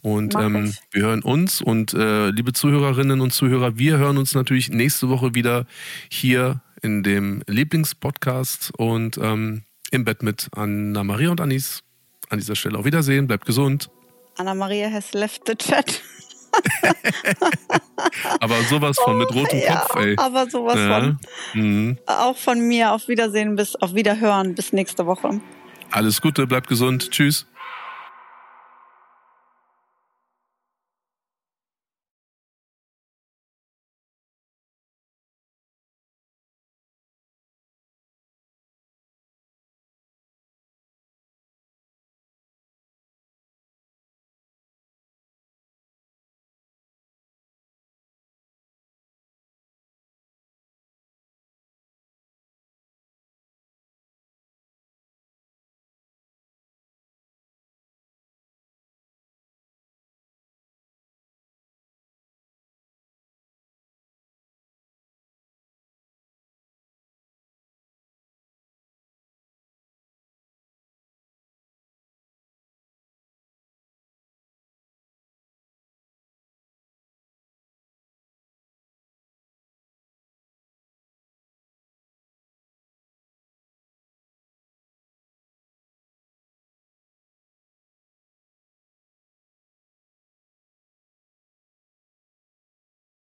Und 0.03 0.35
ähm, 0.35 0.73
wir 0.91 1.01
hören 1.03 1.23
uns 1.23 1.61
und 1.61 1.93
äh, 1.93 2.29
liebe 2.29 2.53
Zuhörerinnen 2.53 3.21
und 3.21 3.31
Zuhörer, 3.31 3.77
wir 3.77 3.97
hören 3.97 4.17
uns 4.17 4.35
natürlich 4.35 4.69
nächste 4.69 5.07
Woche 5.09 5.33
wieder 5.33 5.65
hier 6.09 6.61
in 6.81 7.03
dem 7.03 7.41
Lieblingspodcast 7.47 8.73
und 8.77 9.17
ähm, 9.17 9.63
im 9.91 10.03
Bett 10.03 10.21
mit 10.21 10.49
Anna 10.55 11.03
Maria 11.03 11.31
und 11.31 11.39
Anis. 11.39 11.83
An 12.29 12.39
dieser 12.39 12.55
Stelle 12.55 12.77
auf 12.77 12.85
Wiedersehen, 12.85 13.27
bleibt 13.27 13.45
gesund. 13.45 13.89
Anna-Maria 14.37 14.89
has 14.91 15.13
left 15.13 15.43
the 15.47 15.55
chat. 15.55 16.01
Aber 18.39 18.61
sowas 18.63 18.97
von 19.03 19.17
mit 19.17 19.33
rotem 19.33 19.59
ja, 19.59 19.79
Kopf, 19.79 19.95
ey. 20.03 20.15
aber 20.17 20.49
sowas 20.49 20.75
Ja. 20.77 20.99
von. 20.99 21.19
Mhm. 21.53 21.97
Auch 22.05 22.37
von 22.37 22.59
mir. 22.67 22.91
Auf 22.91 23.07
Wiedersehen 23.07 23.55
bis, 23.55 23.75
auf 23.75 23.95
Wiederhören. 23.95 24.53
Bis 24.55 24.73
nächste 24.73 25.05
Woche. 25.05 25.39
Alles 25.91 26.21
Gute, 26.21 26.45
bleibt 26.47 26.67
gesund. 26.67 27.11
Tschüss. 27.11 27.47